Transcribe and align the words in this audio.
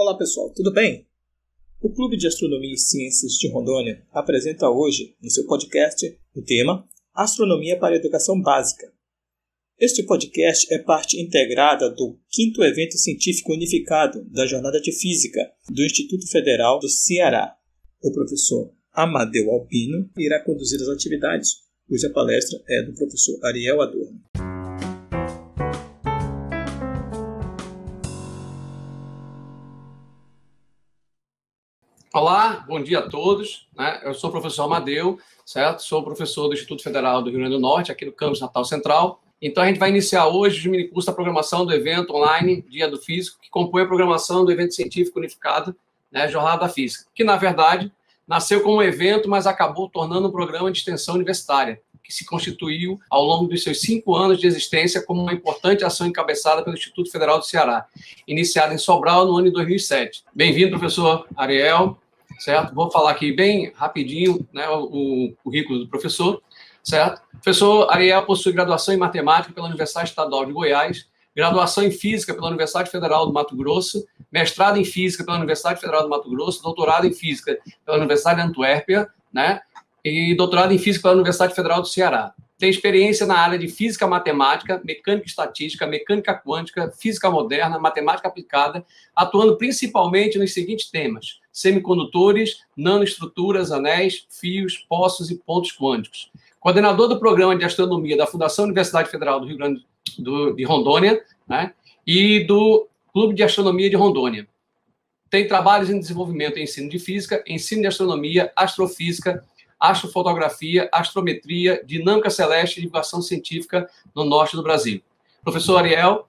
Olá 0.00 0.16
pessoal, 0.16 0.48
tudo 0.54 0.72
bem? 0.72 1.08
O 1.82 1.92
Clube 1.92 2.16
de 2.16 2.28
Astronomia 2.28 2.72
e 2.72 2.78
Ciências 2.78 3.32
de 3.32 3.50
Rondônia 3.50 4.06
apresenta 4.12 4.70
hoje, 4.70 5.16
no 5.20 5.28
seu 5.28 5.44
podcast, 5.44 6.16
o 6.36 6.40
tema 6.40 6.88
Astronomia 7.12 7.76
para 7.76 7.96
Educação 7.96 8.40
Básica. 8.40 8.92
Este 9.76 10.04
podcast 10.04 10.72
é 10.72 10.78
parte 10.78 11.20
integrada 11.20 11.90
do 11.90 12.16
quinto 12.30 12.62
evento 12.62 12.96
científico 12.96 13.52
unificado 13.52 14.24
da 14.30 14.46
Jornada 14.46 14.80
de 14.80 14.92
Física 14.92 15.50
do 15.68 15.84
Instituto 15.84 16.30
Federal 16.30 16.78
do 16.78 16.88
Ceará. 16.88 17.56
O 18.00 18.12
professor 18.12 18.72
Amadeu 18.92 19.50
Albino 19.50 20.08
irá 20.16 20.40
conduzir 20.44 20.80
as 20.80 20.88
atividades, 20.90 21.54
cuja 21.88 22.08
palestra 22.10 22.56
é 22.68 22.82
do 22.84 22.94
professor 22.94 23.36
Ariel 23.44 23.82
Adorno. 23.82 24.27
Olá, 32.20 32.64
bom 32.66 32.82
dia 32.82 32.98
a 32.98 33.08
todos. 33.08 33.68
Né? 33.76 34.00
Eu 34.02 34.12
sou 34.12 34.28
o 34.28 34.32
professor 34.32 34.64
Amadeu, 34.64 35.20
certo? 35.46 35.84
Sou 35.84 36.02
professor 36.02 36.48
do 36.48 36.54
Instituto 36.54 36.82
Federal 36.82 37.22
do 37.22 37.30
Rio 37.30 37.38
Grande 37.38 37.54
do 37.54 37.60
Norte, 37.60 37.92
aqui 37.92 38.04
no 38.04 38.10
campus 38.10 38.40
Natal 38.40 38.64
Central. 38.64 39.22
Então, 39.40 39.62
a 39.62 39.68
gente 39.68 39.78
vai 39.78 39.88
iniciar 39.88 40.26
hoje 40.26 40.66
o 40.66 40.72
mini 40.72 40.88
curso 40.88 41.06
da 41.06 41.12
programação 41.12 41.64
do 41.64 41.72
evento 41.72 42.12
online 42.12 42.62
Dia 42.62 42.90
do 42.90 42.98
Físico, 42.98 43.38
que 43.40 43.48
compõe 43.48 43.82
a 43.82 43.86
programação 43.86 44.44
do 44.44 44.50
evento 44.50 44.74
científico 44.74 45.20
unificado, 45.20 45.76
né, 46.10 46.26
Jornada 46.26 46.62
da 46.62 46.68
Física, 46.68 47.08
que, 47.14 47.22
na 47.22 47.36
verdade, 47.36 47.92
nasceu 48.26 48.64
como 48.64 48.78
um 48.78 48.82
evento, 48.82 49.28
mas 49.30 49.46
acabou 49.46 49.88
tornando 49.88 50.26
um 50.26 50.32
programa 50.32 50.72
de 50.72 50.78
extensão 50.78 51.14
universitária, 51.14 51.80
que 52.02 52.12
se 52.12 52.26
constituiu 52.26 52.98
ao 53.08 53.22
longo 53.22 53.46
dos 53.46 53.62
seus 53.62 53.80
cinco 53.80 54.16
anos 54.16 54.40
de 54.40 54.46
existência 54.48 55.00
como 55.02 55.22
uma 55.22 55.32
importante 55.32 55.84
ação 55.84 56.04
encabeçada 56.04 56.64
pelo 56.64 56.74
Instituto 56.74 57.12
Federal 57.12 57.38
do 57.38 57.44
Ceará, 57.44 57.86
iniciada 58.26 58.74
em 58.74 58.78
Sobral 58.78 59.24
no 59.24 59.36
ano 59.36 59.44
de 59.44 59.52
2007. 59.52 60.24
Bem-vindo, 60.34 60.70
professor 60.70 61.24
Ariel 61.36 61.96
certo? 62.38 62.74
Vou 62.74 62.90
falar 62.90 63.10
aqui 63.10 63.32
bem 63.32 63.72
rapidinho 63.74 64.46
né, 64.52 64.68
o, 64.68 64.84
o 64.84 65.36
currículo 65.42 65.80
do 65.80 65.88
professor, 65.88 66.42
certo? 66.82 67.20
O 67.34 67.38
professor 67.42 67.90
Ariel 67.90 68.24
possui 68.24 68.52
graduação 68.52 68.94
em 68.94 68.98
matemática 68.98 69.52
pela 69.52 69.66
Universidade 69.66 70.08
Estadual 70.08 70.46
de 70.46 70.52
Goiás, 70.52 71.06
graduação 71.34 71.84
em 71.84 71.90
física 71.90 72.34
pela 72.34 72.48
Universidade 72.48 72.90
Federal 72.90 73.26
do 73.26 73.32
Mato 73.32 73.56
Grosso, 73.56 74.06
mestrado 74.30 74.78
em 74.78 74.84
física 74.84 75.24
pela 75.24 75.36
Universidade 75.36 75.80
Federal 75.80 76.02
do 76.02 76.08
Mato 76.08 76.28
Grosso, 76.30 76.62
doutorado 76.62 77.06
em 77.06 77.12
física 77.12 77.56
pela 77.84 77.98
Universidade 77.98 78.40
de 78.40 78.48
Antuérpia, 78.48 79.08
né? 79.32 79.60
E 80.04 80.34
doutorado 80.34 80.72
em 80.72 80.78
física 80.78 81.02
pela 81.02 81.14
Universidade 81.14 81.54
Federal 81.54 81.80
do 81.80 81.88
Ceará. 81.88 82.32
Tem 82.58 82.68
experiência 82.68 83.24
na 83.24 83.38
área 83.38 83.56
de 83.56 83.68
física 83.68 84.04
matemática, 84.08 84.82
mecânica 84.84 85.28
estatística, 85.28 85.86
mecânica 85.86 86.34
quântica, 86.34 86.90
física 86.90 87.30
moderna, 87.30 87.78
matemática 87.78 88.26
aplicada, 88.26 88.84
atuando 89.14 89.56
principalmente 89.56 90.38
nos 90.38 90.52
seguintes 90.52 90.90
temas: 90.90 91.38
semicondutores, 91.52 92.64
nanoestruturas, 92.76 93.70
anéis, 93.70 94.26
fios, 94.28 94.76
poços 94.76 95.30
e 95.30 95.36
pontos 95.36 95.70
quânticos. 95.70 96.32
Coordenador 96.58 97.06
do 97.06 97.20
programa 97.20 97.56
de 97.56 97.64
astronomia 97.64 98.16
da 98.16 98.26
Fundação 98.26 98.64
Universidade 98.64 99.08
Federal 99.08 99.38
do 99.38 99.46
Rio 99.46 99.56
Grande 99.56 99.86
do, 100.18 100.52
de 100.52 100.64
Rondônia, 100.64 101.22
né? 101.48 101.72
E 102.04 102.40
do 102.40 102.88
Clube 103.12 103.34
de 103.34 103.44
Astronomia 103.44 103.88
de 103.88 103.94
Rondônia. 103.94 104.48
Tem 105.30 105.46
trabalhos 105.46 105.90
em 105.90 106.00
desenvolvimento 106.00 106.58
em 106.58 106.64
ensino 106.64 106.88
de 106.88 106.98
física, 106.98 107.44
ensino 107.46 107.82
de 107.82 107.86
astronomia, 107.86 108.50
astrofísica, 108.56 109.44
astrofotografia, 109.78 110.88
astrometria, 110.92 111.82
dinâmica 111.84 112.30
celeste 112.30 112.78
e 112.78 112.82
divulgação 112.82 113.22
científica 113.22 113.88
no 114.14 114.24
norte 114.24 114.56
do 114.56 114.62
Brasil. 114.62 115.00
Professor 115.44 115.78
Ariel, 115.78 116.28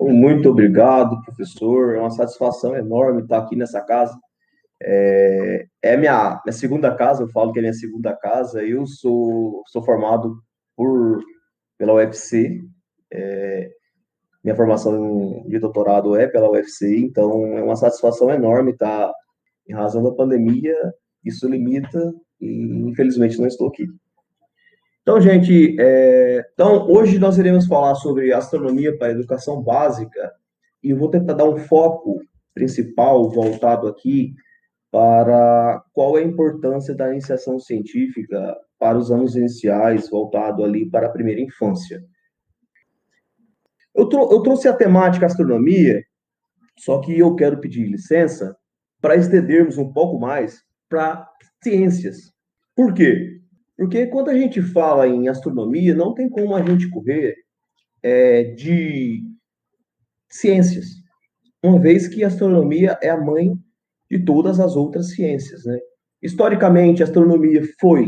muito 0.00 0.48
obrigado, 0.48 1.22
professor. 1.22 1.94
É 1.94 2.00
uma 2.00 2.10
satisfação 2.10 2.74
enorme 2.74 3.22
estar 3.22 3.38
aqui 3.38 3.54
nessa 3.54 3.82
casa. 3.82 4.18
É, 4.82 5.66
é 5.82 5.96
minha, 5.96 6.40
minha 6.42 6.52
segunda 6.54 6.94
casa, 6.94 7.22
eu 7.22 7.28
falo 7.28 7.52
que 7.52 7.58
é 7.58 7.62
minha 7.62 7.74
segunda 7.74 8.16
casa. 8.16 8.64
Eu 8.64 8.86
sou, 8.86 9.62
sou 9.66 9.82
formado 9.82 10.42
por, 10.74 11.22
pela 11.76 11.94
UFC. 11.94 12.62
É, 13.12 13.70
minha 14.42 14.56
formação 14.56 15.44
de 15.46 15.58
doutorado 15.58 16.16
é 16.16 16.26
pela 16.26 16.50
UFC, 16.50 16.96
então 16.96 17.58
é 17.58 17.62
uma 17.62 17.76
satisfação 17.76 18.30
enorme 18.30 18.70
estar, 18.70 19.12
em 19.68 19.74
razão 19.74 20.02
da 20.02 20.12
pandemia, 20.12 20.74
isso 21.24 21.48
limita 21.48 22.14
e 22.40 22.88
infelizmente 22.88 23.38
não 23.38 23.46
estou 23.46 23.68
aqui. 23.68 23.86
Então, 25.02 25.20
gente, 25.20 25.76
é... 25.78 26.46
então 26.52 26.88
hoje 26.88 27.18
nós 27.18 27.38
iremos 27.38 27.66
falar 27.66 27.94
sobre 27.94 28.32
astronomia 28.32 28.96
para 28.96 29.12
educação 29.12 29.62
básica 29.62 30.32
e 30.82 30.90
eu 30.90 30.96
vou 30.96 31.10
tentar 31.10 31.34
dar 31.34 31.48
um 31.48 31.56
foco 31.56 32.20
principal 32.54 33.30
voltado 33.30 33.88
aqui 33.88 34.34
para 34.90 35.82
qual 35.92 36.18
é 36.18 36.22
a 36.22 36.26
importância 36.26 36.94
da 36.94 37.10
iniciação 37.10 37.58
científica 37.58 38.56
para 38.78 38.98
os 38.98 39.10
anos 39.10 39.36
iniciais, 39.36 40.08
voltado 40.08 40.64
ali 40.64 40.88
para 40.88 41.06
a 41.06 41.10
primeira 41.10 41.40
infância. 41.40 42.02
Eu, 43.94 44.08
eu 44.10 44.42
trouxe 44.42 44.68
a 44.68 44.72
temática 44.72 45.26
astronomia, 45.26 46.02
só 46.78 47.00
que 47.00 47.16
eu 47.18 47.34
quero 47.36 47.60
pedir 47.60 47.84
licença 47.84 48.56
para 49.00 49.16
estendermos 49.16 49.78
um 49.78 49.92
pouco 49.92 50.18
mais 50.18 50.62
para 50.90 51.26
ciências. 51.62 52.32
Por 52.76 52.92
quê? 52.92 53.40
Porque 53.78 54.06
quando 54.08 54.28
a 54.28 54.34
gente 54.34 54.60
fala 54.60 55.08
em 55.08 55.28
astronomia, 55.28 55.94
não 55.94 56.12
tem 56.12 56.28
como 56.28 56.54
a 56.54 56.62
gente 56.62 56.90
correr 56.90 57.34
é, 58.02 58.42
de 58.42 59.22
ciências, 60.28 60.86
uma 61.62 61.78
vez 61.78 62.08
que 62.08 62.22
a 62.22 62.26
astronomia 62.26 62.98
é 63.02 63.08
a 63.08 63.20
mãe 63.20 63.54
de 64.10 64.18
todas 64.24 64.60
as 64.60 64.76
outras 64.76 65.10
ciências. 65.10 65.64
Né? 65.64 65.78
Historicamente, 66.20 67.02
a 67.02 67.06
astronomia 67.06 67.62
foi 67.80 68.06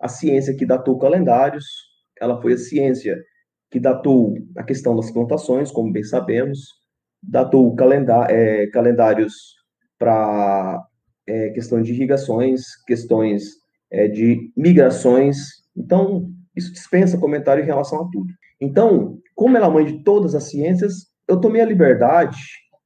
a 0.00 0.08
ciência 0.08 0.56
que 0.56 0.64
datou 0.64 0.98
calendários, 0.98 1.64
ela 2.20 2.40
foi 2.40 2.54
a 2.54 2.58
ciência 2.58 3.22
que 3.70 3.80
datou 3.80 4.34
a 4.56 4.62
questão 4.62 4.94
das 4.94 5.10
plantações, 5.10 5.70
como 5.70 5.92
bem 5.92 6.04
sabemos, 6.04 6.60
datou 7.22 7.74
calendá 7.74 8.26
é, 8.28 8.66
calendários 8.68 9.54
para 9.98 10.82
é, 11.26 11.50
questão 11.50 11.82
de 11.82 11.92
irrigações, 11.92 12.76
questões 12.86 13.44
é, 13.90 14.08
de 14.08 14.50
migrações. 14.56 15.38
Então, 15.76 16.30
isso 16.56 16.72
dispensa 16.72 17.18
comentário 17.18 17.62
em 17.62 17.66
relação 17.66 18.02
a 18.02 18.08
tudo. 18.10 18.32
Então, 18.60 19.18
como 19.34 19.56
ela 19.56 19.66
é 19.66 19.68
a 19.68 19.72
mãe 19.72 19.84
de 19.84 20.02
todas 20.02 20.34
as 20.34 20.44
ciências, 20.44 21.06
eu 21.28 21.40
tomei 21.40 21.60
a 21.60 21.66
liberdade 21.66 22.38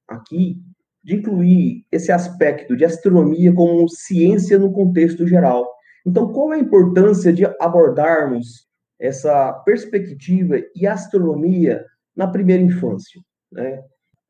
aqui 0.09 0.57
de 1.03 1.15
incluir 1.15 1.85
esse 1.91 2.11
aspecto 2.11 2.77
de 2.77 2.85
astronomia 2.85 3.53
como 3.55 3.89
ciência 3.89 4.59
no 4.59 4.73
contexto 4.73 5.27
geral. 5.27 5.67
Então, 6.05 6.33
qual 6.33 6.53
é 6.53 6.57
a 6.57 6.61
importância 6.61 7.33
de 7.33 7.45
abordarmos 7.61 8.67
essa 8.99 9.53
perspectiva 9.65 10.57
e 10.75 10.87
astronomia 10.87 11.85
na 12.15 12.27
primeira 12.27 12.63
infância? 12.63 13.21
Né? 13.53 13.83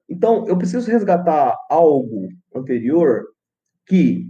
Então, 0.09 0.47
eu 0.49 0.57
preciso 0.57 0.91
resgatar 0.91 1.57
algo 1.71 2.29
anterior 2.55 3.25
que 3.87 4.27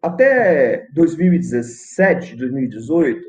até 0.00 0.86
2017, 0.94 2.36
2018, 2.36 3.20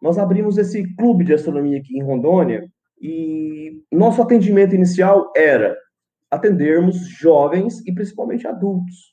nós 0.00 0.18
abrimos 0.18 0.58
esse 0.58 0.94
clube 0.96 1.24
de 1.24 1.34
astronomia 1.34 1.78
aqui 1.78 1.96
em 1.96 2.02
Rondônia 2.02 2.66
e 3.00 3.82
nosso 3.92 4.20
atendimento 4.20 4.74
inicial 4.74 5.32
era 5.36 5.76
atendermos 6.30 7.08
jovens 7.08 7.86
e 7.86 7.92
principalmente 7.92 8.46
adultos. 8.46 9.10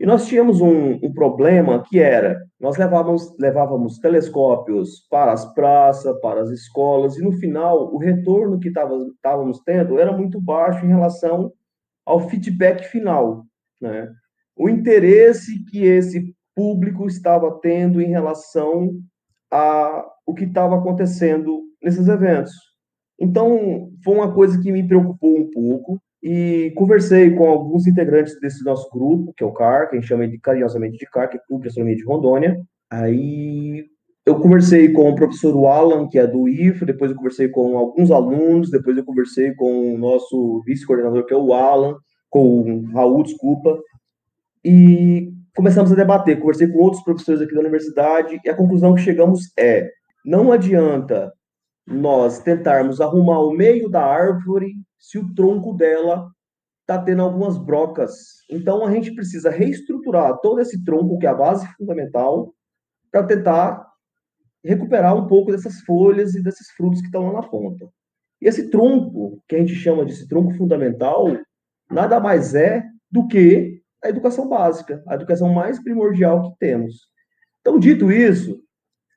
E 0.00 0.06
nós 0.06 0.26
tínhamos 0.26 0.60
um, 0.60 0.94
um 0.94 1.12
problema 1.12 1.84
que 1.88 2.00
era, 2.00 2.42
nós 2.58 2.76
levávamos, 2.76 3.36
levávamos 3.38 3.98
telescópios 3.98 5.06
para 5.08 5.32
as 5.32 5.54
praças, 5.54 6.20
para 6.20 6.40
as 6.40 6.50
escolas, 6.50 7.16
e 7.16 7.22
no 7.22 7.32
final 7.32 7.94
o 7.94 7.98
retorno 7.98 8.58
que 8.58 8.68
estávamos 8.68 9.60
tendo 9.64 10.00
era 10.00 10.10
muito 10.10 10.40
baixo 10.40 10.84
em 10.84 10.88
relação 10.88 11.52
ao 12.04 12.28
feedback 12.28 12.84
final. 12.88 13.44
Né? 13.80 14.12
O 14.56 14.68
interesse 14.68 15.64
que 15.64 15.84
esse 15.84 16.34
público 16.54 17.06
estava 17.06 17.58
tendo 17.60 18.00
em 18.00 18.08
relação 18.08 18.90
a 19.50 20.06
o 20.26 20.34
que 20.34 20.44
estava 20.44 20.76
acontecendo 20.76 21.62
nesses 21.82 22.08
eventos. 22.08 22.52
Então, 23.18 23.90
foi 24.04 24.14
uma 24.14 24.32
coisa 24.32 24.60
que 24.60 24.72
me 24.72 24.86
preocupou 24.86 25.38
um 25.38 25.50
pouco 25.50 26.00
e 26.22 26.72
conversei 26.76 27.30
com 27.34 27.48
alguns 27.48 27.86
integrantes 27.86 28.38
desse 28.40 28.64
nosso 28.64 28.88
grupo, 28.90 29.32
que 29.36 29.42
é 29.42 29.46
o 29.46 29.52
CAR, 29.52 29.88
que 29.88 29.96
a 29.96 30.00
gente 30.00 30.08
chama 30.08 30.26
de, 30.28 30.38
carinhosamente 30.38 30.96
de 30.96 31.06
CAR, 31.06 31.28
que 31.28 31.36
é 31.36 31.40
o 31.40 31.46
Clube 31.46 31.62
de 31.62 31.68
Astronomia 31.68 31.96
de 31.96 32.04
Rondônia. 32.04 32.60
Aí 32.90 33.84
eu 34.24 34.38
conversei 34.38 34.92
com 34.92 35.10
o 35.10 35.14
professor 35.16 35.66
Alan, 35.66 36.08
que 36.08 36.18
é 36.18 36.26
do 36.26 36.48
IF, 36.48 36.84
depois 36.84 37.10
eu 37.10 37.16
conversei 37.16 37.48
com 37.48 37.76
alguns 37.76 38.10
alunos, 38.10 38.70
depois 38.70 38.96
eu 38.96 39.04
conversei 39.04 39.52
com 39.54 39.94
o 39.94 39.98
nosso 39.98 40.62
vice-coordenador, 40.64 41.26
que 41.26 41.34
é 41.34 41.36
o 41.36 41.52
Alan, 41.52 41.96
com 42.30 42.62
o 42.62 42.86
Raul, 42.92 43.24
desculpa, 43.24 43.78
e 44.64 45.32
começamos 45.54 45.92
a 45.92 45.94
debater. 45.94 46.38
Conversei 46.38 46.68
com 46.68 46.78
outros 46.78 47.02
professores 47.02 47.40
aqui 47.40 47.54
da 47.54 47.60
universidade 47.60 48.40
e 48.44 48.48
a 48.48 48.56
conclusão 48.56 48.94
que 48.94 49.02
chegamos 49.02 49.52
é: 49.58 49.90
não 50.24 50.52
adianta 50.52 51.32
nós 51.86 52.40
tentarmos 52.40 53.00
arrumar 53.00 53.40
o 53.40 53.52
meio 53.52 53.88
da 53.88 54.04
árvore 54.04 54.74
se 54.98 55.18
o 55.18 55.34
tronco 55.34 55.74
dela 55.74 56.30
está 56.80 57.02
tendo 57.02 57.22
algumas 57.22 57.58
brocas. 57.58 58.12
Então, 58.50 58.84
a 58.84 58.90
gente 58.92 59.14
precisa 59.14 59.50
reestruturar 59.50 60.38
todo 60.40 60.60
esse 60.60 60.84
tronco, 60.84 61.18
que 61.18 61.26
é 61.26 61.30
a 61.30 61.34
base 61.34 61.66
fundamental, 61.76 62.54
para 63.10 63.24
tentar 63.24 63.86
recuperar 64.64 65.16
um 65.16 65.26
pouco 65.26 65.50
dessas 65.50 65.80
folhas 65.80 66.34
e 66.34 66.42
desses 66.42 66.70
frutos 66.70 67.00
que 67.00 67.06
estão 67.06 67.26
lá 67.26 67.40
na 67.40 67.48
ponta. 67.48 67.88
E 68.40 68.46
esse 68.48 68.70
tronco, 68.70 69.42
que 69.48 69.56
a 69.56 69.58
gente 69.58 69.74
chama 69.74 70.04
de 70.04 70.28
tronco 70.28 70.54
fundamental, 70.54 71.26
nada 71.90 72.20
mais 72.20 72.54
é 72.54 72.84
do 73.10 73.26
que 73.26 73.81
a 74.04 74.08
educação 74.08 74.48
básica, 74.48 75.02
a 75.06 75.14
educação 75.14 75.52
mais 75.52 75.82
primordial 75.82 76.42
que 76.42 76.58
temos. 76.58 77.08
Então, 77.60 77.78
dito 77.78 78.10
isso, 78.10 78.60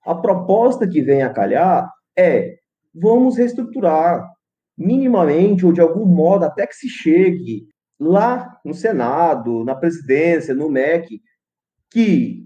a 0.06 0.14
proposta 0.14 0.88
que 0.88 1.02
vem 1.02 1.24
a 1.24 1.30
calhar 1.30 1.92
é: 2.18 2.58
vamos 2.94 3.38
reestruturar 3.38 4.30
minimamente 4.78 5.66
ou 5.66 5.72
de 5.72 5.82
algum 5.82 6.06
modo 6.06 6.46
até 6.46 6.68
que 6.68 6.76
se 6.76 6.88
chegue 6.88 7.68
lá 8.00 8.60
no 8.64 8.74
Senado, 8.74 9.64
na 9.64 9.74
presidência, 9.74 10.54
no 10.54 10.70
MEC, 10.70 11.22
que 11.90 12.46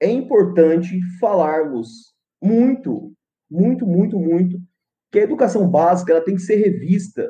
é 0.00 0.10
importante 0.10 0.98
falarmos 1.20 2.14
muito, 2.42 3.12
muito, 3.50 3.86
muito, 3.86 4.18
muito 4.18 4.58
que 5.10 5.18
a 5.18 5.22
educação 5.22 5.68
básica 5.68 6.12
ela 6.12 6.24
tem 6.24 6.34
que 6.34 6.42
ser 6.42 6.56
revista, 6.56 7.28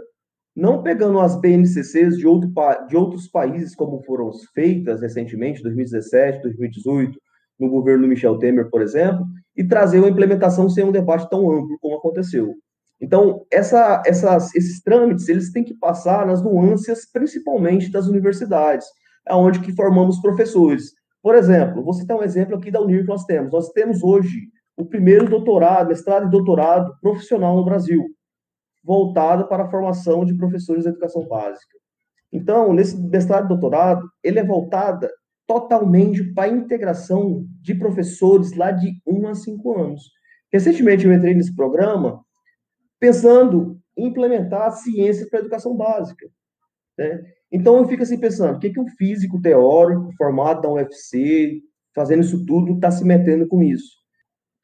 não 0.58 0.82
pegando 0.82 1.20
as 1.20 1.40
BNCCs 1.40 2.18
de, 2.18 2.26
outro, 2.26 2.50
de 2.88 2.96
outros 2.96 3.28
países 3.28 3.76
como 3.76 4.02
foram 4.02 4.32
feitas 4.52 5.00
recentemente, 5.00 5.62
2017, 5.62 6.42
2018, 6.42 7.16
no 7.60 7.68
governo 7.68 8.08
Michel 8.08 8.38
Temer, 8.38 8.68
por 8.68 8.82
exemplo, 8.82 9.24
e 9.56 9.62
trazer 9.62 10.00
uma 10.00 10.08
implementação 10.08 10.68
sem 10.68 10.84
um 10.84 10.90
debate 10.90 11.30
tão 11.30 11.48
amplo 11.48 11.78
como 11.80 11.96
aconteceu. 11.96 12.56
Então, 13.00 13.46
essa, 13.52 14.02
essas, 14.04 14.52
esses 14.56 14.82
trâmites, 14.82 15.28
eles 15.28 15.52
têm 15.52 15.62
que 15.62 15.74
passar 15.74 16.26
nas 16.26 16.42
nuances, 16.42 17.08
principalmente 17.12 17.88
das 17.92 18.08
universidades, 18.08 18.88
aonde 19.28 19.60
que 19.60 19.72
formamos 19.76 20.20
professores. 20.20 20.92
Por 21.22 21.36
exemplo, 21.36 21.84
vou 21.84 21.94
citar 21.94 22.16
um 22.16 22.22
exemplo 22.22 22.56
aqui 22.56 22.70
da 22.70 22.80
Unir 22.80 23.02
que 23.02 23.08
nós 23.08 23.24
temos. 23.24 23.52
Nós 23.52 23.68
temos 23.70 24.02
hoje 24.02 24.48
o 24.76 24.84
primeiro 24.84 25.28
doutorado, 25.28 25.88
mestrado 25.88 26.26
e 26.26 26.30
doutorado 26.30 26.92
profissional 27.00 27.56
no 27.56 27.64
Brasil, 27.64 28.04
voltado 28.88 29.46
para 29.46 29.64
a 29.64 29.70
formação 29.70 30.24
de 30.24 30.34
professores 30.34 30.84
de 30.84 30.88
educação 30.88 31.28
básica. 31.28 31.76
Então, 32.32 32.72
nesse 32.72 32.98
mestrado 32.98 33.44
e 33.44 33.48
doutorado, 33.48 34.02
ele 34.24 34.38
é 34.38 34.44
voltado 34.44 35.06
totalmente 35.46 36.24
para 36.32 36.44
a 36.44 36.54
integração 36.54 37.44
de 37.60 37.74
professores 37.74 38.56
lá 38.56 38.70
de 38.70 38.98
1 39.06 39.28
a 39.28 39.34
5 39.34 39.78
anos. 39.78 40.10
Recentemente 40.50 41.04
eu 41.04 41.12
entrei 41.12 41.34
nesse 41.34 41.54
programa 41.54 42.24
pensando 42.98 43.78
em 43.94 44.06
implementar 44.06 44.62
a 44.62 44.70
ciência 44.70 45.26
para 45.28 45.40
a 45.40 45.42
educação 45.42 45.76
básica. 45.76 46.26
Né? 46.96 47.22
Então 47.52 47.76
eu 47.76 47.86
fico 47.86 48.02
assim 48.02 48.18
pensando, 48.18 48.56
o 48.56 48.58
que, 48.58 48.70
que 48.70 48.80
um 48.80 48.88
físico 48.88 49.38
teórico 49.38 50.10
formado 50.16 50.62
da 50.62 50.70
UFC, 50.70 51.60
fazendo 51.94 52.22
isso 52.22 52.46
tudo, 52.46 52.74
está 52.74 52.90
se 52.90 53.04
metendo 53.04 53.46
com 53.46 53.62
isso? 53.62 53.98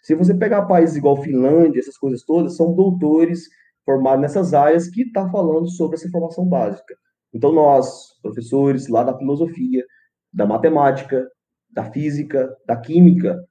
Se 0.00 0.14
você 0.14 0.34
pegar 0.34 0.62
países 0.62 0.96
igual 0.96 1.22
Finlândia, 1.22 1.80
essas 1.80 1.98
coisas 1.98 2.22
todas, 2.22 2.56
são 2.56 2.74
doutores 2.74 3.48
formados 3.84 4.22
nessas 4.22 4.54
áreas 4.54 4.88
que 4.88 5.02
estão 5.02 5.26
tá 5.26 5.30
falando 5.30 5.68
sobre 5.68 5.96
essa 5.96 6.08
formação 6.10 6.46
básica. 6.46 6.94
Então 7.32 7.52
nós, 7.52 8.18
professores 8.22 8.88
lá 8.88 9.02
da 9.02 9.16
filosofia, 9.16 9.84
da 10.32 10.46
matemática, 10.46 11.28
da 11.70 11.84
física, 11.90 12.56
da 12.66 12.76
química, 12.76 13.44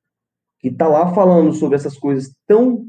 que 0.60 0.70
está 0.70 0.88
lá 0.88 1.14
falando 1.14 1.54
sobre 1.54 1.76
essas 1.76 1.98
coisas 1.98 2.34
tão 2.48 2.86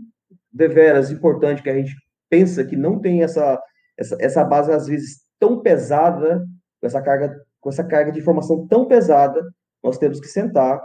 deveras 0.52 1.10
importantes 1.10 1.62
que 1.62 1.70
a 1.70 1.76
gente 1.76 1.94
pensa 2.30 2.64
que 2.64 2.76
não 2.76 3.00
tem 3.00 3.22
essa, 3.22 3.60
essa, 3.98 4.16
essa 4.20 4.44
base, 4.44 4.72
às 4.72 4.86
vezes, 4.86 5.22
tão 5.38 5.60
pesada, 5.60 6.46
com 6.80 6.86
essa 6.86 7.02
carga, 7.02 7.34
com 7.60 7.68
essa 7.68 7.82
carga 7.82 8.12
de 8.12 8.20
informação 8.20 8.66
tão 8.68 8.86
pesada, 8.86 9.42
nós 9.82 9.98
temos 9.98 10.20
que 10.20 10.28
sentar 10.28 10.80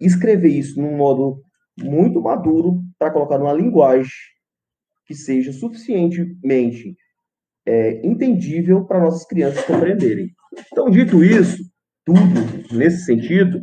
e 0.00 0.06
escrever 0.06 0.48
isso 0.48 0.80
num 0.80 0.96
modo 0.96 1.42
muito 1.78 2.20
maduro 2.20 2.80
para 2.98 3.10
colocar 3.10 3.38
numa 3.38 3.52
linguagem 3.52 4.12
que 5.10 5.14
seja 5.16 5.52
suficientemente 5.52 6.96
é, 7.66 8.06
entendível 8.06 8.84
para 8.84 9.00
nossas 9.00 9.26
crianças 9.26 9.64
compreenderem. 9.64 10.32
Então, 10.70 10.88
dito 10.88 11.24
isso, 11.24 11.64
tudo 12.04 12.20
nesse 12.72 13.06
sentido, 13.06 13.60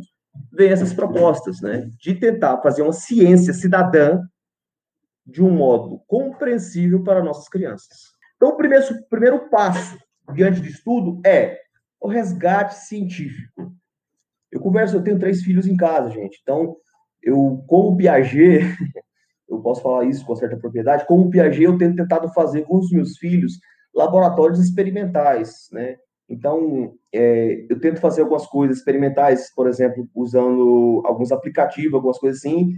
vem 0.52 0.68
essas 0.68 0.92
propostas, 0.92 1.62
né? 1.62 1.90
De 1.98 2.14
tentar 2.14 2.60
fazer 2.60 2.82
uma 2.82 2.92
ciência 2.92 3.54
cidadã 3.54 4.20
de 5.24 5.42
um 5.42 5.50
modo 5.50 6.02
compreensível 6.06 7.02
para 7.02 7.24
nossas 7.24 7.48
crianças. 7.48 7.96
Então, 8.36 8.50
o 8.50 8.56
primeiro, 8.58 8.84
o 8.84 9.08
primeiro 9.08 9.48
passo 9.48 9.98
diante 10.34 10.60
disso 10.60 10.82
tudo 10.84 11.18
é 11.26 11.58
o 11.98 12.08
resgate 12.08 12.74
científico. 12.74 13.74
Eu 14.52 14.60
converso, 14.60 14.96
eu 14.96 15.02
tenho 15.02 15.18
três 15.18 15.42
filhos 15.42 15.66
em 15.66 15.78
casa, 15.78 16.10
gente. 16.10 16.38
Então, 16.42 16.76
eu, 17.22 17.64
como 17.66 17.96
Piaget, 17.96 18.76
eu 19.48 19.58
posso 19.60 19.82
falar 19.82 20.04
isso 20.04 20.24
com 20.24 20.36
certa 20.36 20.56
propriedade, 20.56 21.06
como 21.06 21.30
Piaget, 21.30 21.62
eu 21.62 21.78
tenho 21.78 21.94
tentado 21.94 22.28
fazer 22.30 22.62
com 22.62 22.78
os 22.78 22.90
meus 22.90 23.16
filhos 23.16 23.58
laboratórios 23.94 24.60
experimentais, 24.60 25.68
né? 25.72 25.96
Então, 26.28 26.92
é, 27.12 27.64
eu 27.70 27.80
tento 27.80 28.00
fazer 28.00 28.20
algumas 28.20 28.46
coisas 28.46 28.78
experimentais, 28.78 29.52
por 29.54 29.66
exemplo, 29.66 30.06
usando 30.14 31.02
alguns 31.06 31.32
aplicativos, 31.32 31.94
algumas 31.94 32.18
coisas 32.18 32.40
assim. 32.40 32.74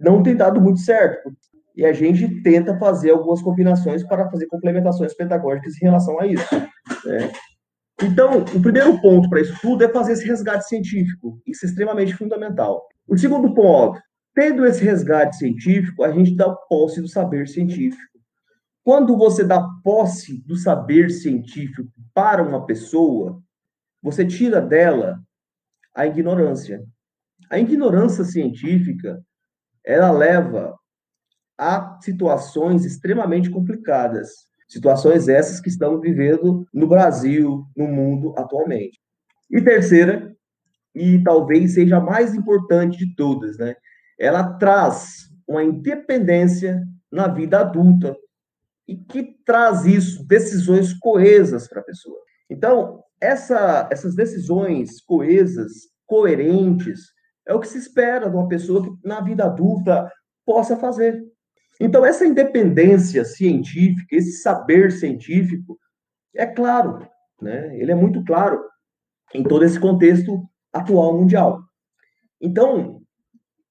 Não 0.00 0.22
tem 0.22 0.34
dado 0.34 0.60
muito 0.60 0.80
certo. 0.80 1.30
E 1.76 1.84
a 1.84 1.92
gente 1.92 2.42
tenta 2.42 2.78
fazer 2.78 3.10
algumas 3.10 3.42
combinações 3.42 4.02
para 4.02 4.30
fazer 4.30 4.46
complementações 4.46 5.12
pedagógicas 5.12 5.76
em 5.76 5.84
relação 5.84 6.18
a 6.18 6.26
isso. 6.26 6.54
Né? 7.04 7.30
Então, 8.02 8.38
o 8.38 8.62
primeiro 8.62 8.98
ponto 9.00 9.28
para 9.28 9.40
isso 9.40 9.56
tudo 9.60 9.84
é 9.84 9.88
fazer 9.88 10.12
esse 10.12 10.26
resgate 10.26 10.66
científico. 10.66 11.38
Isso 11.46 11.66
é 11.66 11.68
extremamente 11.68 12.14
fundamental. 12.14 12.86
O 13.06 13.18
segundo 13.18 13.52
ponto, 13.52 14.00
tendo 14.34 14.66
esse 14.66 14.82
resgate 14.82 15.36
científico, 15.36 16.02
a 16.02 16.10
gente 16.10 16.34
dá 16.34 16.50
posse 16.50 17.00
do 17.00 17.08
saber 17.08 17.46
científico. 17.48 18.02
Quando 18.82 19.16
você 19.16 19.44
dá 19.44 19.62
posse 19.82 20.42
do 20.44 20.56
saber 20.56 21.10
científico 21.10 21.88
para 22.12 22.42
uma 22.42 22.66
pessoa, 22.66 23.40
você 24.02 24.26
tira 24.26 24.60
dela 24.60 25.18
a 25.94 26.06
ignorância. 26.06 26.84
A 27.48 27.58
ignorância 27.58 28.24
científica, 28.24 29.24
ela 29.84 30.10
leva 30.10 30.76
a 31.56 31.98
situações 32.02 32.84
extremamente 32.84 33.48
complicadas. 33.48 34.46
Situações 34.68 35.28
essas 35.28 35.60
que 35.60 35.68
estamos 35.68 36.00
vivendo 36.00 36.66
no 36.74 36.86
Brasil, 36.88 37.64
no 37.76 37.86
mundo 37.86 38.34
atualmente. 38.36 39.00
E 39.50 39.62
terceira, 39.62 40.34
e 40.94 41.22
talvez 41.22 41.74
seja 41.74 41.98
a 41.98 42.00
mais 42.00 42.34
importante 42.34 42.98
de 42.98 43.14
todas, 43.14 43.56
né? 43.58 43.74
Ela 44.18 44.54
traz 44.54 45.28
uma 45.46 45.62
independência 45.62 46.82
na 47.10 47.28
vida 47.28 47.60
adulta 47.60 48.16
e 48.86 48.96
que 48.96 49.38
traz 49.44 49.84
isso, 49.86 50.26
decisões 50.26 50.92
coesas 50.92 51.68
para 51.68 51.80
a 51.80 51.84
pessoa. 51.84 52.18
Então, 52.50 53.02
essa, 53.20 53.88
essas 53.90 54.14
decisões 54.14 55.00
coesas, 55.00 55.72
coerentes, 56.06 57.00
é 57.46 57.54
o 57.54 57.60
que 57.60 57.68
se 57.68 57.78
espera 57.78 58.28
de 58.28 58.36
uma 58.36 58.48
pessoa 58.48 58.82
que 58.82 58.90
na 59.06 59.20
vida 59.20 59.44
adulta 59.44 60.10
possa 60.44 60.76
fazer. 60.76 61.22
Então, 61.80 62.04
essa 62.04 62.26
independência 62.26 63.24
científica, 63.24 64.14
esse 64.14 64.40
saber 64.40 64.92
científico, 64.92 65.78
é 66.34 66.46
claro, 66.46 67.06
né? 67.40 67.76
ele 67.78 67.92
é 67.92 67.94
muito 67.94 68.22
claro 68.24 68.62
em 69.32 69.42
todo 69.42 69.64
esse 69.64 69.78
contexto 69.78 70.42
atual 70.72 71.18
mundial. 71.18 71.62
Então, 72.40 73.03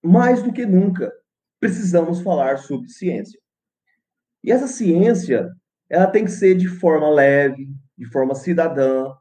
mais 0.04 0.44
do 0.44 0.52
que 0.52 0.66
nunca, 0.66 1.12
precisamos 1.60 2.22
falar 2.22 2.58
sobre 2.58 2.90
ciência. 2.90 3.40
E 4.44 4.52
essa 4.52 4.68
ciência, 4.68 5.50
ela 5.90 6.08
tem 6.08 6.26
que 6.26 6.32
ser 6.32 6.56
de 6.56 6.68
forma 6.68 7.10
leve, 7.10 7.70
de 7.98 8.06
forma 8.12 8.36
cidadã. 8.36 9.14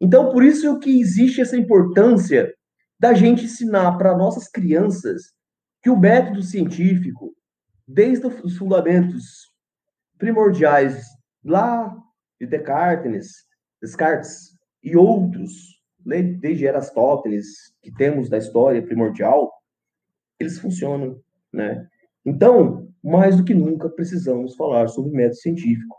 Então, 0.00 0.30
por 0.30 0.44
isso 0.44 0.78
que 0.78 1.00
existe 1.00 1.40
essa 1.40 1.56
importância 1.56 2.54
da 2.98 3.12
gente 3.12 3.46
ensinar 3.46 3.98
para 3.98 4.16
nossas 4.16 4.48
crianças 4.48 5.32
que 5.82 5.90
o 5.90 5.98
método 5.98 6.42
científico, 6.42 7.34
desde 7.86 8.26
os 8.26 8.56
fundamentos 8.56 9.50
primordiais 10.16 11.04
lá 11.44 11.92
de 12.40 12.46
Descartes, 12.46 13.44
Descartes 13.80 14.56
e 14.80 14.96
outros, 14.96 15.80
desde 15.98 16.68
Aristóteles, 16.68 17.74
que 17.82 17.92
temos 17.92 18.28
da 18.28 18.38
história 18.38 18.80
primordial, 18.80 19.52
eles 20.42 20.58
funcionam, 20.58 21.20
né? 21.52 21.86
Então, 22.24 22.88
mais 23.02 23.36
do 23.36 23.44
que 23.44 23.54
nunca, 23.54 23.88
precisamos 23.88 24.54
falar 24.54 24.88
sobre 24.88 25.12
método 25.12 25.36
científico, 25.36 25.96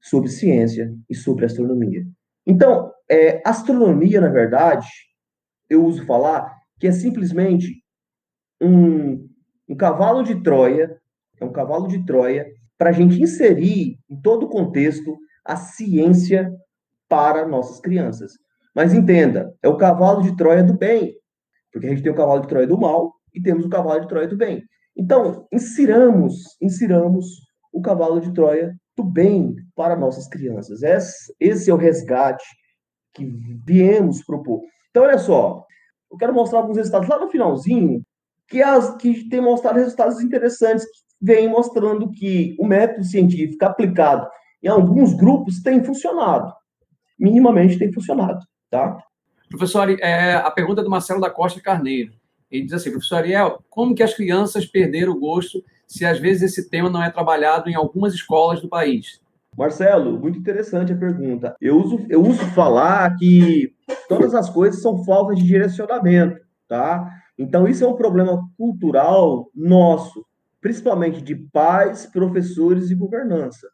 sobre 0.00 0.30
ciência 0.30 0.94
e 1.08 1.14
sobre 1.14 1.44
astronomia. 1.44 2.06
Então, 2.46 2.92
é, 3.10 3.42
astronomia, 3.44 4.20
na 4.20 4.30
verdade, 4.30 4.88
eu 5.68 5.84
uso 5.84 6.06
falar 6.06 6.50
que 6.78 6.86
é 6.86 6.92
simplesmente 6.92 7.82
um, 8.60 9.28
um 9.68 9.76
cavalo 9.76 10.22
de 10.22 10.42
Troia, 10.42 10.98
é 11.38 11.44
um 11.44 11.52
cavalo 11.52 11.88
de 11.88 12.04
Troia 12.06 12.46
para 12.78 12.90
a 12.90 12.92
gente 12.92 13.20
inserir 13.20 13.98
em 14.08 14.20
todo 14.20 14.46
o 14.46 14.48
contexto 14.48 15.18
a 15.44 15.56
ciência 15.56 16.50
para 17.08 17.46
nossas 17.46 17.80
crianças. 17.80 18.32
Mas 18.74 18.94
entenda, 18.94 19.54
é 19.62 19.68
o 19.68 19.76
cavalo 19.76 20.22
de 20.22 20.36
Troia 20.36 20.62
do 20.62 20.74
bem, 20.74 21.14
porque 21.72 21.86
a 21.86 21.90
gente 21.90 22.02
tem 22.02 22.12
o 22.12 22.16
cavalo 22.16 22.42
de 22.42 22.48
Troia 22.48 22.66
do 22.66 22.78
mal 22.78 23.17
e 23.34 23.40
temos 23.40 23.64
o 23.64 23.68
cavalo 23.68 24.00
de 24.00 24.08
Troia 24.08 24.28
do 24.28 24.36
bem. 24.36 24.64
Então, 24.96 25.46
insiramos, 25.52 26.56
insiramos 26.60 27.26
o 27.72 27.80
cavalo 27.80 28.20
de 28.20 28.32
Troia 28.32 28.74
do 28.96 29.04
bem 29.04 29.54
para 29.76 29.96
nossas 29.96 30.26
crianças. 30.28 30.82
Esse 31.38 31.70
é 31.70 31.74
o 31.74 31.76
resgate 31.76 32.44
que 33.14 33.24
viemos 33.64 34.24
propor. 34.24 34.62
Então, 34.90 35.04
olha 35.04 35.18
só, 35.18 35.64
eu 36.10 36.16
quero 36.16 36.34
mostrar 36.34 36.58
alguns 36.60 36.76
resultados 36.76 37.08
lá 37.08 37.18
no 37.18 37.30
finalzinho, 37.30 38.02
que, 38.48 38.62
as, 38.62 38.96
que 38.96 39.28
tem 39.28 39.40
mostrado 39.40 39.78
resultados 39.78 40.20
interessantes, 40.20 40.84
que 40.84 40.98
vem 41.20 41.48
mostrando 41.48 42.10
que 42.10 42.56
o 42.58 42.66
método 42.66 43.04
científico 43.04 43.64
aplicado 43.64 44.26
em 44.62 44.68
alguns 44.68 45.14
grupos 45.14 45.62
tem 45.62 45.84
funcionado. 45.84 46.52
Minimamente 47.18 47.78
tem 47.78 47.92
funcionado, 47.92 48.40
tá? 48.70 48.98
Professor, 49.50 49.88
é, 50.00 50.34
a 50.34 50.50
pergunta 50.50 50.80
é 50.80 50.84
do 50.84 50.90
Marcelo 50.90 51.20
da 51.20 51.30
Costa 51.30 51.60
Carneiro. 51.60 52.12
Ele 52.50 52.64
diz 52.64 52.72
assim, 52.72 52.90
professor 52.90 53.16
Ariel, 53.16 53.62
como 53.68 53.94
que 53.94 54.02
as 54.02 54.14
crianças 54.14 54.66
perderam 54.66 55.12
o 55.12 55.18
gosto 55.18 55.62
se 55.86 56.04
às 56.04 56.18
vezes 56.18 56.42
esse 56.42 56.68
tema 56.68 56.90
não 56.90 57.02
é 57.02 57.10
trabalhado 57.10 57.68
em 57.68 57.74
algumas 57.74 58.14
escolas 58.14 58.60
do 58.60 58.68
país? 58.68 59.20
Marcelo, 59.56 60.18
muito 60.20 60.38
interessante 60.38 60.92
a 60.92 60.96
pergunta. 60.96 61.56
Eu 61.60 61.80
uso, 61.80 62.06
eu 62.08 62.22
uso 62.22 62.44
falar 62.54 63.16
que 63.16 63.72
todas 64.08 64.34
as 64.34 64.48
coisas 64.48 64.80
são 64.80 65.04
falta 65.04 65.34
de 65.34 65.42
direcionamento, 65.42 66.40
tá? 66.68 67.10
Então, 67.36 67.66
isso 67.66 67.84
é 67.84 67.88
um 67.88 67.96
problema 67.96 68.40
cultural 68.56 69.50
nosso, 69.54 70.24
principalmente 70.60 71.20
de 71.20 71.34
pais, 71.34 72.06
professores 72.06 72.90
e 72.90 72.94
governança. 72.94 73.68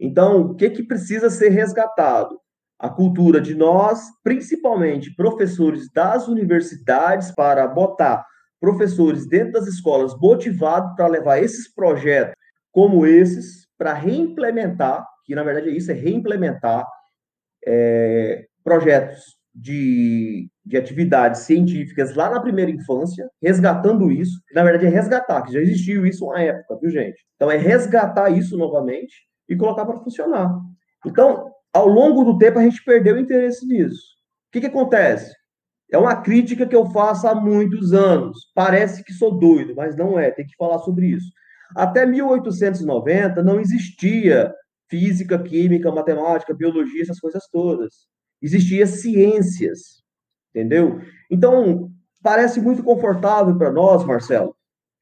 Então, 0.00 0.42
o 0.42 0.54
que, 0.54 0.70
que 0.70 0.82
precisa 0.82 1.28
ser 1.28 1.50
resgatado? 1.50 2.40
A 2.78 2.88
cultura 2.88 3.40
de 3.40 3.54
nós, 3.54 4.06
principalmente 4.22 5.14
professores 5.14 5.90
das 5.92 6.28
universidades, 6.28 7.32
para 7.32 7.66
botar 7.66 8.24
professores 8.60 9.26
dentro 9.26 9.52
das 9.52 9.66
escolas 9.66 10.16
motivados 10.18 10.94
para 10.94 11.06
levar 11.06 11.42
esses 11.42 11.72
projetos 11.72 12.34
como 12.72 13.06
esses 13.06 13.66
para 13.76 13.92
reimplementar 13.92 15.04
que 15.28 15.34
na 15.34 15.42
verdade 15.42 15.68
é 15.68 15.72
isso, 15.72 15.90
é 15.90 15.94
reimplementar 15.94 16.88
é, 17.66 18.46
projetos 18.64 19.36
de, 19.54 20.48
de 20.64 20.78
atividades 20.78 21.42
científicas 21.42 22.14
lá 22.14 22.30
na 22.30 22.40
primeira 22.40 22.70
infância, 22.70 23.28
resgatando 23.42 24.10
isso. 24.10 24.40
Na 24.54 24.62
verdade, 24.64 24.86
é 24.86 24.88
resgatar, 24.88 25.42
que 25.42 25.52
já 25.52 25.60
existiu 25.60 26.06
isso 26.06 26.24
uma 26.24 26.40
época, 26.40 26.78
viu, 26.80 26.90
gente? 26.90 27.22
Então, 27.36 27.50
é 27.50 27.58
resgatar 27.58 28.30
isso 28.30 28.56
novamente 28.56 29.28
e 29.46 29.54
colocar 29.54 29.84
para 29.84 29.98
funcionar. 29.98 30.58
Então, 31.04 31.52
ao 31.72 31.86
longo 31.86 32.24
do 32.24 32.38
tempo, 32.38 32.58
a 32.58 32.62
gente 32.62 32.82
perdeu 32.84 33.16
o 33.16 33.18
interesse 33.18 33.66
nisso. 33.66 34.16
O 34.48 34.52
que, 34.52 34.60
que 34.60 34.66
acontece? 34.66 35.34
É 35.90 35.96
uma 35.96 36.16
crítica 36.16 36.66
que 36.66 36.76
eu 36.76 36.86
faço 36.86 37.26
há 37.26 37.34
muitos 37.34 37.92
anos. 37.92 38.50
Parece 38.54 39.02
que 39.02 39.12
sou 39.12 39.38
doido, 39.38 39.74
mas 39.74 39.96
não 39.96 40.18
é. 40.18 40.30
Tem 40.30 40.46
que 40.46 40.56
falar 40.56 40.78
sobre 40.80 41.06
isso. 41.06 41.30
Até 41.74 42.04
1890 42.06 43.42
não 43.42 43.60
existia 43.60 44.52
física, 44.88 45.38
química, 45.38 45.92
matemática, 45.92 46.54
biologia, 46.54 47.02
essas 47.02 47.20
coisas 47.20 47.46
todas. 47.50 48.06
Existia 48.40 48.86
ciências, 48.86 50.02
entendeu? 50.50 51.00
Então, 51.30 51.90
parece 52.22 52.60
muito 52.60 52.82
confortável 52.82 53.56
para 53.56 53.70
nós, 53.70 54.04
Marcelo, 54.04 54.56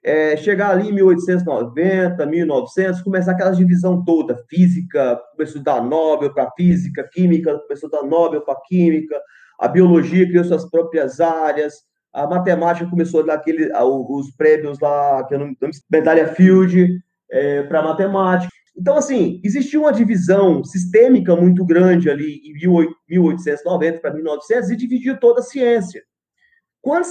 é, 0.06 0.36
chegar 0.36 0.70
ali 0.70 0.90
em 0.90 0.92
1890, 0.92 2.24
1900, 2.24 3.02
começar 3.02 3.32
aquela 3.32 3.50
divisão 3.50 4.04
toda, 4.04 4.36
física, 4.48 5.20
começou 5.32 5.60
a 5.60 5.64
dar 5.64 5.82
Nobel 5.82 6.32
para 6.32 6.48
física, 6.52 7.08
química, 7.12 7.58
começou 7.58 7.88
a 7.88 8.00
dar 8.00 8.06
Nobel 8.06 8.40
para 8.42 8.60
química, 8.66 9.20
a 9.58 9.66
biologia 9.66 10.24
criou 10.28 10.44
suas 10.44 10.70
próprias 10.70 11.18
áreas, 11.18 11.74
a 12.12 12.24
matemática 12.24 12.88
começou 12.88 13.20
a 13.20 13.24
dar 13.24 13.34
aquele, 13.34 13.68
os 13.74 14.30
prêmios 14.30 14.78
lá, 14.78 15.24
que 15.24 15.34
eu 15.34 15.40
não, 15.40 15.52
medalha 15.90 16.28
Field 16.28 17.00
é, 17.28 17.64
para 17.64 17.82
matemática. 17.82 18.52
Então, 18.78 18.96
assim, 18.96 19.40
existia 19.42 19.80
uma 19.80 19.92
divisão 19.92 20.62
sistêmica 20.62 21.34
muito 21.34 21.64
grande 21.64 22.08
ali 22.08 22.42
em 22.44 22.52
1890 22.52 23.98
para 23.98 24.14
1900 24.14 24.70
e 24.70 24.76
dividiu 24.76 25.18
toda 25.18 25.40
a 25.40 25.42
ciência. 25.42 26.04
Quando 26.86 27.04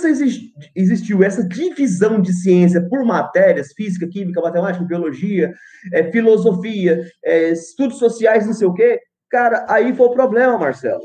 existiu 0.74 1.22
essa 1.22 1.46
divisão 1.46 2.22
de 2.22 2.32
ciência 2.32 2.88
por 2.88 3.03
matérias, 3.03 3.74
física, 3.74 4.08
química, 4.08 4.39
matemática, 4.39 4.86
biologia, 4.86 5.53
é, 5.91 6.10
filosofia, 6.13 7.03
é, 7.22 7.50
estudos 7.50 8.00
sociais, 8.00 8.46
não 8.48 8.53
sei 8.53 8.67
o 8.67 8.74
quê, 8.74 9.01
cara, 9.29 9.65
aí 9.67 9.94
foi 9.94 10.05
o 10.05 10.13
problema, 10.13 10.58
Marcelo. 10.58 11.01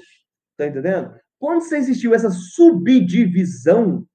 Tá 0.56 0.68
entendendo? 0.68 1.12
Quando 1.36 1.62
existiu 1.74 2.14
essa 2.14 2.30
subdivisão 2.30 4.06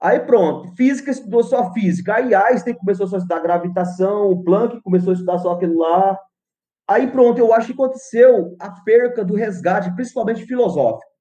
Aí 0.00 0.20
pronto, 0.20 0.74
física 0.74 1.10
estudou 1.10 1.44
só 1.44 1.70
física. 1.74 2.14
Aí 2.14 2.34
Einstein 2.34 2.74
começou 2.74 3.04
a 3.04 3.18
estudar 3.18 3.40
gravitação, 3.40 4.30
o 4.30 4.42
Planck 4.42 4.80
começou 4.80 5.10
a 5.10 5.12
estudar 5.12 5.38
só 5.38 5.52
aquilo 5.52 5.78
lá. 5.78 6.18
Aí 6.88 7.08
pronto, 7.08 7.38
eu 7.38 7.52
acho 7.52 7.66
que 7.66 7.72
aconteceu 7.74 8.56
a 8.58 8.70
perca 8.70 9.22
do 9.22 9.36
resgate, 9.36 9.94
principalmente 9.94 10.46
filosófico. 10.46 11.11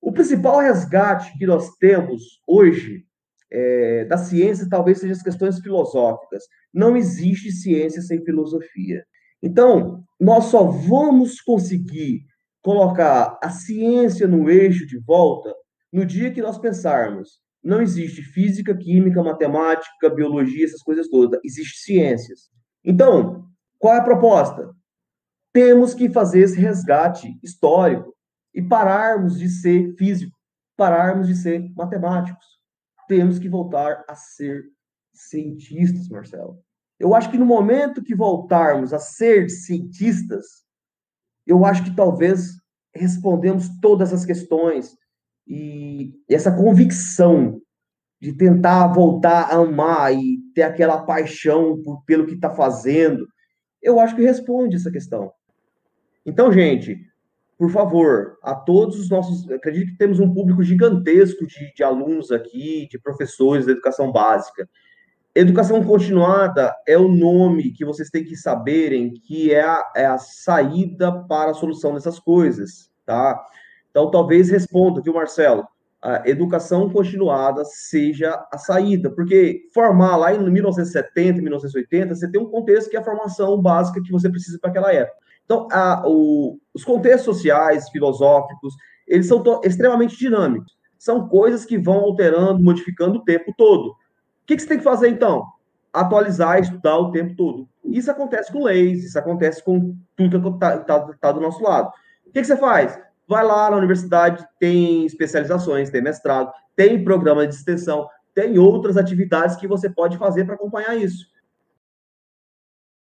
O 0.00 0.12
principal 0.12 0.58
resgate 0.58 1.36
que 1.38 1.46
nós 1.46 1.76
temos 1.76 2.40
hoje 2.46 3.04
é, 3.50 4.04
da 4.04 4.16
ciência 4.16 4.68
talvez 4.68 4.98
seja 4.98 5.12
as 5.12 5.22
questões 5.22 5.58
filosóficas. 5.58 6.44
Não 6.72 6.96
existe 6.96 7.50
ciência 7.50 8.02
sem 8.02 8.24
filosofia. 8.24 9.04
Então, 9.42 10.04
nós 10.20 10.46
só 10.46 10.64
vamos 10.64 11.40
conseguir 11.40 12.24
colocar 12.60 13.38
a 13.42 13.50
ciência 13.50 14.26
no 14.26 14.50
eixo 14.50 14.86
de 14.86 14.98
volta 14.98 15.54
no 15.92 16.04
dia 16.04 16.32
que 16.32 16.42
nós 16.42 16.58
pensarmos 16.58 17.40
não 17.62 17.82
existe 17.82 18.22
física, 18.22 18.76
química, 18.76 19.22
matemática, 19.22 20.10
biologia, 20.10 20.64
essas 20.64 20.82
coisas 20.82 21.08
todas. 21.08 21.40
Existem 21.44 21.96
ciências. 21.96 22.48
Então, 22.84 23.46
qual 23.78 23.94
é 23.94 23.98
a 23.98 24.04
proposta? 24.04 24.70
Temos 25.52 25.92
que 25.92 26.08
fazer 26.08 26.40
esse 26.40 26.58
resgate 26.58 27.38
histórico 27.42 28.14
e 28.58 28.62
pararmos 28.62 29.38
de 29.38 29.48
ser 29.48 29.94
físico, 29.94 30.36
pararmos 30.76 31.28
de 31.28 31.36
ser 31.36 31.72
matemáticos. 31.76 32.44
Temos 33.06 33.38
que 33.38 33.48
voltar 33.48 34.04
a 34.08 34.16
ser 34.16 34.64
cientistas, 35.14 36.08
Marcelo. 36.08 36.58
Eu 36.98 37.14
acho 37.14 37.30
que 37.30 37.38
no 37.38 37.46
momento 37.46 38.02
que 38.02 38.16
voltarmos 38.16 38.92
a 38.92 38.98
ser 38.98 39.48
cientistas, 39.48 40.64
eu 41.46 41.64
acho 41.64 41.84
que 41.84 41.94
talvez 41.94 42.60
respondemos 42.92 43.68
todas 43.80 44.12
as 44.12 44.26
questões 44.26 44.96
e 45.46 46.12
essa 46.28 46.50
convicção 46.50 47.62
de 48.20 48.32
tentar 48.32 48.88
voltar 48.88 49.52
a 49.52 49.54
amar 49.54 50.12
e 50.12 50.38
ter 50.52 50.62
aquela 50.62 51.04
paixão 51.04 51.80
por, 51.80 52.02
pelo 52.04 52.26
que 52.26 52.34
está 52.34 52.52
fazendo, 52.52 53.24
eu 53.80 54.00
acho 54.00 54.16
que 54.16 54.22
responde 54.22 54.74
essa 54.74 54.90
questão. 54.90 55.32
Então, 56.26 56.52
gente, 56.52 57.07
por 57.58 57.70
favor, 57.70 58.38
a 58.40 58.54
todos 58.54 59.00
os 59.00 59.10
nossos. 59.10 59.50
Acredito 59.50 59.90
que 59.90 59.98
temos 59.98 60.20
um 60.20 60.32
público 60.32 60.62
gigantesco 60.62 61.44
de, 61.44 61.74
de 61.74 61.82
alunos 61.82 62.30
aqui, 62.30 62.86
de 62.88 62.98
professores 63.00 63.66
da 63.66 63.72
educação 63.72 64.12
básica. 64.12 64.68
Educação 65.34 65.82
continuada 65.84 66.74
é 66.86 66.96
o 66.96 67.08
nome 67.08 67.72
que 67.72 67.84
vocês 67.84 68.10
têm 68.10 68.24
que 68.24 68.36
saberem 68.36 69.12
que 69.12 69.52
é 69.52 69.62
a, 69.62 69.92
é 69.94 70.06
a 70.06 70.18
saída 70.18 71.12
para 71.24 71.50
a 71.50 71.54
solução 71.54 71.94
dessas 71.94 72.20
coisas, 72.20 72.90
tá? 73.04 73.44
Então, 73.90 74.10
talvez 74.10 74.48
responda, 74.50 75.00
viu, 75.00 75.14
Marcelo? 75.14 75.66
A 76.00 76.28
educação 76.28 76.88
continuada 76.88 77.64
seja 77.64 78.46
a 78.52 78.58
saída, 78.58 79.10
porque 79.10 79.62
formar 79.74 80.16
lá 80.16 80.32
em 80.32 80.38
1970, 80.48 81.42
1980, 81.42 82.14
você 82.14 82.30
tem 82.30 82.40
um 82.40 82.50
contexto 82.50 82.88
que 82.88 82.96
é 82.96 83.00
a 83.00 83.04
formação 83.04 83.60
básica 83.60 84.00
que 84.00 84.12
você 84.12 84.30
precisa 84.30 84.58
para 84.60 84.70
aquela 84.70 84.92
época. 84.92 85.18
Então, 85.48 85.66
a, 85.72 86.02
o, 86.06 86.58
os 86.78 86.84
contextos 86.84 87.24
sociais, 87.24 87.88
filosóficos, 87.90 88.76
eles 89.04 89.26
são 89.26 89.42
extremamente 89.64 90.16
dinâmicos. 90.16 90.76
São 90.96 91.28
coisas 91.28 91.64
que 91.64 91.76
vão 91.76 91.96
alterando, 91.96 92.62
modificando 92.62 93.18
o 93.18 93.24
tempo 93.24 93.52
todo. 93.56 93.88
O 93.90 93.96
que, 94.46 94.54
que 94.54 94.62
você 94.62 94.68
tem 94.68 94.78
que 94.78 94.84
fazer, 94.84 95.08
então? 95.08 95.44
Atualizar, 95.92 96.60
estudar 96.60 96.96
o 96.98 97.10
tempo 97.10 97.34
todo. 97.34 97.68
Isso 97.84 98.10
acontece 98.12 98.52
com 98.52 98.62
leis, 98.62 99.04
isso 99.04 99.18
acontece 99.18 99.62
com 99.64 99.96
tudo 100.14 100.40
que 100.40 100.48
está 100.48 100.78
tá, 100.78 101.00
tá 101.20 101.32
do 101.32 101.40
nosso 101.40 101.60
lado. 101.60 101.88
O 102.24 102.30
que, 102.30 102.40
que 102.40 102.46
você 102.46 102.56
faz? 102.56 102.96
Vai 103.26 103.44
lá 103.44 103.68
na 103.70 103.76
universidade, 103.76 104.46
tem 104.60 105.04
especializações, 105.04 105.90
tem 105.90 106.00
mestrado, 106.00 106.52
tem 106.76 107.02
programa 107.02 107.44
de 107.44 107.54
extensão, 107.54 108.08
tem 108.32 108.56
outras 108.56 108.96
atividades 108.96 109.56
que 109.56 109.66
você 109.66 109.90
pode 109.90 110.16
fazer 110.16 110.44
para 110.44 110.54
acompanhar 110.54 110.96
isso. 110.96 111.26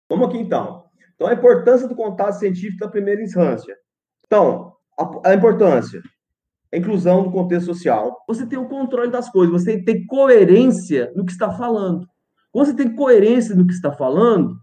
Vamos 0.09 0.29
aqui 0.29 0.39
então. 0.39 0.86
Então, 1.17 1.27
a 1.27 1.33
importância 1.33 1.87
do 1.87 1.95
contato 1.95 2.37
científico 2.37 2.85
na 2.85 2.91
primeira 2.91 3.21
instância. 3.21 3.75
Então, 4.25 4.73
a, 4.97 5.31
a 5.31 5.33
importância, 5.33 6.01
a 6.71 6.77
inclusão 6.77 7.23
do 7.23 7.31
contexto 7.31 7.65
social. 7.65 8.23
Você 8.27 8.45
tem 8.45 8.59
o 8.59 8.69
controle 8.69 9.11
das 9.11 9.29
coisas, 9.29 9.51
você 9.51 9.83
tem 9.83 10.05
coerência 10.05 11.11
no 11.15 11.25
que 11.25 11.31
está 11.31 11.51
falando. 11.51 12.07
Quando 12.51 12.67
você 12.67 12.75
tem 12.75 12.95
coerência 12.95 13.55
no 13.55 13.65
que 13.65 13.73
está 13.73 13.91
falando, 13.91 14.55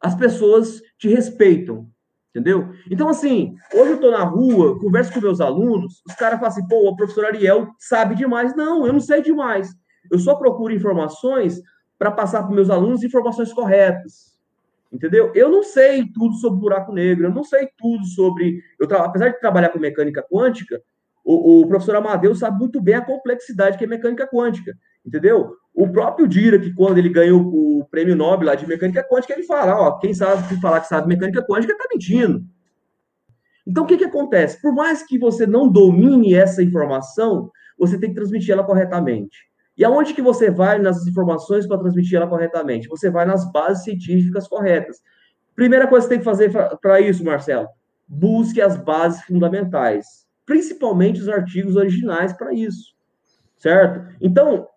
as 0.00 0.14
pessoas 0.14 0.82
te 0.98 1.08
respeitam. 1.08 1.88
Entendeu? 2.30 2.70
Então, 2.88 3.08
assim, 3.08 3.54
hoje 3.74 3.90
eu 3.90 3.94
estou 3.96 4.10
na 4.12 4.22
rua, 4.22 4.78
converso 4.78 5.12
com 5.12 5.20
meus 5.20 5.40
alunos, 5.40 6.00
os 6.08 6.14
caras 6.14 6.38
falam 6.38 6.52
assim, 6.52 6.66
pô, 6.68 6.88
o 6.88 6.96
professor 6.96 7.24
Ariel 7.24 7.68
sabe 7.78 8.14
demais. 8.14 8.54
Não, 8.54 8.86
eu 8.86 8.92
não 8.92 9.00
sei 9.00 9.20
demais. 9.20 9.68
Eu 10.10 10.18
só 10.18 10.36
procuro 10.36 10.72
informações 10.72 11.60
para 11.98 12.10
passar 12.10 12.44
para 12.44 12.54
meus 12.54 12.70
alunos 12.70 13.02
informações 13.02 13.52
corretas. 13.52 14.29
Entendeu? 14.92 15.30
Eu 15.34 15.48
não 15.48 15.62
sei 15.62 16.04
tudo 16.12 16.34
sobre 16.34 16.60
buraco 16.60 16.92
negro, 16.92 17.26
eu 17.26 17.34
não 17.34 17.44
sei 17.44 17.68
tudo 17.78 18.04
sobre. 18.06 18.60
Eu 18.78 18.88
Apesar 18.98 19.28
de 19.28 19.38
trabalhar 19.38 19.68
com 19.68 19.78
mecânica 19.78 20.24
quântica, 20.28 20.82
o, 21.24 21.60
o, 21.60 21.68
professor 21.68 21.94
Amadeu 21.94 22.34
sabe 22.34 22.58
muito 22.58 22.80
bem 22.80 22.94
a 22.94 23.04
complexidade 23.04 23.78
que 23.78 23.84
é 23.84 23.86
mecânica 23.86 24.26
quântica. 24.26 24.76
Entendeu? 25.06 25.54
O 25.72 25.88
próprio 25.88 26.26
Dirac, 26.26 26.72
quando 26.74 26.98
ele 26.98 27.08
ganhou 27.08 27.40
o 27.40 27.84
prêmio 27.90 28.16
Nobel 28.16 28.46
lá 28.46 28.54
de 28.54 28.66
mecânica 28.66 29.06
quântica, 29.08 29.32
ele 29.32 29.44
fala: 29.44 29.80
ó, 29.80 29.98
quem 29.98 30.12
sabe 30.12 30.60
falar 30.60 30.80
que 30.80 30.88
sabe 30.88 31.06
mecânica 31.06 31.42
quântica 31.42 31.72
está 31.72 31.86
mentindo. 31.92 32.44
Então, 33.66 33.84
o 33.84 33.86
que, 33.86 33.96
que 33.96 34.04
acontece? 34.04 34.60
Por 34.60 34.74
mais 34.74 35.04
que 35.06 35.18
você 35.18 35.46
não 35.46 35.68
domine 35.68 36.34
essa 36.34 36.62
informação, 36.62 37.50
você 37.78 37.98
tem 37.98 38.10
que 38.10 38.16
transmitir 38.16 38.52
ela 38.52 38.64
corretamente. 38.64 39.49
E 39.80 39.84
aonde 39.84 40.12
que 40.12 40.20
você 40.20 40.50
vai 40.50 40.78
nas 40.78 41.06
informações 41.06 41.66
para 41.66 41.78
transmitir 41.78 42.18
ela 42.18 42.26
corretamente? 42.26 42.86
Você 42.88 43.08
vai 43.08 43.24
nas 43.24 43.50
bases 43.50 43.82
científicas 43.82 44.46
corretas. 44.46 45.00
Primeira 45.56 45.86
coisa 45.86 46.06
que 46.06 46.12
você 46.12 46.16
tem 46.16 46.18
que 46.18 46.24
fazer 46.30 46.52
para 46.82 47.00
isso, 47.00 47.24
Marcelo, 47.24 47.66
busque 48.06 48.60
as 48.60 48.76
bases 48.76 49.22
fundamentais, 49.22 50.26
principalmente 50.44 51.22
os 51.22 51.30
artigos 51.30 51.76
originais 51.76 52.34
para 52.34 52.52
isso, 52.52 52.92
certo? 53.56 54.06
Então, 54.20 54.68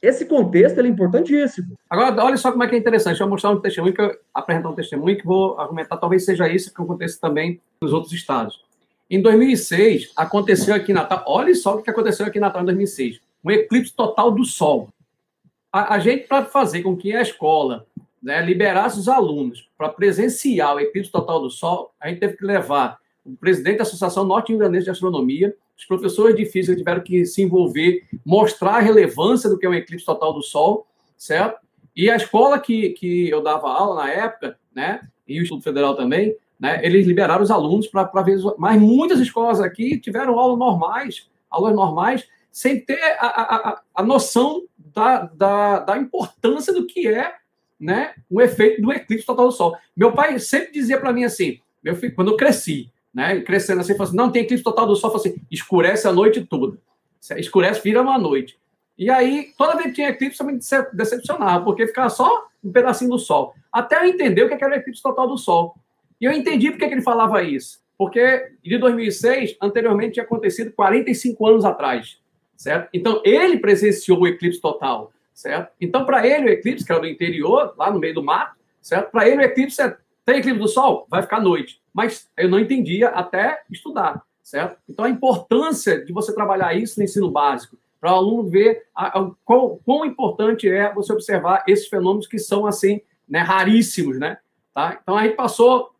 esse 0.00 0.24
contexto 0.24 0.80
é 0.80 0.86
importantíssimo. 0.86 1.76
Agora, 1.90 2.24
olha 2.24 2.38
só 2.38 2.50
como 2.50 2.64
é 2.64 2.66
que 2.66 2.76
é 2.76 2.78
interessante. 2.78 3.20
Eu 3.20 3.26
vou 3.26 3.32
mostrar 3.32 3.50
um 3.50 3.60
testemunho, 3.60 3.92
que 3.92 4.00
eu, 4.00 4.16
apresentar 4.32 4.70
um 4.70 4.74
testemunho 4.74 5.18
que 5.18 5.26
vou 5.26 5.60
argumentar, 5.60 5.98
talvez 5.98 6.24
seja 6.24 6.48
isso 6.48 6.72
que 6.72 6.80
aconteça 6.80 7.18
também 7.20 7.60
nos 7.78 7.92
outros 7.92 8.14
estados. 8.14 8.64
Em 9.10 9.20
2006, 9.20 10.12
aconteceu 10.16 10.74
aqui 10.74 10.92
em 10.92 10.94
Natal, 10.94 11.22
olha 11.26 11.54
só 11.54 11.76
o 11.76 11.82
que 11.82 11.90
aconteceu 11.90 12.24
aqui 12.24 12.38
em 12.38 12.40
Natal 12.40 12.62
em 12.62 12.64
2006 12.64 13.20
um 13.46 13.50
eclipse 13.50 13.94
total 13.94 14.32
do 14.32 14.44
Sol. 14.44 14.88
A, 15.72 15.94
a 15.94 15.98
gente, 16.00 16.26
para 16.26 16.44
fazer 16.44 16.82
com 16.82 16.96
que 16.96 17.14
a 17.14 17.22
escola 17.22 17.86
né, 18.20 18.42
liberasse 18.42 18.98
os 18.98 19.08
alunos 19.08 19.70
para 19.78 19.88
presenciar 19.88 20.74
o 20.74 20.80
eclipse 20.80 21.12
total 21.12 21.40
do 21.40 21.48
Sol, 21.48 21.94
a 22.00 22.08
gente 22.08 22.18
teve 22.18 22.36
que 22.36 22.44
levar 22.44 22.98
o 23.24 23.36
presidente 23.36 23.76
da 23.76 23.82
Associação 23.82 24.24
Norte-Ingrandense 24.24 24.84
de 24.84 24.90
Astronomia, 24.90 25.54
os 25.78 25.84
professores 25.84 26.34
de 26.34 26.44
física 26.44 26.76
tiveram 26.76 27.02
que 27.02 27.24
se 27.24 27.42
envolver, 27.42 28.04
mostrar 28.24 28.76
a 28.76 28.80
relevância 28.80 29.48
do 29.48 29.56
que 29.58 29.66
é 29.66 29.68
um 29.68 29.74
eclipse 29.74 30.04
total 30.04 30.32
do 30.32 30.42
Sol, 30.42 30.86
certo? 31.16 31.60
E 31.94 32.10
a 32.10 32.16
escola 32.16 32.58
que, 32.58 32.90
que 32.90 33.28
eu 33.28 33.42
dava 33.42 33.70
aula 33.70 34.04
na 34.04 34.10
época, 34.10 34.58
né, 34.74 35.00
e 35.26 35.38
o 35.38 35.42
Instituto 35.42 35.62
Federal 35.62 35.94
também, 35.94 36.34
né, 36.58 36.80
eles 36.84 37.06
liberaram 37.06 37.42
os 37.42 37.50
alunos 37.50 37.86
para 37.86 38.22
ver. 38.22 38.38
Mas 38.58 38.80
muitas 38.80 39.20
escolas 39.20 39.60
aqui 39.60 40.00
tiveram 40.00 40.38
aulas 40.38 40.58
normais, 40.58 41.28
aulas 41.50 41.74
normais, 41.74 42.26
sem 42.56 42.80
ter 42.80 42.98
a, 43.20 43.26
a, 43.26 43.80
a 43.96 44.02
noção 44.02 44.64
da, 44.78 45.24
da, 45.26 45.80
da, 45.80 45.98
importância 45.98 46.72
do 46.72 46.86
que 46.86 47.06
é 47.06 47.34
né, 47.78 48.14
o 48.30 48.40
efeito 48.40 48.80
do 48.80 48.90
eclipse 48.90 49.26
total 49.26 49.48
do 49.48 49.52
Sol. 49.52 49.76
Meu 49.94 50.12
pai 50.12 50.38
sempre 50.38 50.72
dizia 50.72 50.98
para 50.98 51.12
mim 51.12 51.24
assim, 51.24 51.60
meu 51.84 51.94
filho, 51.94 52.14
quando 52.14 52.30
eu 52.30 52.36
cresci, 52.38 52.90
né, 53.12 53.42
crescendo 53.42 53.82
assim, 53.82 53.94
assim, 54.00 54.16
não, 54.16 54.32
tem 54.32 54.44
eclipse 54.44 54.64
total 54.64 54.86
do 54.86 54.96
Sol, 54.96 55.14
assim, 55.14 55.36
escurece 55.50 56.08
a 56.08 56.12
noite 56.14 56.46
toda. 56.46 56.78
Escurece, 57.36 57.82
vira 57.84 58.00
uma 58.00 58.16
noite. 58.16 58.58
E 58.96 59.10
aí, 59.10 59.52
toda 59.58 59.76
vez 59.76 59.88
que 59.88 59.96
tinha 59.96 60.08
eclipse, 60.08 60.40
eu 60.40 60.46
me 60.46 60.58
decepcionava, 60.94 61.62
porque 61.62 61.86
ficava 61.86 62.08
só 62.08 62.46
um 62.64 62.72
pedacinho 62.72 63.10
do 63.10 63.18
Sol. 63.18 63.52
Até 63.70 63.98
eu 63.98 64.06
entender 64.06 64.44
o 64.44 64.48
que 64.48 64.54
era 64.54 64.72
o 64.72 64.78
eclipse 64.78 65.02
total 65.02 65.28
do 65.28 65.36
Sol. 65.36 65.76
E 66.18 66.24
eu 66.24 66.32
entendi 66.32 66.70
porque 66.70 66.88
que 66.88 66.94
ele 66.94 67.02
falava 67.02 67.42
isso. 67.42 67.84
Porque 67.98 68.52
de 68.64 68.78
2006, 68.78 69.58
anteriormente, 69.60 70.14
tinha 70.14 70.24
acontecido 70.24 70.72
45 70.72 71.46
anos 71.46 71.62
atrás 71.62 72.18
certo? 72.56 72.88
Então, 72.92 73.20
ele 73.24 73.58
presenciou 73.58 74.20
o 74.20 74.26
eclipse 74.26 74.60
total, 74.60 75.12
certo? 75.34 75.72
Então, 75.80 76.04
para 76.04 76.26
ele, 76.26 76.46
o 76.46 76.52
eclipse, 76.52 76.84
que 76.84 76.90
era 76.90 77.00
do 77.00 77.06
interior, 77.06 77.74
lá 77.76 77.90
no 77.90 77.98
meio 77.98 78.14
do 78.14 78.22
mato, 78.22 78.56
certo? 78.80 79.10
Para 79.10 79.28
ele, 79.28 79.42
o 79.42 79.44
eclipse 79.44 79.80
é, 79.80 79.96
tem 80.24 80.38
eclipse 80.38 80.60
do 80.60 80.68
Sol? 80.68 81.06
Vai 81.08 81.22
ficar 81.22 81.40
noite. 81.40 81.80
Mas 81.92 82.28
eu 82.36 82.48
não 82.48 82.58
entendia 82.58 83.08
até 83.08 83.62
estudar, 83.70 84.22
certo? 84.42 84.78
Então, 84.88 85.04
a 85.04 85.10
importância 85.10 86.04
de 86.04 86.12
você 86.12 86.34
trabalhar 86.34 86.74
isso 86.74 86.98
no 86.98 87.04
ensino 87.04 87.30
básico, 87.30 87.78
para 88.00 88.12
o 88.12 88.16
aluno 88.16 88.48
ver 88.48 88.84
a, 88.94 89.18
a, 89.18 89.30
quão, 89.44 89.80
quão 89.84 90.04
importante 90.04 90.68
é 90.68 90.92
você 90.92 91.12
observar 91.12 91.64
esses 91.66 91.88
fenômenos 91.88 92.26
que 92.26 92.38
são, 92.38 92.66
assim, 92.66 93.00
né, 93.28 93.40
raríssimos, 93.40 94.18
né? 94.18 94.38
Tá? 94.74 94.98
Então, 95.02 95.16
a 95.16 95.24
gente 95.24 95.36
passou, 95.36 95.90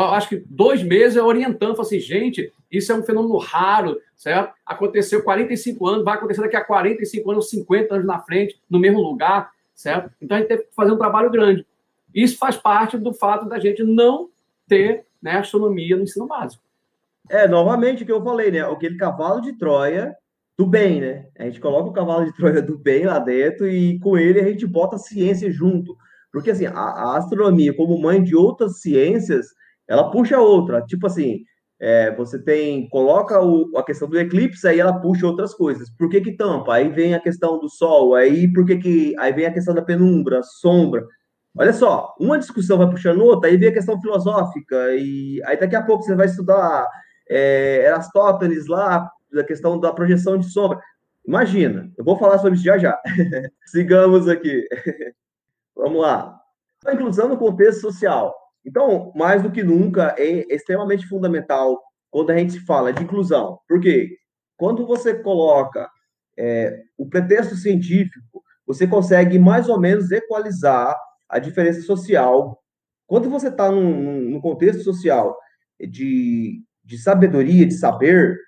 acho 0.00 0.28
que 0.28 0.42
dois 0.48 0.82
meses 0.82 1.16
orientando, 1.16 1.80
assim, 1.80 1.98
gente, 2.00 2.52
isso 2.70 2.90
é 2.92 2.94
um 2.94 3.02
fenômeno 3.02 3.36
raro, 3.38 3.98
certo? 4.16 4.54
Aconteceu 4.64 5.22
45 5.22 5.86
anos, 5.86 6.04
vai 6.04 6.14
acontecer 6.14 6.40
daqui 6.40 6.56
a 6.56 6.64
45 6.64 7.30
anos, 7.30 7.50
50 7.50 7.94
anos 7.94 8.06
na 8.06 8.18
frente, 8.20 8.60
no 8.68 8.78
mesmo 8.78 9.00
lugar, 9.00 9.50
certo? 9.74 10.10
Então 10.20 10.36
a 10.36 10.40
gente 10.40 10.48
teve 10.48 10.62
que 10.64 10.74
fazer 10.74 10.92
um 10.92 10.98
trabalho 10.98 11.30
grande. 11.30 11.66
Isso 12.14 12.38
faz 12.38 12.56
parte 12.56 12.96
do 12.96 13.12
fato 13.12 13.48
da 13.48 13.58
gente 13.58 13.82
não 13.82 14.28
ter 14.68 15.04
né, 15.20 15.36
astronomia 15.36 15.96
no 15.96 16.02
ensino 16.02 16.26
básico. 16.26 16.62
É, 17.28 17.46
novamente 17.46 18.02
o 18.02 18.06
que 18.06 18.12
eu 18.12 18.22
falei, 18.22 18.50
né? 18.50 18.60
Aquele 18.60 18.96
cavalo 18.96 19.40
de 19.40 19.52
Troia 19.52 20.16
do 20.56 20.66
bem, 20.66 21.00
né? 21.00 21.26
A 21.38 21.44
gente 21.44 21.60
coloca 21.60 21.88
o 21.88 21.92
cavalo 21.92 22.24
de 22.24 22.34
Troia 22.34 22.60
do 22.60 22.76
bem 22.76 23.04
lá 23.04 23.18
dentro 23.18 23.68
e 23.68 23.98
com 24.00 24.18
ele 24.18 24.40
a 24.40 24.44
gente 24.44 24.66
bota 24.66 24.96
a 24.96 24.98
ciência 24.98 25.50
junto. 25.50 25.96
Porque 26.32 26.50
assim, 26.50 26.66
a, 26.66 26.72
a 26.72 27.16
astronomia, 27.16 27.74
como 27.74 28.00
mãe 28.00 28.22
de 28.22 28.34
outras 28.34 28.80
ciências, 28.80 29.48
ela 29.88 30.10
puxa 30.10 30.38
outra. 30.38 30.82
Tipo 30.82 31.06
assim, 31.06 31.44
é, 31.80 32.14
você 32.14 32.38
tem, 32.40 32.88
coloca 32.88 33.42
o, 33.42 33.76
a 33.76 33.84
questão 33.84 34.08
do 34.08 34.18
eclipse, 34.18 34.66
aí 34.68 34.78
ela 34.78 35.00
puxa 35.00 35.26
outras 35.26 35.52
coisas. 35.52 35.90
Por 35.90 36.08
que 36.08 36.20
que 36.20 36.36
tampa? 36.36 36.74
Aí 36.74 36.88
vem 36.88 37.14
a 37.14 37.20
questão 37.20 37.58
do 37.58 37.68
sol, 37.68 38.14
aí 38.14 38.50
por 38.52 38.64
que 38.64 38.76
que, 38.76 39.14
aí 39.18 39.32
vem 39.32 39.46
a 39.46 39.52
questão 39.52 39.74
da 39.74 39.82
penumbra, 39.82 40.42
sombra. 40.44 41.04
Olha 41.58 41.72
só, 41.72 42.14
uma 42.20 42.38
discussão 42.38 42.78
vai 42.78 42.88
puxando 42.88 43.22
outra, 43.22 43.50
aí 43.50 43.56
vem 43.56 43.68
a 43.70 43.74
questão 43.74 44.00
filosófica, 44.00 44.94
e 44.94 45.42
aí 45.44 45.58
daqui 45.58 45.76
a 45.76 45.82
pouco 45.82 46.04
você 46.04 46.14
vai 46.14 46.26
estudar 46.26 46.88
é, 47.28 47.84
Erastótenes 47.86 48.68
lá, 48.68 49.10
a 49.36 49.44
questão 49.44 49.78
da 49.80 49.92
projeção 49.92 50.38
de 50.38 50.50
sombra. 50.50 50.78
Imagina, 51.26 51.90
eu 51.96 52.04
vou 52.04 52.16
falar 52.16 52.38
sobre 52.38 52.54
isso 52.54 52.64
já 52.64 52.78
já. 52.78 52.96
Sigamos 53.66 54.28
aqui. 54.28 54.66
Vamos 55.74 56.00
lá. 56.00 56.38
A 56.86 56.94
inclusão 56.94 57.28
no 57.28 57.36
contexto 57.36 57.80
social. 57.80 58.34
Então, 58.64 59.12
mais 59.14 59.42
do 59.42 59.50
que 59.50 59.62
nunca, 59.62 60.14
é 60.18 60.46
extremamente 60.54 61.06
fundamental 61.06 61.80
quando 62.10 62.30
a 62.30 62.36
gente 62.36 62.60
fala 62.60 62.92
de 62.92 63.02
inclusão. 63.02 63.58
Porque 63.68 64.16
quando 64.56 64.86
você 64.86 65.14
coloca 65.14 65.90
é, 66.38 66.82
o 66.96 67.08
pretexto 67.08 67.56
científico, 67.56 68.42
você 68.66 68.86
consegue 68.86 69.38
mais 69.38 69.68
ou 69.68 69.80
menos 69.80 70.10
equalizar 70.12 70.96
a 71.28 71.38
diferença 71.38 71.80
social. 71.82 72.62
Quando 73.06 73.28
você 73.28 73.48
está 73.48 73.70
num, 73.70 74.30
num, 74.30 74.40
contexto 74.40 74.82
social 74.82 75.36
de, 75.80 76.62
de 76.84 76.98
sabedoria, 76.98 77.66
de 77.66 77.74
saber, 77.74 78.38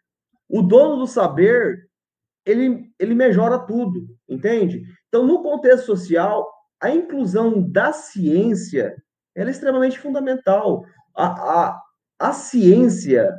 o 0.49 0.63
dono 0.63 0.97
do 0.97 1.07
saber, 1.07 1.89
ele, 2.45 2.91
ele 2.99 3.15
melhora 3.15 3.59
tudo, 3.59 4.07
entende? 4.29 4.85
Então, 5.09 5.27
no 5.27 5.43
contexto 5.43 5.87
social, 5.87 6.47
a 6.81 6.91
inclusão 6.91 7.63
da 7.71 7.93
ciência 7.93 8.95
ela 9.35 9.51
é 9.51 9.53
extremamente 9.53 9.99
fundamental. 9.99 10.85
A, 11.15 11.27
a, 11.27 11.83
a 12.19 12.33
ciência, 12.33 13.33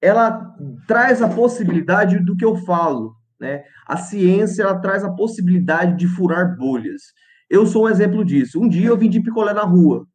ela 0.00 0.54
traz 0.86 1.20
a 1.22 1.28
possibilidade 1.28 2.18
do 2.18 2.36
que 2.36 2.44
eu 2.44 2.56
falo, 2.56 3.14
né? 3.38 3.64
A 3.86 3.96
ciência, 3.96 4.62
ela 4.62 4.78
traz 4.78 5.04
a 5.04 5.12
possibilidade 5.12 5.96
de 5.96 6.06
furar 6.06 6.56
bolhas. 6.56 7.02
Eu 7.50 7.66
sou 7.66 7.84
um 7.84 7.88
exemplo 7.88 8.24
disso. 8.24 8.60
Um 8.60 8.68
dia 8.68 8.88
eu 8.88 8.96
vim 8.96 9.10
de 9.10 9.20
picolé 9.20 9.52
na 9.52 9.64
rua. 9.64 10.06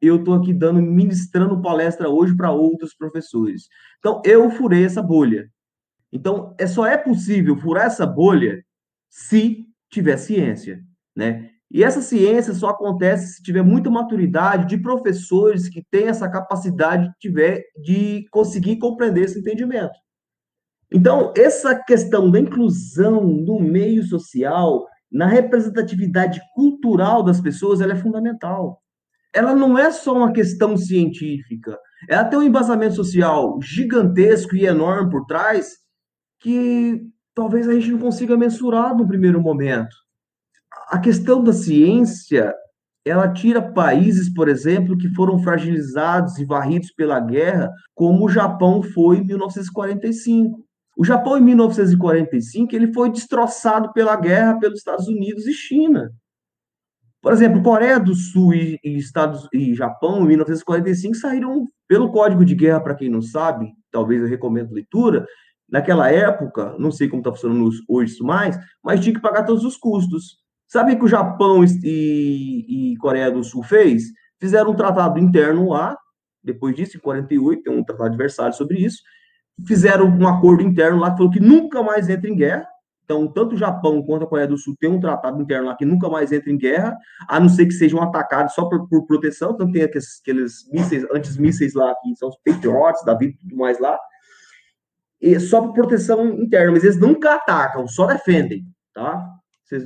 Eu 0.00 0.16
estou 0.16 0.34
aqui 0.34 0.52
dando, 0.52 0.80
ministrando 0.80 1.60
palestra 1.60 2.08
hoje 2.08 2.34
para 2.34 2.50
outros 2.50 2.94
professores. 2.94 3.68
Então, 3.98 4.22
eu 4.24 4.50
furei 4.50 4.84
essa 4.84 5.02
bolha. 5.02 5.50
Então, 6.12 6.54
é 6.58 6.66
só 6.66 6.86
é 6.86 6.96
possível 6.96 7.56
furar 7.56 7.86
essa 7.86 8.06
bolha 8.06 8.64
se 9.08 9.66
tiver 9.90 10.16
ciência, 10.16 10.82
né? 11.14 11.49
E 11.70 11.84
essa 11.84 12.02
ciência 12.02 12.52
só 12.52 12.70
acontece 12.70 13.34
se 13.34 13.42
tiver 13.42 13.62
muita 13.62 13.88
maturidade 13.88 14.66
de 14.66 14.82
professores 14.82 15.68
que 15.68 15.84
têm 15.88 16.08
essa 16.08 16.28
capacidade 16.28 17.08
de, 17.08 17.14
tiver, 17.20 17.62
de 17.80 18.26
conseguir 18.32 18.76
compreender 18.78 19.24
esse 19.24 19.38
entendimento. 19.38 19.94
Então, 20.92 21.32
essa 21.36 21.76
questão 21.76 22.28
da 22.28 22.40
inclusão 22.40 23.24
no 23.24 23.60
meio 23.60 24.02
social, 24.02 24.84
na 25.10 25.26
representatividade 25.26 26.40
cultural 26.54 27.22
das 27.22 27.40
pessoas, 27.40 27.80
ela 27.80 27.92
é 27.92 27.96
fundamental. 27.96 28.82
Ela 29.32 29.54
não 29.54 29.78
é 29.78 29.92
só 29.92 30.16
uma 30.16 30.32
questão 30.32 30.76
científica, 30.76 31.78
ela 32.08 32.24
tem 32.24 32.36
um 32.36 32.42
embasamento 32.42 32.96
social 32.96 33.60
gigantesco 33.62 34.56
e 34.56 34.66
enorme 34.66 35.08
por 35.08 35.24
trás 35.26 35.76
que 36.40 37.00
talvez 37.32 37.68
a 37.68 37.74
gente 37.74 37.92
não 37.92 37.98
consiga 38.00 38.36
mensurar 38.36 38.96
no 38.96 39.06
primeiro 39.06 39.40
momento 39.40 39.94
a 40.90 40.98
questão 40.98 41.42
da 41.42 41.52
ciência, 41.52 42.52
ela 43.04 43.32
tira 43.32 43.62
países, 43.62 44.32
por 44.32 44.48
exemplo, 44.48 44.98
que 44.98 45.08
foram 45.14 45.38
fragilizados 45.38 46.36
e 46.38 46.44
varridos 46.44 46.92
pela 46.92 47.20
guerra, 47.20 47.70
como 47.94 48.24
o 48.24 48.28
Japão 48.28 48.82
foi 48.82 49.18
em 49.18 49.24
1945. 49.24 50.58
O 50.98 51.04
Japão, 51.04 51.38
em 51.38 51.42
1945, 51.42 52.74
ele 52.74 52.92
foi 52.92 53.08
destroçado 53.08 53.92
pela 53.92 54.16
guerra 54.16 54.58
pelos 54.58 54.78
Estados 54.78 55.06
Unidos 55.06 55.46
e 55.46 55.52
China. 55.52 56.10
Por 57.22 57.32
exemplo, 57.32 57.62
Coreia 57.62 58.00
do 58.00 58.14
Sul 58.14 58.52
e, 58.54 58.80
Estados 58.82 59.46
e 59.52 59.74
Japão, 59.74 60.24
em 60.24 60.26
1945, 60.26 61.14
saíram 61.14 61.68
pelo 61.86 62.10
Código 62.10 62.44
de 62.44 62.54
Guerra, 62.56 62.80
para 62.80 62.96
quem 62.96 63.08
não 63.08 63.22
sabe, 63.22 63.70
talvez 63.92 64.22
eu 64.22 64.28
recomendo 64.28 64.72
leitura. 64.72 65.24
Naquela 65.70 66.10
época, 66.10 66.74
não 66.78 66.90
sei 66.90 67.08
como 67.08 67.20
está 67.20 67.30
funcionando 67.30 67.70
hoje 67.88 68.14
isso 68.14 68.24
mais, 68.24 68.58
mas 68.82 69.00
tinha 69.00 69.14
que 69.14 69.20
pagar 69.20 69.44
todos 69.44 69.64
os 69.64 69.76
custos. 69.76 70.39
Sabe 70.70 70.94
que 70.94 71.04
o 71.04 71.08
Japão 71.08 71.64
e, 71.64 72.92
e 72.92 72.96
Coreia 72.98 73.28
do 73.28 73.42
Sul 73.42 73.60
fez? 73.64 74.04
Fizeram 74.38 74.70
um 74.70 74.76
tratado 74.76 75.18
interno 75.18 75.70
lá, 75.70 75.98
depois 76.44 76.76
disso, 76.76 76.96
em 76.96 77.00
48, 77.00 77.64
tem 77.64 77.72
um 77.76 77.82
tratado 77.82 78.16
Versalhes 78.16 78.54
sobre 78.54 78.78
isso, 78.78 79.02
fizeram 79.66 80.06
um 80.06 80.28
acordo 80.28 80.62
interno 80.62 81.00
lá 81.00 81.10
que 81.10 81.16
falou 81.16 81.32
que 81.32 81.40
nunca 81.40 81.82
mais 81.82 82.08
entra 82.08 82.30
em 82.30 82.36
guerra. 82.36 82.68
Então, 83.04 83.26
tanto 83.26 83.56
o 83.56 83.58
Japão 83.58 84.00
quanto 84.00 84.22
a 84.24 84.28
Coreia 84.28 84.46
do 84.46 84.56
Sul 84.56 84.76
tem 84.78 84.88
um 84.88 85.00
tratado 85.00 85.42
interno 85.42 85.66
lá 85.66 85.76
que 85.76 85.84
nunca 85.84 86.08
mais 86.08 86.30
entra 86.30 86.52
em 86.52 86.56
guerra, 86.56 86.96
a 87.28 87.40
não 87.40 87.48
ser 87.48 87.66
que 87.66 87.72
sejam 87.72 88.00
atacados 88.00 88.54
só 88.54 88.68
por, 88.68 88.88
por 88.88 89.04
proteção. 89.06 89.50
Então, 89.50 89.72
tem 89.72 89.82
aqueles, 89.82 90.20
aqueles 90.20 90.70
mísseis, 90.72 91.04
antes-mísseis 91.12 91.74
lá, 91.74 91.92
que 92.00 92.14
são 92.14 92.28
os 92.28 92.36
Patriots, 92.44 93.04
da 93.04 93.14
vida 93.14 93.34
e 93.34 93.38
tudo 93.38 93.56
mais 93.56 93.80
lá. 93.80 93.98
E 95.20 95.40
só 95.40 95.62
por 95.62 95.72
proteção 95.72 96.28
interna, 96.28 96.70
mas 96.70 96.84
eles 96.84 96.96
nunca 96.96 97.34
atacam, 97.34 97.88
só 97.88 98.06
defendem, 98.06 98.64
tá? 98.94 99.39
Vocês 99.70 99.84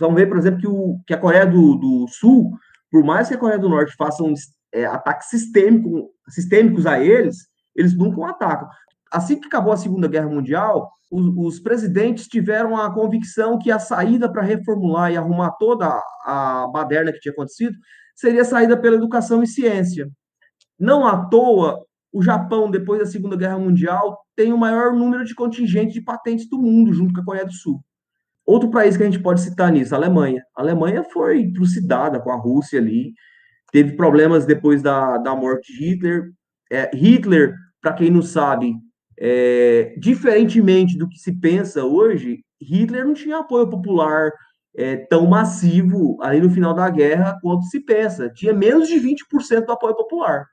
vão 0.00 0.14
ver, 0.14 0.26
por 0.26 0.38
exemplo, 0.38 0.60
que, 0.60 0.66
o, 0.66 1.00
que 1.06 1.14
a 1.14 1.18
Coreia 1.18 1.46
do, 1.46 1.76
do 1.76 2.06
Sul, 2.08 2.52
por 2.90 3.04
mais 3.04 3.28
que 3.28 3.34
a 3.34 3.38
Coreia 3.38 3.58
do 3.58 3.68
Norte 3.68 3.94
façam 3.96 4.32
é, 4.72 4.86
ataques 4.86 5.28
sistêmico, 5.28 6.10
sistêmicos 6.28 6.86
a 6.86 6.98
eles, 6.98 7.36
eles 7.76 7.96
nunca 7.96 8.30
atacam 8.30 8.68
assim 9.10 9.40
que 9.40 9.46
acabou 9.46 9.72
a 9.72 9.76
Segunda 9.76 10.08
Guerra 10.08 10.28
Mundial, 10.28 10.90
os, 11.10 11.54
os 11.54 11.60
presidentes 11.60 12.26
tiveram 12.26 12.76
a 12.76 12.92
convicção 12.92 13.58
que 13.58 13.70
a 13.70 13.78
saída 13.78 14.30
para 14.30 14.42
reformular 14.42 15.12
e 15.12 15.16
arrumar 15.16 15.52
toda 15.52 15.86
a, 15.86 16.64
a 16.64 16.68
baderna 16.68 17.12
que 17.12 17.20
tinha 17.20 17.32
acontecido 17.32 17.76
seria 18.14 18.42
a 18.42 18.46
saída 18.46 18.76
pela 18.76 18.96
educação 18.96 19.42
e 19.42 19.46
ciência. 19.46 20.08
Não 20.78 21.06
à 21.06 21.26
toa, 21.26 21.84
o 22.12 22.22
Japão, 22.22 22.70
depois 22.70 23.00
da 23.00 23.06
Segunda 23.06 23.36
Guerra 23.36 23.58
Mundial, 23.58 24.18
tem 24.34 24.52
o 24.52 24.58
maior 24.58 24.92
número 24.94 25.24
de 25.24 25.34
contingentes 25.34 25.94
de 25.94 26.00
patentes 26.00 26.48
do 26.48 26.58
mundo, 26.58 26.92
junto 26.92 27.12
com 27.12 27.20
a 27.20 27.24
Coreia 27.24 27.46
do 27.46 27.52
Sul. 27.52 27.80
Outro 28.46 28.70
país 28.70 28.96
que 28.96 29.02
a 29.02 29.06
gente 29.06 29.18
pode 29.18 29.40
citar 29.40 29.72
nisso, 29.72 29.94
a 29.94 29.98
Alemanha. 29.98 30.42
A 30.56 30.62
Alemanha 30.62 31.02
foi 31.02 31.50
trucidada 31.52 32.20
com 32.20 32.30
a 32.30 32.36
Rússia 32.36 32.78
ali, 32.78 33.12
teve 33.72 33.96
problemas 33.96 34.46
depois 34.46 34.80
da, 34.82 35.18
da 35.18 35.34
morte 35.34 35.72
de 35.72 35.84
Hitler. 35.84 36.30
É, 36.70 36.90
Hitler, 36.94 37.54
para 37.82 37.92
quem 37.94 38.10
não 38.10 38.22
sabe, 38.22 38.72
é, 39.18 39.96
diferentemente 39.98 40.96
do 40.96 41.08
que 41.08 41.18
se 41.18 41.38
pensa 41.40 41.84
hoje, 41.84 42.44
Hitler 42.60 43.04
não 43.04 43.14
tinha 43.14 43.38
apoio 43.38 43.68
popular 43.68 44.30
é, 44.76 44.96
tão 44.96 45.26
massivo 45.26 46.16
ali 46.22 46.40
no 46.40 46.50
final 46.50 46.74
da 46.74 46.88
guerra 46.88 47.36
quanto 47.42 47.64
se 47.64 47.80
pensa. 47.80 48.30
Tinha 48.30 48.52
menos 48.52 48.88
de 48.88 49.00
20% 49.00 49.64
do 49.64 49.72
apoio 49.72 49.96
popular. 49.96 50.44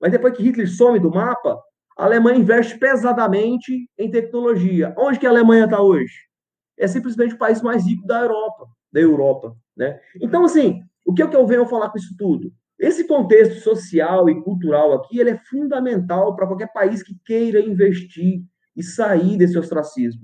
Mas 0.00 0.12
depois 0.12 0.36
que 0.36 0.42
Hitler 0.42 0.68
some 0.68 0.98
do 0.98 1.10
mapa, 1.10 1.58
a 1.96 2.04
Alemanha 2.04 2.38
investe 2.38 2.78
pesadamente 2.78 3.88
em 3.96 4.10
tecnologia. 4.10 4.94
Onde 4.98 5.18
que 5.18 5.26
a 5.26 5.30
Alemanha 5.30 5.64
está 5.64 5.80
hoje? 5.80 6.31
É 6.78 6.86
simplesmente 6.86 7.34
o 7.34 7.38
país 7.38 7.60
mais 7.62 7.86
rico 7.86 8.06
da 8.06 8.20
Europa, 8.20 8.68
da 8.92 9.00
Europa, 9.00 9.56
né? 9.76 10.00
Então, 10.20 10.44
assim, 10.44 10.82
o 11.04 11.12
que, 11.12 11.22
é 11.22 11.26
que 11.26 11.36
eu 11.36 11.46
venho 11.46 11.66
falar 11.66 11.90
com 11.90 11.98
isso 11.98 12.14
tudo? 12.16 12.52
Esse 12.78 13.06
contexto 13.06 13.60
social 13.60 14.28
e 14.28 14.42
cultural 14.42 14.92
aqui, 14.92 15.18
ele 15.18 15.30
é 15.30 15.38
fundamental 15.38 16.34
para 16.34 16.46
qualquer 16.46 16.72
país 16.72 17.02
que 17.02 17.16
queira 17.24 17.60
investir 17.60 18.42
e 18.76 18.82
sair 18.82 19.36
desse 19.36 19.56
ostracismo. 19.56 20.22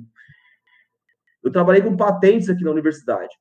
Eu 1.42 1.52
trabalhei 1.52 1.82
com 1.82 1.96
patentes 1.96 2.48
aqui 2.48 2.64
na 2.64 2.72
universidade 2.72 3.32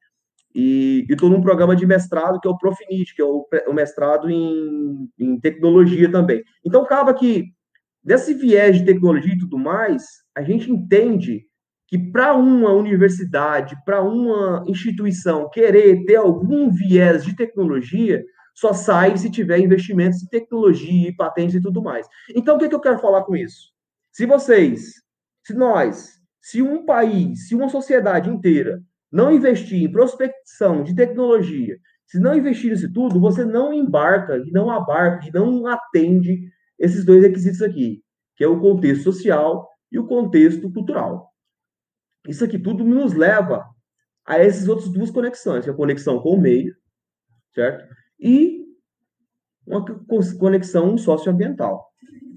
e 0.53 1.05
estou 1.09 1.29
num 1.29 1.41
programa 1.41 1.75
de 1.75 1.85
mestrado 1.85 2.39
que 2.39 2.47
é 2.47 2.51
o 2.51 2.57
Profinit, 2.57 3.15
que 3.15 3.21
é 3.21 3.25
o, 3.25 3.47
o 3.67 3.73
mestrado 3.73 4.29
em, 4.29 5.09
em, 5.17 5.39
tecnologia 5.39 6.11
também. 6.11 6.43
Então, 6.63 6.83
acaba 6.83 7.13
que, 7.13 7.45
desse 8.03 8.33
viés 8.33 8.77
de 8.77 8.85
tecnologia 8.85 9.33
e 9.33 9.37
tudo 9.39 9.57
mais, 9.57 10.05
a 10.35 10.43
gente 10.43 10.71
entende 10.71 11.46
que 11.87 11.97
para 11.97 12.33
uma 12.33 12.73
universidade, 12.73 13.75
para 13.85 14.03
uma 14.03 14.63
instituição 14.67 15.49
querer 15.49 16.03
ter 16.05 16.17
algum 16.17 16.69
viés 16.69 17.23
de 17.23 17.35
tecnologia, 17.35 18.23
só 18.53 18.73
sai 18.73 19.15
se 19.17 19.29
tiver 19.29 19.59
investimentos 19.59 20.21
em 20.21 20.27
tecnologia, 20.27 21.13
patentes 21.15 21.55
e 21.55 21.61
tudo 21.61 21.81
mais. 21.81 22.07
Então, 22.35 22.55
o 22.55 22.59
que, 22.59 22.67
que 22.67 22.75
eu 22.75 22.81
quero 22.81 22.99
falar 22.99 23.23
com 23.23 23.35
isso? 23.35 23.71
Se 24.11 24.25
vocês, 24.25 24.95
se 25.45 25.53
nós, 25.53 26.13
se 26.41 26.61
um 26.61 26.85
país, 26.85 27.47
se 27.47 27.55
uma 27.55 27.69
sociedade 27.69 28.29
inteira 28.29 28.81
não 29.11 29.31
investir 29.31 29.83
em 29.83 29.91
prospecção 29.91 30.83
de 30.83 30.95
tecnologia, 30.95 31.77
se 32.07 32.19
não 32.19 32.35
investir 32.35 32.71
nisso 32.71 32.91
tudo, 32.91 33.19
você 33.19 33.45
não 33.45 33.73
embarca, 33.73 34.37
e 34.37 34.51
não 34.51 34.69
abarca, 34.71 35.27
e 35.27 35.31
não 35.31 35.67
atende 35.67 36.49
esses 36.79 37.05
dois 37.05 37.21
requisitos 37.21 37.61
aqui, 37.61 38.01
que 38.35 38.43
é 38.43 38.47
o 38.47 38.59
contexto 38.59 39.03
social 39.03 39.69
e 39.91 39.99
o 39.99 40.07
contexto 40.07 40.71
cultural. 40.71 41.31
Isso 42.27 42.43
aqui 42.43 42.59
tudo 42.59 42.83
nos 42.83 43.13
leva 43.13 43.65
a 44.25 44.37
essas 44.37 44.67
outras 44.67 44.89
duas 44.89 45.09
conexões, 45.09 45.63
que 45.63 45.69
é 45.69 45.73
a 45.73 45.75
conexão 45.75 46.19
com 46.19 46.31
o 46.31 46.41
meio, 46.41 46.75
certo? 47.53 47.87
e 48.19 48.65
uma 49.65 49.83
conexão 50.37 50.97
socioambiental. 50.97 51.85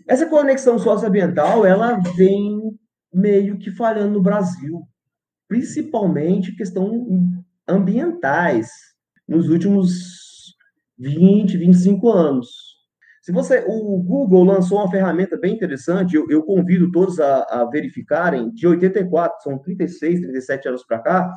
Essa 0.06 0.28
conexão 0.28 0.78
socioambiental, 0.78 1.64
ela 1.64 1.98
vem 2.16 2.78
meio 3.12 3.58
que 3.58 3.70
falhando 3.70 4.14
no 4.14 4.22
Brasil, 4.22 4.82
principalmente 5.48 6.56
questão 6.56 7.06
ambientais, 7.66 8.68
nos 9.26 9.48
últimos 9.48 10.56
20, 10.98 11.56
25 11.56 12.10
anos. 12.10 12.48
Se 13.30 13.32
você, 13.32 13.64
o 13.64 14.02
Google 14.02 14.42
lançou 14.42 14.78
uma 14.78 14.90
ferramenta 14.90 15.38
bem 15.38 15.54
interessante, 15.54 16.16
eu, 16.16 16.28
eu 16.28 16.42
convido 16.42 16.90
todos 16.90 17.20
a, 17.20 17.44
a, 17.44 17.64
verificarem, 17.64 18.50
de 18.50 18.66
84, 18.66 19.40
são 19.40 19.56
36, 19.56 20.22
37 20.22 20.66
anos 20.66 20.84
para 20.84 20.98
cá, 20.98 21.32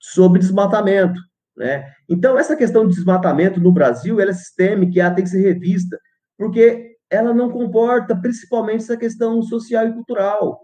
sobre 0.00 0.38
desmatamento. 0.38 1.20
Né? 1.54 1.92
Então, 2.08 2.38
essa 2.38 2.56
questão 2.56 2.88
de 2.88 2.94
desmatamento 2.94 3.60
no 3.60 3.70
Brasil, 3.70 4.18
ela 4.18 4.30
é 4.30 4.34
sistêmica 4.34 4.96
e 4.96 5.00
ela 5.00 5.14
tem 5.14 5.24
que 5.24 5.30
ser 5.30 5.42
revista, 5.42 6.00
porque 6.38 6.96
ela 7.10 7.34
não 7.34 7.50
comporta 7.50 8.16
principalmente 8.16 8.84
essa 8.84 8.96
questão 8.96 9.42
social 9.42 9.86
e 9.86 9.92
cultural. 9.92 10.62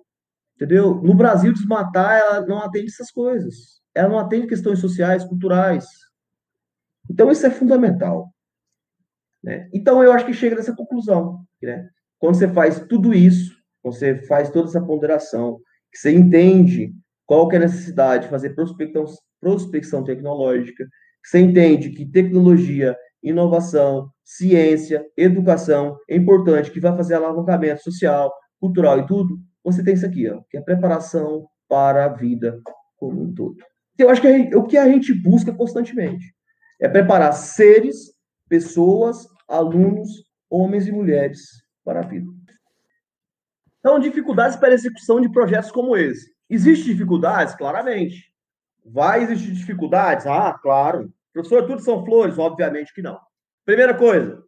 Entendeu? 0.56 0.94
No 1.02 1.12
Brasil, 1.12 1.52
desmatar, 1.52 2.18
ela 2.18 2.46
não 2.46 2.60
atende 2.60 2.86
essas 2.86 3.10
coisas. 3.10 3.82
Ela 3.94 4.08
não 4.08 4.18
atende 4.18 4.46
questões 4.46 4.78
sociais, 4.78 5.22
culturais. 5.22 5.84
Então, 7.10 7.30
isso 7.30 7.44
é 7.44 7.50
fundamental. 7.50 8.31
Né? 9.42 9.68
Então, 9.72 10.02
eu 10.02 10.12
acho 10.12 10.26
que 10.26 10.32
chega 10.32 10.56
nessa 10.56 10.74
conclusão. 10.74 11.40
Né? 11.62 11.88
Quando 12.18 12.36
você 12.36 12.48
faz 12.48 12.80
tudo 12.88 13.12
isso, 13.12 13.56
você 13.82 14.16
faz 14.26 14.50
toda 14.50 14.68
essa 14.68 14.80
ponderação, 14.80 15.58
que 15.90 15.98
você 15.98 16.12
entende 16.12 16.92
qual 17.26 17.48
que 17.48 17.56
é 17.56 17.58
a 17.58 17.62
necessidade 17.62 18.24
de 18.24 18.30
fazer 18.30 18.50
prospecção, 18.50 19.04
prospecção 19.40 20.04
tecnológica, 20.04 20.86
você 21.24 21.38
entende 21.38 21.90
que 21.90 22.06
tecnologia, 22.06 22.96
inovação, 23.22 24.10
ciência, 24.24 25.04
educação 25.16 25.96
é 26.08 26.16
importante, 26.16 26.70
que 26.70 26.80
vai 26.80 26.96
fazer 26.96 27.14
alavancamento 27.14 27.82
social, 27.82 28.32
cultural 28.60 28.98
e 29.00 29.06
tudo, 29.06 29.38
você 29.64 29.82
tem 29.82 29.94
isso 29.94 30.06
aqui, 30.06 30.28
ó, 30.28 30.40
que 30.50 30.56
é 30.56 30.60
preparação 30.60 31.46
para 31.68 32.04
a 32.04 32.08
vida 32.08 32.60
como 32.96 33.22
um 33.22 33.34
todo. 33.34 33.56
Então, 33.94 34.06
eu 34.06 34.10
acho 34.10 34.20
que 34.20 34.32
gente, 34.32 34.54
o 34.56 34.64
que 34.64 34.76
a 34.76 34.88
gente 34.88 35.12
busca 35.14 35.52
constantemente 35.52 36.34
é 36.80 36.88
preparar 36.88 37.32
seres, 37.32 38.12
pessoas, 38.48 39.26
alunos, 39.48 40.24
homens 40.48 40.86
e 40.86 40.92
mulheres 40.92 41.40
para 41.84 42.00
a 42.00 42.06
vida. 42.06 42.26
Então, 43.80 43.98
dificuldades 43.98 44.56
para 44.56 44.68
a 44.68 44.74
execução 44.74 45.20
de 45.20 45.30
projetos 45.30 45.70
como 45.70 45.96
esse. 45.96 46.32
Existem 46.48 46.92
dificuldades? 46.92 47.54
Claramente. 47.54 48.32
Vai 48.84 49.22
existir 49.22 49.52
dificuldades? 49.52 50.26
Ah, 50.26 50.52
claro. 50.62 51.12
Professor, 51.32 51.66
tudo 51.66 51.80
são 51.80 52.04
flores? 52.04 52.38
Obviamente 52.38 52.94
que 52.94 53.02
não. 53.02 53.18
Primeira 53.64 53.94
coisa, 53.94 54.42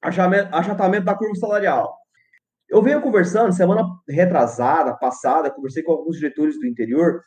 achatamento 0.00 1.04
da 1.04 1.14
curva 1.14 1.34
salarial. 1.34 1.96
Eu 2.68 2.82
venho 2.82 3.00
conversando, 3.00 3.52
semana 3.52 3.84
retrasada, 4.08 4.96
passada, 4.96 5.50
conversei 5.50 5.82
com 5.82 5.92
alguns 5.92 6.16
diretores 6.16 6.58
do 6.58 6.66
interior, 6.66 7.22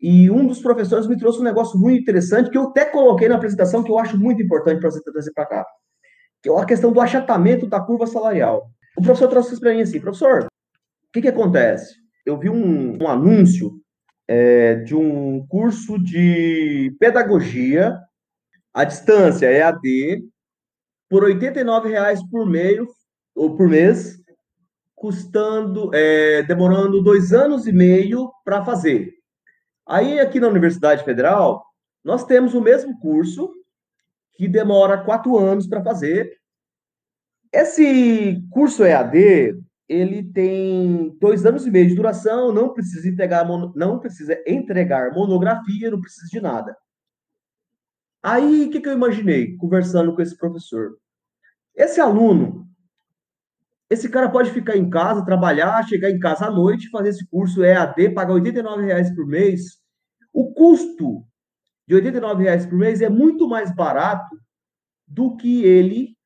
e 0.00 0.30
um 0.30 0.46
dos 0.46 0.60
professores 0.60 1.06
me 1.06 1.18
trouxe 1.18 1.40
um 1.40 1.44
negócio 1.44 1.78
muito 1.78 2.02
interessante, 2.02 2.50
que 2.50 2.58
eu 2.58 2.68
até 2.68 2.84
coloquei 2.84 3.28
na 3.28 3.36
apresentação, 3.36 3.82
que 3.82 3.90
eu 3.90 3.98
acho 3.98 4.18
muito 4.18 4.42
importante 4.42 4.80
para 4.80 4.90
você 4.90 5.02
trazer 5.02 5.32
para 5.32 5.46
cá, 5.46 5.66
a 6.50 6.64
questão 6.64 6.92
do 6.92 7.00
achatamento 7.00 7.66
da 7.66 7.80
curva 7.80 8.06
salarial. 8.06 8.70
O 8.96 9.02
professor 9.02 9.28
trouxe 9.28 9.52
isso 9.52 9.60
para 9.60 9.74
mim 9.74 9.80
assim, 9.80 10.00
professor, 10.00 10.44
o 10.44 11.12
que, 11.12 11.22
que 11.22 11.28
acontece? 11.28 11.94
Eu 12.24 12.38
vi 12.38 12.48
um, 12.48 12.96
um 13.02 13.08
anúncio 13.08 13.72
é, 14.28 14.76
de 14.76 14.94
um 14.94 15.46
curso 15.46 15.98
de 15.98 16.94
pedagogia 16.98 17.96
a 18.76 18.84
distância 18.84 19.46
é 19.46 19.62
AD 19.62 20.22
por 21.08 21.24
R$ 21.24 21.34
89,00 21.34 22.18
por 22.30 22.44
mês, 22.44 22.86
ou 23.34 23.56
por 23.56 23.70
mês, 23.70 24.18
custando, 24.94 25.90
é, 25.94 26.42
demorando 26.42 27.02
dois 27.02 27.32
anos 27.32 27.66
e 27.66 27.72
meio 27.72 28.30
para 28.44 28.62
fazer. 28.66 29.14
Aí, 29.88 30.20
aqui 30.20 30.38
na 30.38 30.48
Universidade 30.48 31.02
Federal, 31.04 31.64
nós 32.04 32.26
temos 32.26 32.52
o 32.52 32.60
mesmo 32.60 33.00
curso, 33.00 33.50
que 34.36 34.48
demora 34.48 35.04
quatro 35.04 35.38
anos 35.38 35.66
para 35.66 35.82
fazer. 35.82 36.36
Esse 37.52 38.42
curso 38.50 38.84
EAD, 38.84 39.58
ele 39.88 40.22
tem 40.32 41.16
dois 41.20 41.46
anos 41.46 41.66
e 41.66 41.70
meio 41.70 41.88
de 41.88 41.94
duração, 41.94 42.52
não 42.52 42.72
precisa 42.72 43.08
entregar, 43.08 43.46
não 43.74 43.98
precisa 43.98 44.42
entregar 44.46 45.12
monografia, 45.14 45.90
não 45.90 46.00
precisa 46.00 46.26
de 46.30 46.40
nada. 46.40 46.76
Aí, 48.22 48.66
o 48.66 48.70
que, 48.70 48.80
que 48.80 48.88
eu 48.88 48.92
imaginei, 48.92 49.56
conversando 49.56 50.14
com 50.14 50.20
esse 50.20 50.36
professor? 50.36 50.98
Esse 51.74 52.00
aluno, 52.00 52.66
esse 53.88 54.08
cara 54.08 54.28
pode 54.28 54.50
ficar 54.50 54.76
em 54.76 54.90
casa, 54.90 55.24
trabalhar, 55.24 55.86
chegar 55.86 56.10
em 56.10 56.18
casa 56.18 56.46
à 56.46 56.50
noite, 56.50 56.90
fazer 56.90 57.10
esse 57.10 57.26
curso 57.28 57.62
EAD, 57.62 58.10
pagar 58.14 58.34
R$ 58.34 58.40
89,00 58.40 59.14
por 59.14 59.26
mês. 59.26 59.78
O 60.32 60.52
custo 60.52 61.24
de 61.86 61.94
R$ 61.94 62.02
89,00 62.02 62.68
por 62.68 62.78
mês 62.78 63.00
é 63.00 63.08
muito 63.08 63.48
mais 63.48 63.74
barato 63.74 64.36
do 65.06 65.36
que 65.36 65.64
ele 65.64 66.16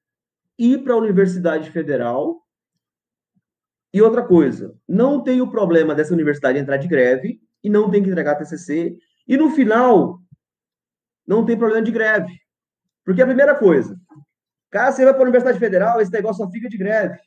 ir 0.58 0.82
para 0.82 0.94
a 0.94 0.96
Universidade 0.96 1.70
Federal. 1.70 2.42
E 3.92 4.00
outra 4.00 4.24
coisa, 4.24 4.76
não 4.88 5.22
tem 5.22 5.40
o 5.40 5.50
problema 5.50 5.94
dessa 5.94 6.14
universidade 6.14 6.58
entrar 6.58 6.76
de 6.76 6.88
greve 6.88 7.40
e 7.62 7.68
não 7.68 7.90
tem 7.90 8.02
que 8.02 8.08
entregar 8.08 8.36
TCC. 8.36 8.96
E 9.26 9.36
no 9.36 9.50
final, 9.50 10.20
não 11.26 11.44
tem 11.44 11.58
problema 11.58 11.84
de 11.84 11.90
greve. 11.90 12.32
Porque 13.04 13.22
a 13.22 13.26
primeira 13.26 13.54
coisa, 13.54 13.98
cara, 14.70 14.92
você 14.92 15.04
vai 15.04 15.12
para 15.12 15.22
a 15.22 15.24
Universidade 15.24 15.58
Federal, 15.58 16.00
esse 16.00 16.12
negócio 16.12 16.44
só 16.44 16.50
fica 16.50 16.68
de 16.68 16.78
greve. 16.78 17.16
O 17.16 17.18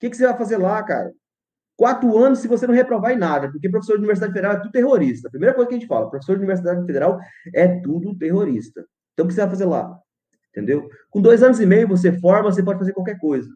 que, 0.00 0.10
que 0.10 0.16
você 0.16 0.26
vai 0.26 0.36
fazer 0.36 0.58
lá, 0.58 0.82
cara? 0.82 1.12
Quatro 1.80 2.18
anos 2.18 2.40
se 2.40 2.46
você 2.46 2.66
não 2.66 2.74
reprovar 2.74 3.12
em 3.12 3.16
nada, 3.16 3.50
porque 3.50 3.66
professor 3.70 3.94
de 3.94 4.00
Universidade 4.00 4.34
Federal 4.34 4.52
é 4.52 4.58
tudo 4.58 4.70
terrorista. 4.70 5.28
A 5.28 5.30
primeira 5.30 5.54
coisa 5.54 5.66
que 5.66 5.74
a 5.74 5.78
gente 5.78 5.88
fala, 5.88 6.10
professor 6.10 6.34
de 6.34 6.40
Universidade 6.40 6.84
Federal 6.84 7.18
é 7.54 7.80
tudo 7.80 8.14
terrorista. 8.18 8.84
Então, 9.14 9.24
o 9.24 9.26
que 9.26 9.32
você 9.32 9.40
vai 9.40 9.48
fazer 9.48 9.64
lá? 9.64 9.98
Entendeu? 10.50 10.90
Com 11.08 11.22
dois 11.22 11.42
anos 11.42 11.58
e 11.58 11.64
meio 11.64 11.88
você 11.88 12.12
forma, 12.20 12.52
você 12.52 12.62
pode 12.62 12.80
fazer 12.80 12.92
qualquer 12.92 13.18
coisa. 13.18 13.48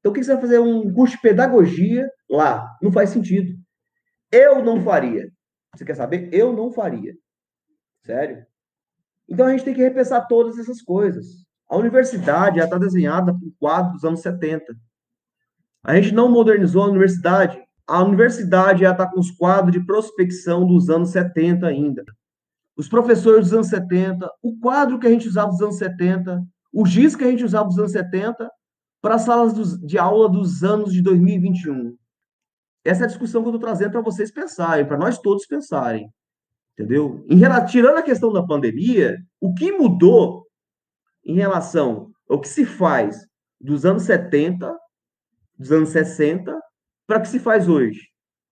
Então, 0.00 0.10
o 0.10 0.12
que 0.12 0.24
você 0.24 0.32
vai 0.32 0.40
fazer? 0.40 0.58
Um 0.58 0.92
curso 0.92 1.14
de 1.14 1.22
pedagogia 1.22 2.10
lá? 2.28 2.68
Não 2.82 2.90
faz 2.90 3.10
sentido. 3.10 3.56
Eu 4.32 4.64
não 4.64 4.82
faria. 4.82 5.30
Você 5.72 5.84
quer 5.84 5.94
saber? 5.94 6.30
Eu 6.32 6.52
não 6.52 6.72
faria. 6.72 7.14
Sério. 8.04 8.44
Então, 9.28 9.46
a 9.46 9.52
gente 9.52 9.64
tem 9.64 9.74
que 9.74 9.82
repensar 9.82 10.26
todas 10.26 10.58
essas 10.58 10.82
coisas. 10.82 11.46
A 11.70 11.76
universidade 11.76 12.58
já 12.58 12.64
está 12.64 12.76
desenhada 12.76 13.32
por 13.32 13.52
quadro 13.60 13.92
dos 13.92 14.04
anos 14.04 14.18
70. 14.20 14.74
A 15.84 15.96
gente 15.96 16.14
não 16.14 16.30
modernizou 16.30 16.82
a 16.82 16.88
universidade. 16.88 17.60
A 17.86 18.02
universidade 18.02 18.84
está 18.84 19.06
com 19.06 19.18
os 19.18 19.30
quadros 19.30 19.72
de 19.72 19.84
prospecção 19.84 20.66
dos 20.66 20.88
anos 20.88 21.10
70 21.10 21.66
ainda. 21.66 22.04
Os 22.76 22.88
professores 22.88 23.46
dos 23.46 23.52
anos 23.52 23.66
70, 23.66 24.30
o 24.42 24.58
quadro 24.58 24.98
que 24.98 25.06
a 25.06 25.10
gente 25.10 25.28
usava 25.28 25.50
dos 25.50 25.60
anos 25.60 25.76
70, 25.76 26.42
o 26.72 26.86
giz 26.86 27.16
que 27.16 27.24
a 27.24 27.30
gente 27.30 27.44
usava 27.44 27.68
dos 27.68 27.78
anos 27.78 27.92
70, 27.92 28.50
para 29.00 29.16
as 29.16 29.22
salas 29.22 29.52
dos, 29.52 29.78
de 29.80 29.98
aula 29.98 30.28
dos 30.28 30.62
anos 30.62 30.92
de 30.92 31.02
2021. 31.02 31.96
Essa 32.84 33.02
é 33.02 33.04
a 33.04 33.08
discussão 33.08 33.42
que 33.42 33.48
eu 33.48 33.54
estou 33.54 33.68
trazendo 33.68 33.90
para 33.90 34.00
vocês 34.00 34.30
pensarem, 34.30 34.86
para 34.86 34.96
nós 34.96 35.18
todos 35.18 35.46
pensarem. 35.46 36.08
Entendeu? 36.72 37.24
Em, 37.28 37.38
tirando 37.66 37.98
a 37.98 38.02
questão 38.02 38.32
da 38.32 38.42
pandemia, 38.42 39.18
o 39.40 39.52
que 39.52 39.72
mudou 39.72 40.46
em 41.24 41.34
relação 41.34 42.10
ao 42.28 42.40
que 42.40 42.48
se 42.48 42.64
faz 42.64 43.26
dos 43.60 43.84
anos 43.84 44.04
70 44.04 44.74
dos 45.58 45.72
anos 45.72 45.90
60 45.90 46.58
para 47.06 47.20
que 47.20 47.28
se 47.28 47.38
faz 47.38 47.68
hoje. 47.68 48.00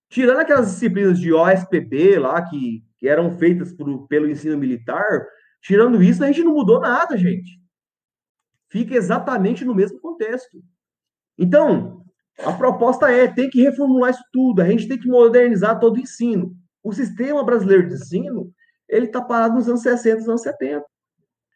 Tirando 0.09 0.39
aquelas 0.39 0.71
disciplinas 0.71 1.19
de 1.19 1.33
OSPB 1.33 2.19
lá, 2.19 2.41
que, 2.41 2.83
que 2.97 3.07
eram 3.07 3.37
feitas 3.37 3.73
pelo 4.09 4.29
ensino 4.29 4.57
militar, 4.57 5.25
tirando 5.61 6.03
isso, 6.03 6.23
a 6.23 6.27
gente 6.27 6.43
não 6.43 6.53
mudou 6.53 6.79
nada, 6.79 7.17
gente. 7.17 7.59
Fica 8.69 8.95
exatamente 8.95 9.63
no 9.63 9.73
mesmo 9.73 9.99
contexto. 9.99 10.61
Então, 11.37 12.03
a 12.39 12.53
proposta 12.53 13.11
é, 13.11 13.27
tem 13.27 13.49
que 13.49 13.61
reformular 13.61 14.11
isso 14.11 14.23
tudo, 14.31 14.61
a 14.61 14.67
gente 14.67 14.87
tem 14.87 14.99
que 14.99 15.07
modernizar 15.07 15.79
todo 15.79 15.95
o 15.95 15.99
ensino. 15.99 16.55
O 16.83 16.91
sistema 16.91 17.43
brasileiro 17.43 17.87
de 17.87 17.95
ensino, 17.95 18.51
ele 18.87 19.05
está 19.05 19.21
parado 19.21 19.55
nos 19.55 19.67
anos 19.67 19.81
60, 19.81 20.17
nos 20.17 20.29
anos 20.29 20.41
70. 20.41 20.85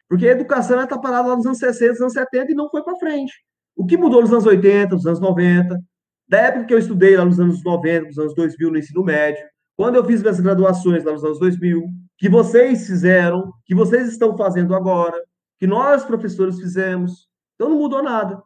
Porque 0.08 0.28
a 0.28 0.32
educação 0.32 0.82
está 0.82 0.98
parada 0.98 1.30
lá 1.30 1.36
nos 1.36 1.46
anos 1.46 1.58
60, 1.58 1.92
nos 1.92 2.02
anos 2.02 2.14
70 2.14 2.52
e 2.52 2.56
não 2.56 2.70
foi 2.70 2.84
para 2.84 2.98
frente. 2.98 3.34
O 3.76 3.86
que 3.86 3.98
mudou 3.98 4.22
nos 4.22 4.32
anos 4.32 4.46
80, 4.46 4.96
nos 4.96 5.06
anos 5.06 5.20
90, 5.20 5.80
da 6.28 6.40
época 6.40 6.66
que 6.66 6.74
eu 6.74 6.80
estudei 6.80 7.16
lá 7.18 7.26
nos 7.26 7.40
anos 7.40 7.64
90, 7.64 8.08
nos 8.08 8.18
anos 8.18 8.36
2000 8.36 8.72
no 8.72 8.78
ensino 8.78 9.04
médio, 9.04 9.46
quando 9.76 9.96
eu 9.96 10.06
fiz 10.06 10.22
minhas 10.22 10.40
graduações 10.40 11.04
lá 11.04 11.12
nos 11.12 11.24
anos 11.24 11.40
2000, 11.40 11.84
que 12.18 12.30
vocês 12.30 12.88
fizeram, 12.88 13.52
que 13.66 13.76
vocês 13.76 14.08
estão 14.08 14.38
fazendo 14.38 14.74
agora, 14.74 15.22
que 15.60 15.68
nós 15.68 16.06
professores 16.06 16.60
fizemos. 16.60 17.28
Então 17.56 17.70
não 17.70 17.78
mudou 17.78 18.02
nada. 18.02 18.42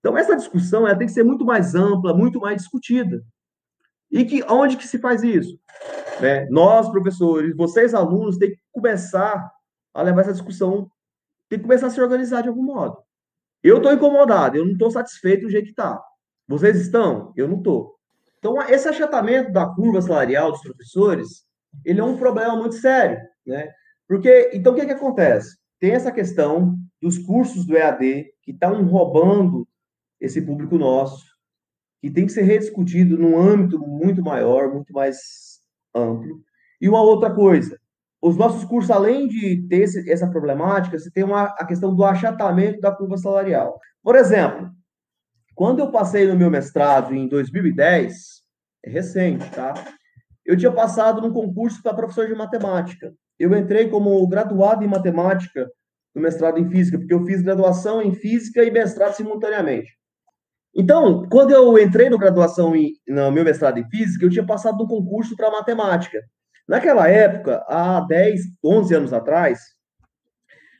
Então 0.00 0.16
essa 0.16 0.36
discussão 0.36 0.86
ela 0.86 0.96
tem 0.96 1.06
que 1.06 1.12
ser 1.12 1.22
muito 1.22 1.44
mais 1.44 1.74
ampla, 1.74 2.14
muito 2.14 2.40
mais 2.40 2.58
discutida. 2.58 3.22
E 4.10 4.24
que 4.24 4.42
onde 4.44 4.76
que 4.76 4.86
se 4.86 4.98
faz 4.98 5.22
isso? 5.22 5.58
Né? 6.20 6.46
Nós 6.50 6.88
professores, 6.88 7.56
vocês 7.56 7.94
alunos, 7.94 8.36
tem 8.36 8.50
que 8.50 8.58
começar 8.72 9.50
a 9.94 10.02
levar 10.02 10.22
essa 10.22 10.32
discussão, 10.32 10.90
tem 11.48 11.58
que 11.58 11.64
começar 11.64 11.88
a 11.88 11.90
se 11.90 12.00
organizar 12.00 12.42
de 12.42 12.48
algum 12.48 12.62
modo. 12.62 12.98
Eu 13.66 13.78
estou 13.78 13.92
incomodado, 13.92 14.56
eu 14.56 14.64
não 14.64 14.74
estou 14.74 14.92
satisfeito 14.92 15.42
do 15.42 15.50
jeito 15.50 15.64
que 15.64 15.70
está. 15.70 16.00
Vocês 16.46 16.80
estão? 16.80 17.32
Eu 17.36 17.48
não 17.48 17.56
estou. 17.56 17.96
Então, 18.38 18.62
esse 18.62 18.88
achatamento 18.88 19.50
da 19.50 19.66
curva 19.66 20.00
salarial 20.00 20.52
dos 20.52 20.62
professores, 20.62 21.44
ele 21.84 21.98
é 21.98 22.04
um 22.04 22.16
problema 22.16 22.54
muito 22.54 22.76
sério, 22.76 23.18
né? 23.44 23.68
Porque, 24.06 24.52
então, 24.54 24.72
o 24.72 24.76
que, 24.76 24.82
é 24.82 24.86
que 24.86 24.92
acontece? 24.92 25.58
Tem 25.80 25.90
essa 25.90 26.12
questão 26.12 26.78
dos 27.02 27.18
cursos 27.18 27.66
do 27.66 27.76
EAD, 27.76 28.26
que 28.40 28.52
estão 28.52 28.84
roubando 28.84 29.66
esse 30.20 30.40
público 30.40 30.78
nosso, 30.78 31.26
que 32.00 32.08
tem 32.08 32.24
que 32.24 32.32
ser 32.32 32.42
rediscutido 32.42 33.18
num 33.18 33.36
âmbito 33.36 33.80
muito 33.80 34.22
maior, 34.22 34.72
muito 34.72 34.92
mais 34.92 35.60
amplo. 35.92 36.40
E 36.80 36.88
uma 36.88 37.02
outra 37.02 37.34
coisa, 37.34 37.76
os 38.26 38.36
nossos 38.36 38.64
cursos, 38.64 38.90
além 38.90 39.28
de 39.28 39.68
ter 39.68 39.82
esse, 39.82 40.10
essa 40.10 40.28
problemática, 40.28 40.98
você 40.98 41.08
tem 41.12 41.22
uma, 41.22 41.44
a 41.44 41.64
questão 41.64 41.94
do 41.94 42.04
achatamento 42.04 42.80
da 42.80 42.90
curva 42.90 43.16
salarial. 43.16 43.78
Por 44.02 44.16
exemplo, 44.16 44.68
quando 45.54 45.78
eu 45.78 45.92
passei 45.92 46.26
no 46.26 46.34
meu 46.34 46.50
mestrado 46.50 47.14
em 47.14 47.28
2010, 47.28 48.42
é 48.84 48.90
recente, 48.90 49.48
tá? 49.50 49.74
Eu 50.44 50.56
tinha 50.56 50.72
passado 50.72 51.20
num 51.20 51.32
concurso 51.32 51.80
para 51.80 51.94
professor 51.94 52.26
de 52.26 52.34
matemática. 52.34 53.14
Eu 53.38 53.56
entrei 53.56 53.88
como 53.88 54.26
graduado 54.26 54.82
em 54.82 54.88
matemática 54.88 55.70
no 56.12 56.20
mestrado 56.20 56.58
em 56.58 56.68
física, 56.68 56.98
porque 56.98 57.14
eu 57.14 57.24
fiz 57.24 57.42
graduação 57.42 58.02
em 58.02 58.12
física 58.12 58.64
e 58.64 58.72
mestrado 58.72 59.14
simultaneamente. 59.14 59.96
Então, 60.74 61.28
quando 61.28 61.52
eu 61.52 61.78
entrei 61.78 62.10
no 62.10 62.18
graduação 62.18 62.74
em, 62.74 62.92
no 63.06 63.30
meu 63.30 63.44
mestrado 63.44 63.78
em 63.78 63.88
física, 63.88 64.24
eu 64.24 64.30
tinha 64.30 64.44
passado 64.44 64.78
num 64.78 64.86
concurso 64.88 65.36
para 65.36 65.48
matemática. 65.48 66.20
Naquela 66.68 67.08
época, 67.08 67.64
há 67.68 68.00
10, 68.00 68.40
11 68.64 68.94
anos 68.94 69.12
atrás, 69.12 69.60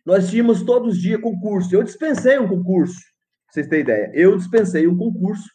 nós 0.04 0.28
tínhamos 0.28 0.62
todos 0.62 0.94
os 0.94 1.00
dias 1.00 1.20
concurso. 1.20 1.74
Eu 1.74 1.82
dispensei 1.82 2.38
um 2.38 2.48
concurso, 2.48 3.00
pra 3.00 3.52
vocês 3.52 3.68
terem 3.68 3.84
ideia. 3.84 4.10
Eu 4.12 4.36
dispensei 4.36 4.88
um 4.88 4.96
concurso 4.96 5.48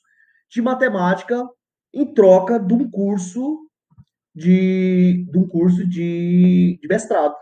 de 0.50 0.62
matemática 0.62 1.46
em 1.94 2.14
troca 2.14 2.58
de 2.60 2.74
um 2.74 2.90
curso 2.90 3.68
de, 4.34 5.28
de 5.30 5.38
um 5.38 5.46
curso 5.46 5.86
de, 5.86 6.80
de 6.82 6.88
mestrado, 6.88 7.36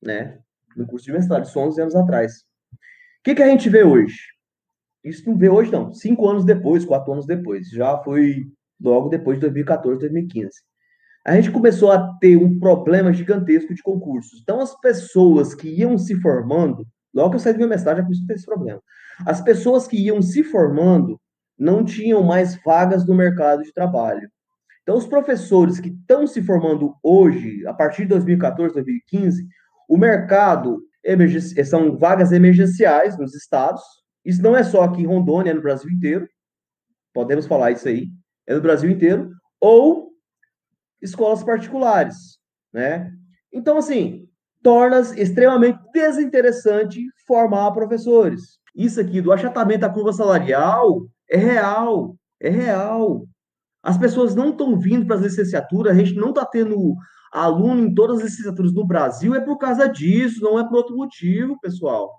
né? 0.00 0.38
Um 0.76 0.86
curso 0.86 1.06
de 1.06 1.12
mestrado, 1.12 1.44
isso 1.44 1.58
11 1.58 1.80
anos 1.80 1.96
atrás. 1.96 2.44
O 2.72 2.76
que, 3.24 3.34
que 3.34 3.42
a 3.42 3.48
gente 3.48 3.68
vê 3.68 3.82
hoje? 3.82 4.16
Isso 5.02 5.28
não 5.28 5.36
vê 5.36 5.48
hoje, 5.48 5.72
não. 5.72 5.92
Cinco 5.92 6.28
anos 6.28 6.44
depois, 6.44 6.84
quatro 6.84 7.12
anos 7.12 7.26
depois. 7.26 7.68
Já 7.70 7.98
foi 8.04 8.44
logo 8.80 9.08
depois 9.08 9.38
de 9.38 9.42
2014, 9.42 9.98
2015 9.98 10.50
a 11.24 11.34
gente 11.34 11.50
começou 11.50 11.92
a 11.92 12.14
ter 12.18 12.36
um 12.36 12.58
problema 12.58 13.12
gigantesco 13.12 13.74
de 13.74 13.82
concursos. 13.82 14.40
Então, 14.42 14.60
as 14.60 14.78
pessoas 14.80 15.54
que 15.54 15.68
iam 15.68 15.98
se 15.98 16.14
formando, 16.20 16.86
logo 17.14 17.30
que 17.30 17.36
eu 17.36 17.40
saí 17.40 17.52
do 17.52 17.58
meu 17.58 17.68
mestrado, 17.68 17.98
já 17.98 18.26
ter 18.26 18.34
esse 18.34 18.46
problema. 18.46 18.80
As 19.26 19.40
pessoas 19.40 19.86
que 19.86 19.96
iam 19.96 20.22
se 20.22 20.42
formando 20.42 21.20
não 21.58 21.84
tinham 21.84 22.22
mais 22.22 22.54
vagas 22.64 23.06
no 23.06 23.14
mercado 23.14 23.62
de 23.62 23.72
trabalho. 23.72 24.30
Então, 24.82 24.96
os 24.96 25.06
professores 25.06 25.78
que 25.78 25.90
estão 25.90 26.26
se 26.26 26.40
formando 26.40 26.94
hoje, 27.02 27.66
a 27.66 27.74
partir 27.74 28.02
de 28.02 28.08
2014, 28.08 28.72
2015, 28.72 29.46
o 29.88 29.98
mercado 29.98 30.80
são 31.66 31.96
vagas 31.96 32.32
emergenciais 32.32 33.18
nos 33.18 33.34
estados. 33.34 33.82
Isso 34.24 34.42
não 34.42 34.56
é 34.56 34.62
só 34.62 34.82
aqui 34.82 35.02
em 35.02 35.06
Rondônia, 35.06 35.50
é 35.50 35.54
no 35.54 35.60
Brasil 35.60 35.90
inteiro. 35.90 36.26
Podemos 37.12 37.46
falar 37.46 37.72
isso 37.72 37.88
aí. 37.88 38.08
É 38.46 38.54
no 38.54 38.62
Brasil 38.62 38.88
inteiro. 38.90 39.30
Ou 39.60 40.10
escolas 41.00 41.42
particulares, 41.42 42.38
né? 42.72 43.12
Então, 43.52 43.78
assim, 43.78 44.28
torna 44.62 45.00
extremamente 45.16 45.78
desinteressante 45.92 47.00
formar 47.26 47.70
professores. 47.72 48.58
Isso 48.74 49.00
aqui 49.00 49.20
do 49.20 49.32
achatamento 49.32 49.80
da 49.80 49.90
curva 49.90 50.12
salarial 50.12 51.06
é 51.30 51.36
real, 51.36 52.16
é 52.40 52.48
real. 52.48 53.26
As 53.82 53.96
pessoas 53.96 54.34
não 54.34 54.50
estão 54.50 54.78
vindo 54.78 55.06
para 55.06 55.16
as 55.16 55.22
licenciaturas, 55.22 55.92
a 55.92 55.98
gente 55.98 56.14
não 56.14 56.30
está 56.30 56.44
tendo 56.44 56.94
aluno 57.32 57.84
em 57.84 57.94
todas 57.94 58.18
as 58.18 58.24
licenciaturas 58.24 58.72
no 58.72 58.86
Brasil, 58.86 59.34
é 59.34 59.40
por 59.40 59.58
causa 59.58 59.88
disso, 59.88 60.42
não 60.42 60.58
é 60.58 60.64
por 60.64 60.76
outro 60.76 60.96
motivo, 60.96 61.58
pessoal. 61.60 62.10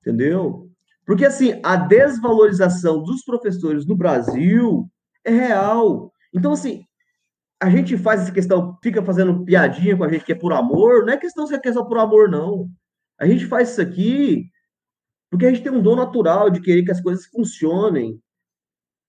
Entendeu? 0.00 0.68
Porque, 1.04 1.24
assim, 1.24 1.60
a 1.62 1.76
desvalorização 1.76 3.02
dos 3.02 3.24
professores 3.24 3.86
no 3.86 3.96
Brasil 3.96 4.88
é 5.24 5.30
real. 5.30 6.12
Então, 6.32 6.52
assim, 6.52 6.84
a 7.62 7.70
gente 7.70 7.96
faz 7.96 8.22
essa 8.22 8.32
questão, 8.32 8.76
fica 8.82 9.00
fazendo 9.04 9.44
piadinha 9.44 9.96
com 9.96 10.02
a 10.02 10.08
gente 10.10 10.24
que 10.24 10.32
é 10.32 10.34
por 10.34 10.52
amor, 10.52 11.06
não 11.06 11.12
é 11.12 11.16
questão 11.16 11.46
se 11.46 11.54
é 11.54 11.60
questão 11.60 11.86
por 11.86 11.96
amor, 11.96 12.28
não. 12.28 12.68
A 13.20 13.24
gente 13.24 13.46
faz 13.46 13.70
isso 13.70 13.80
aqui 13.80 14.50
porque 15.30 15.46
a 15.46 15.48
gente 15.48 15.62
tem 15.62 15.70
um 15.70 15.80
dom 15.80 15.94
natural 15.94 16.50
de 16.50 16.60
querer 16.60 16.82
que 16.82 16.90
as 16.90 17.00
coisas 17.00 17.24
funcionem. 17.26 18.20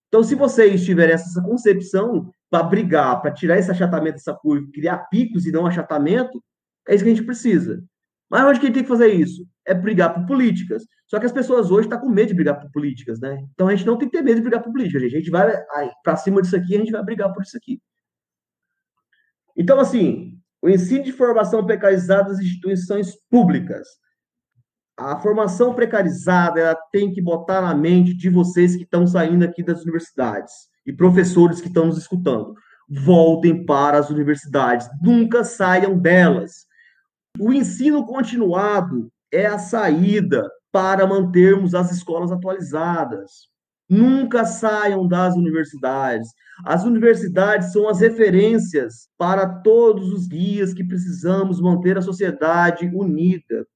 Então, 0.08 0.24
se 0.24 0.36
vocês 0.36 0.86
tiverem 0.86 1.16
essa 1.16 1.42
concepção 1.42 2.30
para 2.48 2.64
brigar, 2.64 3.20
para 3.24 3.32
tirar 3.32 3.58
esse 3.58 3.72
achatamento 3.72 4.18
dessa 4.18 4.36
curva, 4.36 4.70
criar 4.72 5.00
picos 5.10 5.48
e 5.48 5.52
não 5.52 5.66
achatamento, 5.66 6.42
é 6.88 6.94
isso 6.94 7.04
que 7.04 7.10
a 7.10 7.16
gente 7.16 7.26
precisa. 7.26 7.84
Mas 8.30 8.46
onde 8.46 8.60
que 8.60 8.66
a 8.66 8.68
gente 8.68 8.76
tem 8.76 8.84
que 8.84 8.90
fazer 8.90 9.12
isso? 9.12 9.48
É 9.66 9.74
brigar 9.74 10.14
por 10.14 10.28
políticas. 10.28 10.86
Só 11.08 11.20
que 11.20 11.26
as 11.26 11.32
pessoas 11.32 11.72
hoje 11.72 11.88
estão 11.88 11.98
tá 11.98 12.06
com 12.06 12.12
medo 12.12 12.28
de 12.28 12.36
brigar 12.36 12.60
por 12.60 12.72
políticas, 12.72 13.20
né? 13.20 13.44
Então 13.54 13.68
a 13.68 13.76
gente 13.76 13.86
não 13.88 13.98
tem 13.98 14.08
que 14.08 14.16
ter 14.16 14.24
medo 14.24 14.36
de 14.36 14.44
brigar 14.44 14.62
por 14.62 14.72
políticas, 14.72 15.02
gente. 15.02 15.16
A 15.16 15.20
gente 15.20 15.32
vai 15.32 15.52
para 16.04 16.16
cima 16.18 16.40
disso 16.40 16.56
aqui, 16.56 16.76
a 16.76 16.80
gente 16.80 16.92
vai 16.92 17.04
brigar 17.04 17.34
por 17.34 17.42
isso 17.42 17.58
aqui. 17.58 17.82
Então, 19.56 19.80
assim, 19.80 20.38
o 20.62 20.70
ensino 20.70 21.04
de 21.04 21.12
formação 21.12 21.66
precarizada 21.66 22.30
das 22.30 22.40
instituições 22.40 23.16
públicas. 23.30 23.88
A 24.98 25.20
formação 25.20 25.74
precarizada 25.74 26.60
ela 26.60 26.78
tem 26.92 27.12
que 27.12 27.22
botar 27.22 27.62
na 27.62 27.76
mente 27.76 28.14
de 28.14 28.30
vocês 28.30 28.76
que 28.76 28.84
estão 28.84 29.06
saindo 29.06 29.44
aqui 29.44 29.64
das 29.64 29.82
universidades 29.82 30.54
e 30.86 30.94
professores 30.94 31.60
que 31.60 31.68
estão 31.68 31.88
nos 31.88 31.98
escutando. 31.98 32.54
Voltem 32.88 33.66
para 33.66 33.98
as 33.98 34.10
universidades, 34.10 34.88
nunca 35.02 35.44
saiam 35.44 35.98
delas. 35.98 36.66
O 37.40 37.52
ensino 37.52 38.06
continuado 38.06 39.12
é 39.32 39.48
a 39.48 39.58
saída 39.58 40.48
para 40.72 41.08
mantermos 41.08 41.74
as 41.74 41.92
escolas 41.92 42.32
atualizadas. 42.32 43.53
Nunca 43.94 44.44
saiam 44.44 45.08
das 45.08 45.36
universidades. 45.36 46.28
As 46.66 46.84
universidades 46.84 47.72
são 47.72 47.88
as 47.88 48.00
referências 48.00 49.08
para 49.20 49.48
todos 49.48 50.12
os 50.12 50.28
guias 50.28 50.74
que 50.74 50.84
precisamos 50.84 51.62
manter 51.62 51.96
a 51.96 52.02
sociedade 52.02 52.88
unida. 52.88 53.68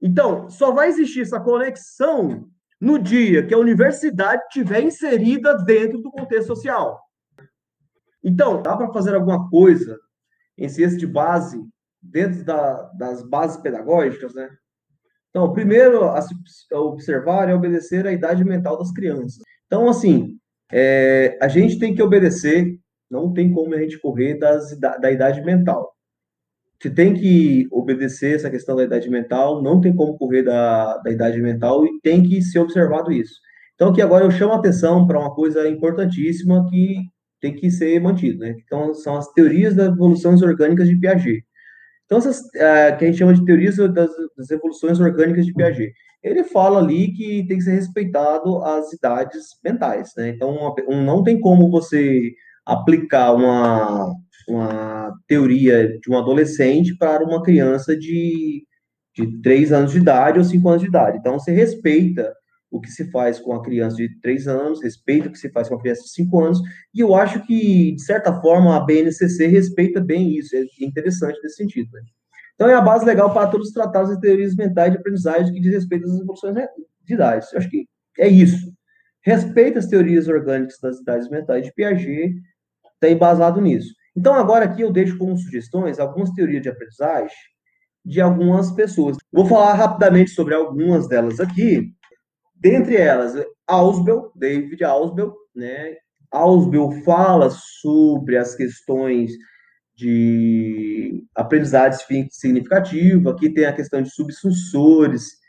Então, 0.00 0.48
só 0.48 0.70
vai 0.70 0.88
existir 0.88 1.22
essa 1.22 1.40
conexão 1.40 2.48
no 2.80 2.96
dia 2.96 3.44
que 3.44 3.52
a 3.52 3.58
universidade 3.58 4.40
estiver 4.44 4.84
inserida 4.84 5.58
dentro 5.58 6.00
do 6.00 6.12
contexto 6.12 6.46
social. 6.46 7.00
Então, 8.22 8.62
dá 8.62 8.76
para 8.76 8.92
fazer 8.92 9.16
alguma 9.16 9.50
coisa 9.50 9.98
em 10.56 10.68
ciência 10.68 10.96
de 10.96 11.08
base 11.08 11.60
dentro 12.00 12.44
da, 12.44 12.84
das 12.92 13.20
bases 13.28 13.56
pedagógicas, 13.56 14.32
né? 14.32 14.48
Então, 15.30 15.44
o 15.44 15.52
primeiro 15.52 16.04
a 16.04 16.20
se 16.20 16.34
observar 16.72 17.48
é 17.48 17.54
obedecer 17.54 18.06
à 18.06 18.12
idade 18.12 18.44
mental 18.44 18.76
das 18.76 18.92
crianças. 18.92 19.38
Então, 19.66 19.88
assim, 19.88 20.36
é, 20.72 21.38
a 21.40 21.48
gente 21.48 21.78
tem 21.78 21.94
que 21.94 22.02
obedecer, 22.02 22.76
não 23.08 23.32
tem 23.32 23.52
como 23.52 23.74
a 23.74 23.78
gente 23.78 23.98
correr 23.98 24.34
das, 24.38 24.78
da, 24.78 24.96
da 24.96 25.10
idade 25.10 25.40
mental. 25.42 25.94
Você 26.80 26.90
tem 26.90 27.14
que 27.14 27.68
obedecer 27.70 28.34
essa 28.34 28.50
questão 28.50 28.74
da 28.74 28.84
idade 28.84 29.08
mental, 29.10 29.62
não 29.62 29.80
tem 29.80 29.94
como 29.94 30.16
correr 30.16 30.42
da, 30.42 30.96
da 30.98 31.10
idade 31.10 31.40
mental 31.40 31.84
e 31.84 32.00
tem 32.00 32.22
que 32.22 32.40
ser 32.42 32.58
observado 32.58 33.12
isso. 33.12 33.34
Então, 33.74 33.90
aqui 33.90 34.02
agora 34.02 34.24
eu 34.24 34.30
chamo 34.30 34.52
a 34.52 34.56
atenção 34.56 35.06
para 35.06 35.18
uma 35.18 35.34
coisa 35.34 35.68
importantíssima 35.68 36.66
que 36.68 36.96
tem 37.40 37.54
que 37.54 37.70
ser 37.70 38.00
mantido, 38.00 38.40
né? 38.40 38.56
Então, 38.64 38.92
são 38.94 39.16
as 39.16 39.30
teorias 39.32 39.74
das 39.74 39.88
evoluções 39.88 40.42
orgânicas 40.42 40.88
de 40.88 40.96
Piaget. 40.96 41.44
Então, 42.10 42.18
essas 42.18 42.40
uh, 42.40 42.98
que 42.98 43.04
a 43.04 43.06
gente 43.06 43.18
chama 43.18 43.32
de 43.32 43.44
teorias 43.44 43.76
das, 43.76 44.10
das, 44.36 44.50
evoluções 44.50 44.98
orgânicas 44.98 45.46
de 45.46 45.54
Piaget. 45.54 45.92
Ele 46.20 46.42
fala 46.42 46.80
ali 46.80 47.12
que 47.12 47.46
tem 47.46 47.56
que 47.56 47.62
ser 47.62 47.70
respeitado 47.70 48.60
as 48.64 48.92
idades 48.92 49.44
mentais, 49.64 50.10
né? 50.16 50.30
Então, 50.30 50.50
uma, 50.50 50.74
um, 50.88 51.04
não 51.04 51.22
tem 51.22 51.38
como 51.38 51.70
você 51.70 52.32
aplicar 52.66 53.32
uma, 53.32 54.12
uma 54.48 55.14
teoria 55.28 56.00
de 56.00 56.10
um 56.10 56.18
adolescente 56.18 56.98
para 56.98 57.24
uma 57.24 57.44
criança 57.44 57.96
de, 57.96 58.64
de 59.14 59.40
3 59.40 59.70
anos 59.70 59.92
de 59.92 59.98
idade 59.98 60.40
ou 60.40 60.44
5 60.44 60.68
anos 60.68 60.82
de 60.82 60.88
idade. 60.88 61.18
Então, 61.18 61.38
você 61.38 61.52
respeita 61.52 62.34
o 62.70 62.80
que 62.80 62.90
se 62.90 63.10
faz 63.10 63.40
com 63.40 63.52
a 63.52 63.62
criança 63.62 63.96
de 63.96 64.20
3 64.20 64.46
anos, 64.46 64.82
respeita 64.82 65.28
o 65.28 65.32
que 65.32 65.38
se 65.38 65.50
faz 65.50 65.68
com 65.68 65.74
a 65.74 65.80
criança 65.80 66.02
de 66.02 66.10
5 66.10 66.40
anos, 66.40 66.60
e 66.94 67.00
eu 67.00 67.14
acho 67.14 67.44
que, 67.44 67.92
de 67.92 68.02
certa 68.02 68.40
forma, 68.40 68.76
a 68.76 68.80
BNCC 68.80 69.46
respeita 69.48 70.00
bem 70.00 70.36
isso, 70.36 70.54
é 70.54 70.64
interessante 70.80 71.40
nesse 71.42 71.56
sentido. 71.56 71.90
Né? 71.92 72.02
Então, 72.54 72.68
é 72.68 72.74
a 72.74 72.80
base 72.80 73.04
legal 73.04 73.32
para 73.32 73.48
todos 73.48 73.68
os 73.68 73.72
tratados 73.72 74.12
e 74.12 74.20
teorias 74.20 74.54
mentais 74.54 74.92
de 74.92 74.98
aprendizagem 74.98 75.52
que 75.52 75.60
diz 75.60 75.72
respeito 75.72 76.04
às 76.06 76.20
evoluções 76.20 76.54
de 77.04 77.14
idades. 77.14 77.52
Eu 77.52 77.58
acho 77.58 77.70
que 77.70 77.88
é 78.18 78.28
isso. 78.28 78.72
Respeita 79.22 79.78
as 79.78 79.86
teorias 79.86 80.28
orgânicas 80.28 80.78
das 80.80 80.98
idades 81.00 81.28
mentais 81.28 81.64
de 81.64 81.72
Piaget, 81.72 82.34
está 82.94 83.10
embasado 83.10 83.60
nisso. 83.60 83.92
Então, 84.16 84.34
agora 84.34 84.64
aqui 84.64 84.82
eu 84.82 84.92
deixo 84.92 85.16
como 85.18 85.36
sugestões 85.36 85.98
algumas 85.98 86.30
teorias 86.30 86.62
de 86.62 86.68
aprendizagem 86.68 87.36
de 88.04 88.20
algumas 88.20 88.70
pessoas. 88.72 89.16
Vou 89.32 89.46
falar 89.46 89.74
rapidamente 89.74 90.30
sobre 90.30 90.54
algumas 90.54 91.08
delas 91.08 91.40
aqui, 91.40 91.92
Dentre 92.60 92.96
elas, 92.96 93.34
Ausbel, 93.66 94.30
David 94.36 94.84
Ausbel, 94.84 95.34
né? 95.54 95.96
Ausbel 96.30 96.92
fala 97.02 97.48
sobre 97.50 98.36
as 98.36 98.54
questões 98.54 99.32
de 99.96 101.24
aprendizagem 101.34 102.28
significativa, 102.30 103.30
aqui 103.30 103.50
tem 103.50 103.64
a 103.64 103.72
questão 103.72 104.02
de 104.02 104.10
subsunsores. 104.10 105.40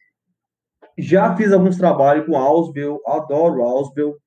Já 0.98 1.36
fiz 1.36 1.52
alguns 1.52 1.78
trabalhos 1.78 2.26
com 2.26 2.38
Ausbel, 2.38 3.02
adoro 3.06 3.62
Ausbel, 3.62 4.18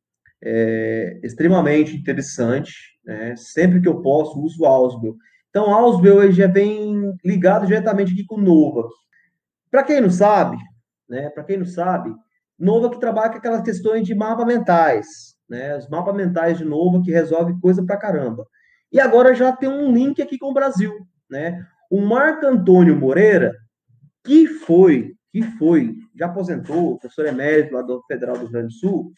é 0.42 1.20
extremamente 1.22 1.96
interessante, 1.96 2.74
né? 3.04 3.34
Sempre 3.36 3.80
que 3.80 3.88
eu 3.88 4.02
posso, 4.02 4.38
uso 4.40 4.66
Ausbel. 4.66 5.16
Então, 5.48 5.72
Ausbel 5.72 6.30
já 6.32 6.46
vem 6.46 7.14
ligado 7.24 7.66
diretamente 7.66 8.12
aqui 8.12 8.26
com 8.26 8.36
Nova. 8.36 8.88
Para 9.70 9.82
quem 9.82 10.00
não 10.00 10.10
sabe, 10.10 10.58
né? 11.08 11.30
Para 11.30 11.44
quem 11.44 11.56
não 11.56 11.66
sabe, 11.66 12.14
Nova 12.58 12.90
que 12.90 13.00
trabalha 13.00 13.30
com 13.30 13.38
aquelas 13.38 13.62
questões 13.62 14.06
de 14.06 14.14
mapas 14.14 14.46
mentais, 14.46 15.06
né? 15.48 15.76
Os 15.76 15.88
mapas 15.88 16.14
mentais 16.14 16.58
de 16.58 16.64
Nova 16.64 17.02
que 17.02 17.10
resolve 17.10 17.58
coisa 17.60 17.84
pra 17.84 17.96
caramba. 17.96 18.46
E 18.92 19.00
agora 19.00 19.34
já 19.34 19.52
tem 19.52 19.68
um 19.68 19.92
link 19.92 20.22
aqui 20.22 20.38
com 20.38 20.50
o 20.50 20.54
Brasil, 20.54 21.06
né? 21.28 21.66
O 21.90 22.00
Marco 22.00 22.46
Antônio 22.46 22.96
Moreira, 22.96 23.52
que 24.24 24.46
foi, 24.46 25.14
que 25.32 25.42
foi, 25.42 25.96
já 26.14 26.26
aposentou, 26.26 26.98
professor 26.98 27.26
emérito 27.26 27.74
lá 27.74 27.82
do 27.82 28.02
Federal 28.06 28.36
do 28.36 28.42
Rio 28.42 28.52
Grande 28.52 28.68
do 28.68 28.72
Sul, 28.72 29.12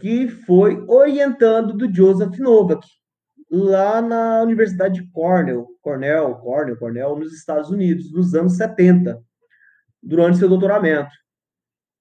que 0.00 0.28
foi 0.28 0.84
orientando 0.88 1.72
do 1.72 1.92
Joseph 1.92 2.38
Novak, 2.38 2.86
lá 3.50 4.00
na 4.00 4.42
Universidade 4.42 5.00
de 5.00 5.10
Cornell, 5.10 5.68
Cornell, 5.80 6.34
Cornell, 6.36 6.76
Cornell, 6.76 7.16
nos 7.16 7.32
Estados 7.32 7.70
Unidos, 7.70 8.12
nos 8.12 8.34
anos 8.34 8.56
70, 8.56 9.22
durante 10.02 10.38
seu 10.38 10.48
doutoramento. 10.48 11.10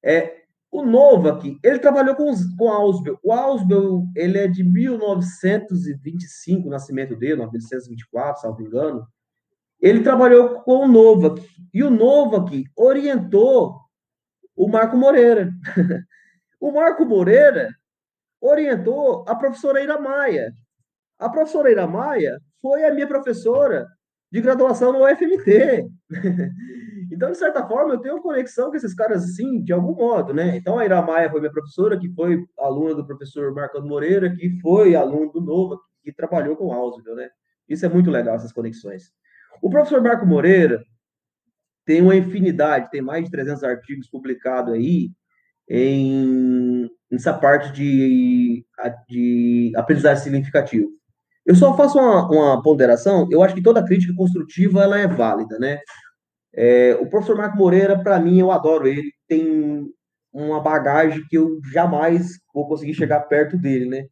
É, 0.05 0.43
o 0.71 0.83
Novak, 0.83 1.59
ele 1.63 1.79
trabalhou 1.79 2.15
com, 2.15 2.31
com 2.57 2.69
Ausbel. 2.69 3.17
O 3.23 3.31
Ausbel, 3.31 4.03
ele 4.15 4.37
é 4.37 4.47
de 4.47 4.63
1925, 4.63 6.67
o 6.67 6.71
nascimento 6.71 7.15
dele, 7.15 7.37
1924, 7.37 8.41
salvo 8.41 8.61
engano. 8.61 9.07
Ele 9.81 10.03
trabalhou 10.03 10.61
com 10.61 10.85
o 10.85 10.87
Novak. 10.87 11.43
E 11.73 11.83
o 11.83 11.89
Novak 11.89 12.65
orientou 12.75 13.79
o 14.55 14.67
Marco 14.67 14.95
Moreira. 14.97 15.51
o 16.59 16.71
Marco 16.71 17.03
Moreira 17.05 17.69
orientou 18.39 19.25
a 19.27 19.35
professora 19.35 19.81
Ira 19.81 19.99
Maia. 19.99 20.53
A 21.17 21.29
professora 21.29 21.71
Ira 21.71 21.87
Maia 21.87 22.37
foi 22.61 22.83
a 22.83 22.93
minha 22.93 23.07
professora 23.07 23.87
de 24.31 24.41
graduação 24.41 24.91
no 24.91 25.05
UFMT. 25.05 25.87
Então, 27.15 27.31
de 27.31 27.37
certa 27.37 27.65
forma, 27.65 27.93
eu 27.93 27.99
tenho 27.99 28.21
conexão 28.21 28.69
com 28.69 28.75
esses 28.75 28.93
caras, 28.93 29.23
assim, 29.23 29.63
de 29.63 29.71
algum 29.71 29.95
modo, 29.95 30.33
né? 30.33 30.57
Então, 30.57 30.77
a 30.77 30.83
Ira 30.83 31.01
Maia 31.01 31.29
foi 31.29 31.39
minha 31.39 31.51
professora, 31.51 31.97
que 31.97 32.13
foi 32.13 32.43
aluna 32.59 32.93
do 32.93 33.07
professor 33.07 33.53
Marcano 33.53 33.87
Moreira, 33.87 34.35
que 34.35 34.59
foi 34.59 34.95
aluno 34.95 35.31
do 35.31 35.39
Nova, 35.39 35.79
que 36.03 36.11
trabalhou 36.11 36.57
com 36.57 36.73
Ausbel, 36.73 37.15
né? 37.15 37.29
Isso 37.69 37.85
é 37.85 37.89
muito 37.89 38.11
legal, 38.11 38.35
essas 38.35 38.51
conexões. 38.51 39.13
O 39.61 39.69
professor 39.69 40.01
Marco 40.01 40.25
Moreira 40.25 40.83
tem 41.85 42.01
uma 42.01 42.15
infinidade, 42.15 42.91
tem 42.91 43.01
mais 43.01 43.23
de 43.23 43.31
300 43.31 43.63
artigos 43.63 44.09
publicados 44.09 44.73
aí 44.73 45.09
em 45.69 46.89
nessa 47.09 47.33
parte 47.33 47.71
de, 47.71 48.65
de 49.07 49.71
aprendizagem 49.75 50.21
significativa. 50.21 50.85
Eu 51.45 51.55
só 51.55 51.77
faço 51.77 51.97
uma, 51.97 52.27
uma, 52.29 52.61
ponderação. 52.61 53.27
Eu 53.31 53.43
acho 53.43 53.53
que 53.53 53.61
toda 53.61 53.85
crítica 53.85 54.13
construtiva 54.15 54.83
ela 54.83 54.97
é 54.97 55.07
válida, 55.07 55.57
né? 55.59 55.79
É, 56.55 56.95
o 57.01 57.09
professor 57.09 57.35
Marco 57.35 57.57
Moreira, 57.57 58.01
para 58.01 58.19
mim, 58.19 58.39
eu 58.39 58.51
adoro 58.51 58.87
ele. 58.87 59.11
Tem 59.27 59.85
uma 60.31 60.61
bagagem 60.61 61.23
que 61.29 61.37
eu 61.37 61.59
jamais 61.71 62.39
vou 62.53 62.67
conseguir 62.67 62.93
chegar 62.93 63.21
perto 63.21 63.57
dele, 63.57 63.89
né? 63.89 64.05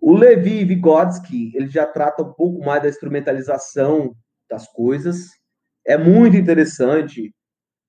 O 0.00 0.14
Levi 0.14 0.64
Vygotsky, 0.64 1.52
ele 1.54 1.68
já 1.68 1.86
trata 1.86 2.22
um 2.22 2.32
pouco 2.32 2.64
mais 2.64 2.82
da 2.82 2.88
instrumentalização 2.88 4.14
das 4.48 4.66
coisas. 4.72 5.28
É 5.86 5.96
muito 5.96 6.36
interessante 6.36 7.34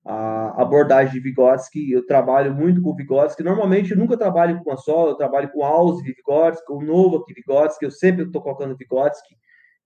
a 0.04 0.62
abordagem 0.62 1.12
de 1.14 1.20
Vygotsky. 1.20 1.92
Eu 1.92 2.06
trabalho 2.06 2.54
muito 2.54 2.80
com 2.82 2.94
Vygotsky. 2.94 3.42
Normalmente, 3.42 3.90
eu 3.90 3.96
nunca 3.98 4.16
trabalho 4.16 4.62
com 4.62 4.70
uma 4.70 4.76
só. 4.76 5.08
Eu 5.08 5.14
trabalho 5.14 5.50
com 5.50 5.64
Alves 5.64 6.02
Vygotsky, 6.02 6.66
com 6.66 6.82
Novak 6.82 7.32
Vygotsky. 7.32 7.84
Eu 7.84 7.90
sempre 7.90 8.24
estou 8.24 8.42
colocando 8.42 8.76
Vygotsky 8.76 9.36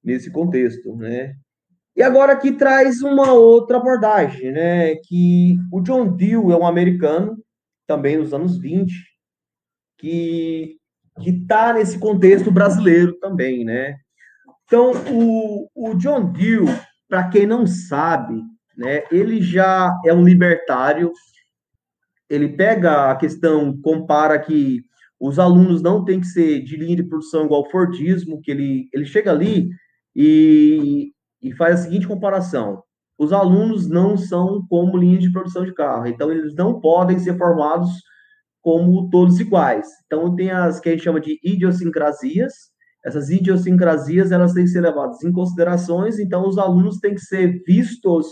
nesse 0.02 0.30
contexto, 0.30 0.96
né? 0.96 1.34
E 1.94 2.02
agora 2.02 2.32
aqui 2.32 2.52
traz 2.52 3.02
uma 3.02 3.32
outra 3.32 3.76
abordagem, 3.76 4.50
né? 4.50 4.96
Que 4.96 5.56
o 5.70 5.80
John 5.80 6.16
Dewey 6.16 6.54
é 6.54 6.58
um 6.58 6.66
americano, 6.66 7.38
também 7.86 8.16
nos 8.16 8.32
anos 8.32 8.58
20, 8.58 8.92
que 9.98 10.78
está 11.18 11.74
nesse 11.74 11.98
contexto 11.98 12.50
brasileiro 12.50 13.18
também, 13.18 13.64
né? 13.64 13.96
Então, 14.64 14.92
o, 15.10 15.68
o 15.74 15.94
John 15.96 16.32
Dewey, 16.32 16.74
para 17.08 17.28
quem 17.28 17.46
não 17.46 17.66
sabe, 17.66 18.42
né, 18.76 19.02
ele 19.10 19.42
já 19.42 19.94
é 20.06 20.14
um 20.14 20.24
libertário, 20.24 21.12
ele 22.28 22.48
pega 22.48 23.10
a 23.10 23.16
questão, 23.16 23.78
compara 23.82 24.38
que 24.38 24.82
os 25.20 25.38
alunos 25.38 25.82
não 25.82 26.04
têm 26.04 26.20
que 26.20 26.26
ser 26.26 26.62
de 26.62 26.76
linha 26.76 26.96
de 26.96 27.04
produção 27.04 27.44
igual 27.44 27.62
ao 27.62 27.70
Fordismo, 27.70 28.40
que 28.40 28.50
ele, 28.50 28.88
ele 28.92 29.04
chega 29.04 29.30
ali 29.30 29.68
e, 30.16 31.12
e 31.42 31.52
faz 31.52 31.80
a 31.80 31.82
seguinte 31.84 32.06
comparação. 32.06 32.82
Os 33.18 33.32
alunos 33.32 33.88
não 33.88 34.16
são 34.16 34.66
como 34.68 34.96
linha 34.96 35.18
de 35.18 35.30
produção 35.30 35.64
de 35.64 35.74
carro, 35.74 36.06
então 36.06 36.30
eles 36.30 36.54
não 36.54 36.80
podem 36.80 37.18
ser 37.18 37.36
formados 37.36 37.90
como 38.60 39.10
todos 39.10 39.40
iguais. 39.40 39.88
Então, 40.06 40.34
tem 40.34 40.50
as 40.50 40.80
que 40.80 40.88
a 40.88 40.92
gente 40.92 41.04
chama 41.04 41.20
de 41.20 41.38
idiosincrasias. 41.42 42.52
Essas 43.04 43.28
idiosincrasias, 43.30 44.30
elas 44.30 44.52
têm 44.52 44.64
que 44.64 44.70
ser 44.70 44.80
levadas 44.80 45.22
em 45.24 45.32
considerações, 45.32 46.20
então 46.20 46.48
os 46.48 46.56
alunos 46.56 46.98
têm 46.98 47.14
que 47.14 47.20
ser 47.20 47.60
vistos 47.66 48.26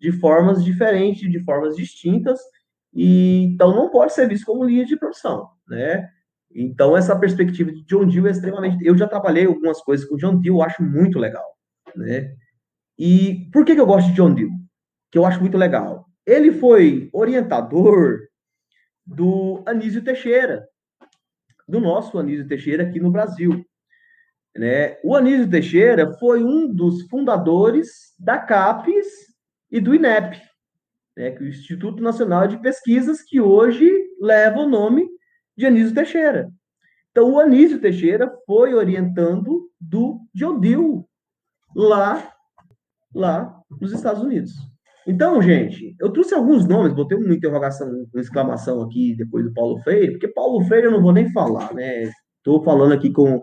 de 0.00 0.12
formas 0.12 0.64
diferentes, 0.64 1.30
de 1.30 1.42
formas 1.44 1.74
distintas, 1.76 2.40
e 2.94 3.44
então 3.44 3.74
não 3.74 3.90
pode 3.90 4.12
ser 4.12 4.28
visto 4.28 4.46
como 4.46 4.64
linha 4.64 4.84
de 4.84 4.96
produção, 4.96 5.48
né? 5.68 6.08
Então, 6.54 6.96
essa 6.96 7.18
perspectiva 7.18 7.72
de 7.72 7.82
John 7.84 8.06
Dewey 8.06 8.28
é 8.28 8.32
extremamente... 8.32 8.84
Eu 8.84 8.96
já 8.96 9.08
trabalhei 9.08 9.46
algumas 9.46 9.80
coisas 9.80 10.06
com 10.06 10.16
John 10.16 10.38
Dewey, 10.38 10.58
eu 10.58 10.62
acho 10.62 10.82
muito 10.82 11.18
legal, 11.18 11.44
né? 11.96 12.34
E 12.98 13.48
por 13.52 13.64
que, 13.64 13.74
que 13.74 13.80
eu 13.80 13.86
gosto 13.86 14.08
de 14.08 14.14
John 14.14 14.34
Dewey? 14.34 14.52
Que 15.10 15.18
eu 15.18 15.26
acho 15.26 15.40
muito 15.40 15.56
legal. 15.56 16.06
Ele 16.26 16.52
foi 16.52 17.10
orientador 17.12 18.20
do 19.04 19.62
Anísio 19.66 20.02
Teixeira, 20.02 20.66
do 21.66 21.80
nosso 21.80 22.18
Anísio 22.18 22.46
Teixeira 22.46 22.84
aqui 22.84 23.00
no 23.00 23.10
Brasil. 23.10 23.64
Né? 24.56 24.98
O 25.02 25.16
Anísio 25.16 25.50
Teixeira 25.50 26.12
foi 26.18 26.44
um 26.44 26.72
dos 26.72 27.02
fundadores 27.08 28.14
da 28.18 28.38
CAPES 28.38 29.06
e 29.70 29.80
do 29.80 29.94
INEP, 29.94 30.40
né? 31.16 31.30
que 31.30 31.42
é 31.42 31.46
o 31.46 31.48
Instituto 31.48 32.02
Nacional 32.02 32.46
de 32.46 32.58
Pesquisas, 32.58 33.22
que 33.22 33.40
hoje 33.40 33.90
leva 34.20 34.60
o 34.60 34.68
nome 34.68 35.08
de 35.56 35.66
Anísio 35.66 35.94
Teixeira. 35.94 36.50
Então, 37.10 37.32
o 37.32 37.40
Anísio 37.40 37.80
Teixeira 37.80 38.32
foi 38.46 38.74
orientando 38.74 39.70
do 39.80 40.20
John 40.34 40.58
Dewey 40.58 41.04
lá, 41.74 42.31
lá 43.14 43.54
nos 43.80 43.92
Estados 43.92 44.22
Unidos. 44.22 44.52
Então, 45.06 45.42
gente, 45.42 45.96
eu 46.00 46.10
trouxe 46.10 46.34
alguns 46.34 46.66
nomes, 46.66 46.94
botei 46.94 47.18
uma 47.18 47.34
interrogação, 47.34 47.88
uma 48.12 48.20
exclamação 48.20 48.82
aqui 48.82 49.16
depois 49.16 49.44
do 49.44 49.52
Paulo 49.52 49.78
Freire, 49.82 50.12
porque 50.12 50.28
Paulo 50.28 50.64
Freire 50.64 50.86
eu 50.86 50.92
não 50.92 51.02
vou 51.02 51.12
nem 51.12 51.30
falar, 51.32 51.74
né? 51.74 52.08
Estou 52.36 52.62
falando 52.62 52.92
aqui 52.92 53.10
com, 53.10 53.42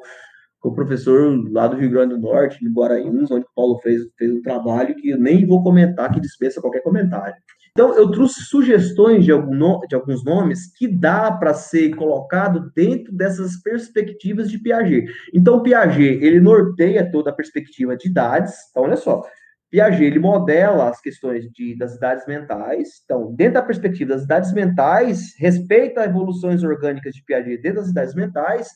com 0.60 0.70
o 0.70 0.74
professor 0.76 1.38
lá 1.52 1.68
do 1.68 1.76
Rio 1.76 1.90
Grande 1.90 2.16
do 2.16 2.22
Norte, 2.22 2.60
de 2.60 2.72
Guaranhuns, 2.72 3.30
onde 3.30 3.46
o 3.46 3.50
Paulo 3.54 3.78
fez, 3.80 4.04
fez 4.18 4.32
um 4.32 4.42
trabalho 4.42 4.96
que 4.96 5.10
eu 5.10 5.18
nem 5.18 5.46
vou 5.46 5.62
comentar, 5.62 6.12
que 6.14 6.22
dispensa 6.22 6.62
qualquer 6.62 6.82
comentário. 6.82 7.36
Então, 7.72 7.94
eu 7.94 8.10
trouxe 8.12 8.42
sugestões 8.42 9.24
de, 9.24 9.32
algum, 9.32 9.80
de 9.88 9.96
alguns 9.96 10.24
nomes 10.24 10.72
que 10.76 10.88
dá 10.88 11.32
para 11.32 11.54
ser 11.54 11.96
colocado 11.96 12.72
dentro 12.76 13.14
dessas 13.14 13.62
perspectivas 13.62 14.50
de 14.50 14.60
Piaget. 14.60 15.08
Então, 15.34 15.62
Piaget, 15.62 16.20
ele 16.22 16.40
norteia 16.40 17.10
toda 17.10 17.30
a 17.30 17.34
perspectiva 17.34 17.96
de 17.96 18.10
idades. 18.10 18.54
Então, 18.72 18.84
olha 18.84 18.98
só, 18.98 19.22
Piaget 19.70 20.04
ele 20.04 20.20
modela 20.20 20.90
as 20.90 21.00
questões 21.00 21.50
de, 21.52 21.78
das 21.78 21.96
idades 21.96 22.26
mentais. 22.26 23.02
Então, 23.04 23.34
dentro 23.36 23.56
da 23.56 23.62
perspectiva 23.62 24.14
das 24.14 24.24
idades 24.24 24.52
mentais, 24.52 25.36
respeita 25.38 26.04
evoluções 26.04 26.64
orgânicas 26.64 27.14
de 27.14 27.24
Piaget 27.24 27.62
dentro 27.62 27.82
das 27.82 27.90
idades 27.90 28.16
mentais. 28.16 28.70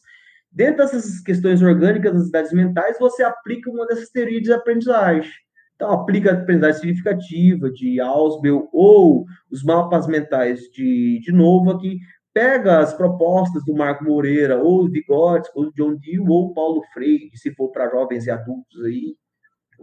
Dentro 0.52 0.78
dessas 0.78 1.20
questões 1.22 1.64
orgânicas 1.64 2.14
das 2.14 2.28
idades 2.28 2.54
mentais, 2.54 3.00
você 3.00 3.24
aplica 3.24 3.72
uma 3.72 3.88
dessas 3.88 4.10
teorias 4.10 4.44
de 4.44 4.54
aprendizagem. 4.54 5.32
Então, 5.76 5.92
aplica 5.92 6.30
a 6.30 6.34
aprendizagem 6.36 6.82
significativa 6.82 7.72
de 7.72 8.00
Ausubel 8.00 8.70
ou 8.72 9.26
os 9.52 9.64
mapas 9.64 10.06
mentais 10.06 10.62
de, 10.72 11.20
de 11.24 11.32
Nova, 11.32 11.80
que 11.80 11.98
pega 12.32 12.80
as 12.80 12.94
propostas 12.94 13.66
do 13.66 13.74
Marco 13.74 14.04
Moreira, 14.04 14.62
ou 14.62 14.90
Vygotsky, 14.90 15.58
ou 15.58 15.72
John 15.74 15.96
Dewey, 15.96 16.30
ou 16.30 16.54
Paulo 16.54 16.84
Freire, 16.94 17.32
se 17.36 17.54
for 17.56 17.72
para 17.72 17.90
jovens 17.90 18.28
e 18.28 18.32
adultos 18.32 18.84
aí, 18.84 19.16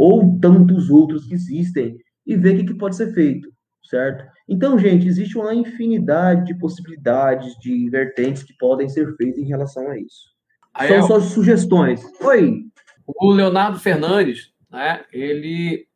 ou 0.01 0.39
tantos 0.41 0.89
outros 0.89 1.27
que 1.27 1.35
existem, 1.35 1.99
e 2.27 2.35
ver 2.35 2.55
o 2.55 2.57
que, 2.59 2.73
que 2.73 2.79
pode 2.79 2.97
ser 2.97 3.13
feito, 3.13 3.53
certo? 3.83 4.25
Então, 4.49 4.79
gente, 4.79 5.07
existe 5.07 5.37
uma 5.37 5.55
infinidade 5.55 6.47
de 6.47 6.59
possibilidades, 6.59 7.55
de 7.59 7.91
vertentes 7.91 8.43
que 8.43 8.57
podem 8.57 8.89
ser 8.89 9.15
feitas 9.17 9.39
em 9.43 9.47
relação 9.47 9.91
a 9.91 9.99
isso. 9.99 10.31
Aí 10.73 10.89
São 10.89 11.07
só 11.07 11.21
sugestões. 11.21 12.01
Oi. 12.23 12.63
O 13.07 13.31
Leonardo 13.31 13.79
Fernandes, 13.79 14.55
né, 14.71 15.05
ele 15.13 15.87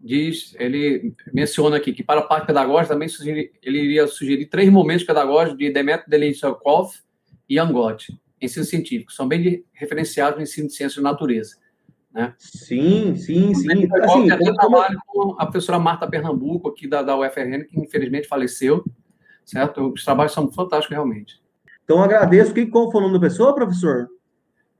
diz, 0.00 0.54
ele 0.56 1.12
menciona 1.34 1.78
aqui 1.78 1.92
que 1.92 2.04
para 2.04 2.20
a 2.20 2.24
parte 2.24 2.46
pedagógica 2.46 2.94
também 2.94 3.08
sugerir, 3.08 3.50
ele 3.60 3.80
iria 3.80 4.06
sugerir 4.06 4.46
três 4.46 4.70
momentos 4.70 5.04
pedagógicos 5.04 5.58
de 5.58 5.68
Demetrio 5.72 6.08
Delinsakov 6.08 6.92
e 7.48 7.58
Angotti, 7.58 8.16
ensino 8.40 8.64
científico, 8.64 9.12
são 9.12 9.26
bem 9.26 9.64
referenciados 9.72 10.36
no 10.36 10.44
ensino 10.44 10.68
de 10.68 10.74
ciências 10.74 10.94
de 10.94 11.02
natureza. 11.02 11.61
Né? 12.12 12.34
Sim, 12.38 13.16
sim, 13.16 13.54
sim. 13.54 13.88
Assim, 14.02 14.28
eu 14.30 14.54
trabalho 14.54 15.00
com 15.06 15.34
a 15.38 15.46
professora 15.46 15.78
Marta 15.78 16.06
Pernambuco, 16.06 16.68
aqui 16.68 16.86
da, 16.86 17.02
da 17.02 17.16
UFRN, 17.16 17.64
que 17.64 17.80
infelizmente 17.80 18.28
faleceu, 18.28 18.84
certo? 19.44 19.92
Os 19.92 20.04
trabalhos 20.04 20.32
são 20.32 20.50
fantásticos, 20.52 20.94
realmente. 20.94 21.42
Então, 21.84 22.02
agradeço. 22.02 22.52
Quem, 22.52 22.68
qual 22.68 22.90
foi 22.90 23.00
o 23.00 23.04
nome 23.04 23.18
da 23.18 23.26
pessoa, 23.26 23.54
professor? 23.54 24.08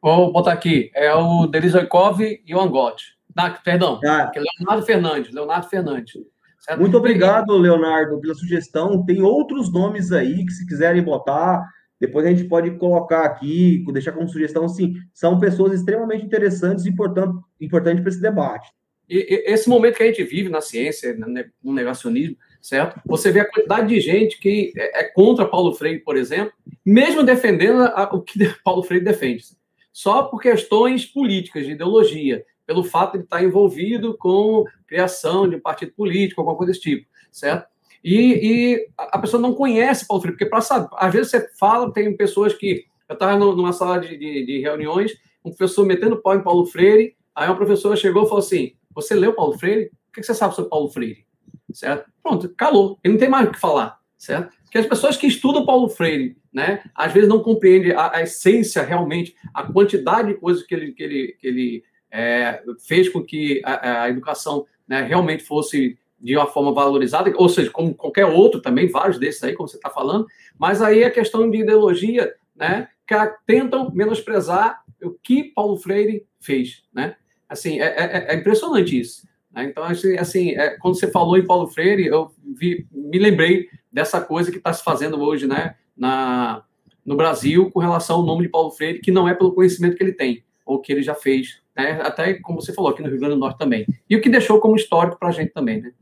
Vou 0.00 0.32
botar 0.32 0.52
aqui. 0.52 0.90
É 0.94 1.14
o 1.14 1.46
Delisoikov 1.46 2.20
e 2.20 2.54
o 2.54 2.60
Angotti. 2.60 3.16
Ah, 3.36 3.50
perdão, 3.50 3.98
ah. 4.04 4.30
É 4.34 4.40
Leonardo 4.40 4.84
Fernandes. 4.84 5.32
Leonardo 5.32 5.68
Fernandes. 5.68 6.14
Certo? 6.58 6.80
Muito 6.80 6.96
obrigado, 6.96 7.56
Leonardo, 7.56 8.20
pela 8.20 8.34
sugestão. 8.34 9.04
Tem 9.04 9.22
outros 9.22 9.72
nomes 9.72 10.12
aí 10.12 10.44
que, 10.44 10.52
se 10.52 10.66
quiserem 10.66 11.02
botar, 11.02 11.66
depois 12.02 12.26
a 12.26 12.30
gente 12.30 12.48
pode 12.48 12.68
colocar 12.78 13.24
aqui, 13.24 13.84
deixar 13.92 14.10
como 14.10 14.28
sugestão, 14.28 14.64
assim, 14.64 14.96
são 15.14 15.38
pessoas 15.38 15.72
extremamente 15.72 16.24
interessantes 16.24 16.84
e 16.84 16.88
importantes 16.88 17.40
importante 17.60 18.02
para 18.02 18.08
esse 18.08 18.20
debate. 18.20 18.72
E, 19.08 19.44
esse 19.46 19.68
momento 19.68 19.98
que 19.98 20.02
a 20.02 20.06
gente 20.06 20.24
vive 20.24 20.48
na 20.48 20.60
ciência, 20.60 21.16
no 21.62 21.72
negacionismo, 21.72 22.36
certo? 22.60 23.00
Você 23.06 23.30
vê 23.30 23.38
a 23.38 23.48
quantidade 23.48 23.88
de 23.88 24.00
gente 24.00 24.36
que 24.40 24.72
é, 24.76 25.02
é 25.02 25.04
contra 25.04 25.46
Paulo 25.46 25.72
Freire, 25.74 26.00
por 26.00 26.16
exemplo, 26.16 26.52
mesmo 26.84 27.22
defendendo 27.22 27.84
o 28.10 28.20
que 28.20 28.52
Paulo 28.64 28.82
Freire 28.82 29.04
defende, 29.04 29.44
só 29.92 30.24
por 30.24 30.42
questões 30.42 31.06
políticas, 31.06 31.64
de 31.64 31.70
ideologia, 31.70 32.44
pelo 32.66 32.82
fato 32.82 33.16
de 33.16 33.22
estar 33.22 33.44
envolvido 33.44 34.18
com 34.18 34.64
criação 34.88 35.48
de 35.48 35.54
um 35.54 35.60
partido 35.60 35.92
político, 35.92 36.40
alguma 36.40 36.56
coisa 36.56 36.72
desse 36.72 36.82
tipo, 36.82 37.06
certo? 37.30 37.68
E, 38.04 38.16
e 38.16 38.88
a 38.98 39.18
pessoa 39.18 39.40
não 39.40 39.54
conhece 39.54 40.06
Paulo 40.06 40.22
Freire, 40.22 40.36
porque 40.36 40.50
para 40.50 40.60
saber, 40.60 40.88
às 40.94 41.12
vezes 41.12 41.30
você 41.30 41.48
fala, 41.58 41.92
tem 41.92 42.16
pessoas 42.16 42.54
que. 42.54 42.84
Eu 43.08 43.14
estava 43.14 43.36
numa 43.36 43.72
sala 43.72 44.00
de, 44.00 44.16
de, 44.16 44.46
de, 44.46 44.60
reuniões, 44.60 45.12
um 45.44 45.50
professor 45.50 45.84
metendo 45.84 46.20
pau 46.20 46.34
em 46.34 46.42
Paulo 46.42 46.64
Freire, 46.64 47.14
aí 47.34 47.46
uma 47.46 47.56
professora 47.56 47.94
chegou 47.94 48.24
e 48.24 48.26
falou 48.26 48.38
assim: 48.38 48.72
Você 48.94 49.14
leu 49.14 49.34
Paulo 49.34 49.58
Freire? 49.58 49.90
O 50.08 50.12
que 50.12 50.22
você 50.22 50.34
sabe 50.34 50.54
sobre 50.54 50.70
Paulo 50.70 50.88
Freire? 50.88 51.26
Certo? 51.72 52.10
Pronto, 52.22 52.48
calou. 52.56 52.98
Ele 53.04 53.14
não 53.14 53.20
tem 53.20 53.28
mais 53.28 53.48
o 53.48 53.52
que 53.52 53.60
falar, 53.60 53.98
certo? 54.16 54.54
Porque 54.62 54.78
as 54.78 54.86
pessoas 54.86 55.16
que 55.16 55.26
estudam 55.26 55.66
Paulo 55.66 55.88
Freire, 55.88 56.36
né, 56.52 56.82
às 56.94 57.12
vezes 57.12 57.28
não 57.28 57.42
compreendem 57.42 57.92
a, 57.92 58.16
a 58.16 58.22
essência 58.22 58.82
realmente, 58.82 59.34
a 59.52 59.62
quantidade 59.64 60.28
de 60.28 60.34
coisas 60.34 60.62
que 60.62 60.74
ele, 60.74 60.92
que 60.92 61.02
ele, 61.02 61.36
que 61.38 61.46
ele 61.46 61.84
é, 62.10 62.62
fez 62.86 63.08
com 63.08 63.22
que 63.22 63.60
a, 63.64 64.04
a 64.04 64.08
educação 64.08 64.66
né, 64.88 65.02
realmente 65.02 65.42
fosse 65.42 65.98
de 66.22 66.36
uma 66.36 66.46
forma 66.46 66.72
valorizada, 66.72 67.32
ou 67.36 67.48
seja, 67.48 67.70
como 67.70 67.94
qualquer 67.94 68.26
outro 68.26 68.60
também, 68.60 68.88
vários 68.88 69.18
desses 69.18 69.42
aí, 69.42 69.54
como 69.54 69.68
você 69.68 69.76
está 69.76 69.90
falando, 69.90 70.26
mas 70.56 70.80
aí 70.80 71.02
a 71.02 71.10
questão 71.10 71.50
de 71.50 71.58
ideologia, 71.58 72.32
né, 72.54 72.88
que 73.06 73.14
tentam 73.44 73.90
menosprezar 73.92 74.82
o 75.02 75.10
que 75.10 75.42
Paulo 75.42 75.76
Freire 75.76 76.24
fez, 76.40 76.84
né? 76.94 77.16
Assim, 77.48 77.80
é, 77.80 77.86
é, 77.86 78.26
é 78.28 78.34
impressionante 78.36 78.98
isso. 78.98 79.26
Né? 79.52 79.64
Então, 79.64 79.82
assim, 79.82 80.16
assim 80.16 80.50
é, 80.52 80.78
quando 80.78 80.98
você 80.98 81.10
falou 81.10 81.36
em 81.36 81.44
Paulo 81.44 81.66
Freire, 81.66 82.06
eu 82.06 82.30
vi, 82.56 82.86
me 82.92 83.18
lembrei 83.18 83.68
dessa 83.92 84.20
coisa 84.20 84.50
que 84.50 84.58
está 84.58 84.72
se 84.72 84.84
fazendo 84.84 85.20
hoje, 85.20 85.46
né, 85.46 85.74
na, 85.96 86.64
no 87.04 87.16
Brasil, 87.16 87.70
com 87.70 87.80
relação 87.80 88.16
ao 88.16 88.22
nome 88.22 88.44
de 88.44 88.48
Paulo 88.48 88.70
Freire, 88.70 89.00
que 89.00 89.10
não 89.10 89.28
é 89.28 89.34
pelo 89.34 89.52
conhecimento 89.52 89.96
que 89.96 90.02
ele 90.02 90.12
tem, 90.12 90.44
ou 90.64 90.80
que 90.80 90.92
ele 90.92 91.02
já 91.02 91.14
fez, 91.14 91.60
né? 91.76 92.00
até 92.02 92.34
como 92.34 92.60
você 92.60 92.72
falou, 92.72 92.90
aqui 92.90 93.02
no 93.02 93.08
Rio 93.08 93.18
Grande 93.18 93.34
do 93.34 93.40
Norte 93.40 93.58
também. 93.58 93.86
E 94.08 94.16
o 94.16 94.20
que 94.20 94.30
deixou 94.30 94.60
como 94.60 94.76
histórico 94.76 95.18
para 95.18 95.28
a 95.28 95.32
gente 95.32 95.52
também, 95.52 95.82
né? 95.82 95.92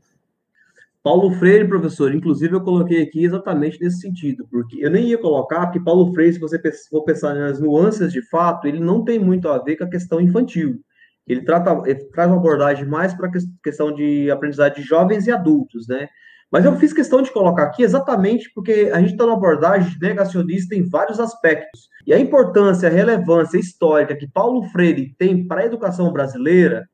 Paulo 1.03 1.31
Freire, 1.31 1.67
professor, 1.67 2.13
inclusive 2.13 2.53
eu 2.53 2.61
coloquei 2.61 3.01
aqui 3.01 3.23
exatamente 3.23 3.79
nesse 3.81 4.01
sentido, 4.01 4.47
porque 4.51 4.85
eu 4.85 4.91
nem 4.91 5.07
ia 5.07 5.17
colocar, 5.17 5.65
porque 5.65 5.79
Paulo 5.79 6.13
Freire, 6.13 6.33
se 6.33 6.39
você 6.39 6.61
for 6.89 7.03
pensar 7.03 7.33
nas 7.33 7.59
nuances 7.59 8.13
de 8.13 8.21
fato, 8.29 8.67
ele 8.67 8.79
não 8.79 9.03
tem 9.03 9.17
muito 9.17 9.49
a 9.49 9.57
ver 9.57 9.77
com 9.77 9.83
a 9.83 9.89
questão 9.89 10.21
infantil. 10.21 10.79
Ele, 11.27 11.41
trata, 11.41 11.81
ele 11.89 12.03
traz 12.05 12.29
uma 12.29 12.37
abordagem 12.37 12.85
mais 12.85 13.13
para 13.15 13.29
a 13.29 13.31
questão 13.63 13.91
de 13.93 14.29
aprendizagem 14.29 14.81
de 14.81 14.87
jovens 14.87 15.25
e 15.25 15.31
adultos, 15.31 15.87
né? 15.87 16.07
Mas 16.51 16.65
eu 16.65 16.75
fiz 16.75 16.91
questão 16.91 17.21
de 17.21 17.31
colocar 17.31 17.63
aqui 17.63 17.81
exatamente 17.81 18.51
porque 18.53 18.91
a 18.93 18.99
gente 18.99 19.13
está 19.13 19.23
numa 19.23 19.37
abordagem 19.37 19.97
negacionista 19.99 20.75
em 20.75 20.87
vários 20.87 21.19
aspectos. 21.19 21.87
E 22.05 22.13
a 22.13 22.19
importância, 22.19 22.89
a 22.89 22.91
relevância 22.91 23.57
histórica 23.57 24.15
que 24.15 24.27
Paulo 24.27 24.63
Freire 24.65 25.15
tem 25.17 25.47
para 25.47 25.61
a 25.61 25.65
educação 25.65 26.11
brasileira, 26.11 26.87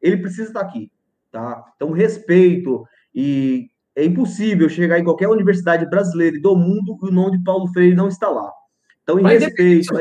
ele 0.00 0.16
precisa 0.16 0.48
estar 0.48 0.62
aqui, 0.62 0.90
tá? 1.30 1.62
Então, 1.76 1.90
respeito 1.92 2.84
e 3.14 3.68
é 3.94 4.04
impossível 4.04 4.68
chegar 4.68 4.98
em 4.98 5.04
qualquer 5.04 5.28
universidade 5.28 5.88
brasileira 5.88 6.36
e 6.36 6.40
do 6.40 6.56
mundo 6.56 6.98
e 7.02 7.08
o 7.08 7.12
nome 7.12 7.38
de 7.38 7.44
Paulo 7.44 7.66
Freire 7.68 7.94
não 7.94 8.08
está 8.08 8.28
lá. 8.28 8.50
Então, 9.02 9.18
em 9.18 9.26
respeito... 9.26 9.92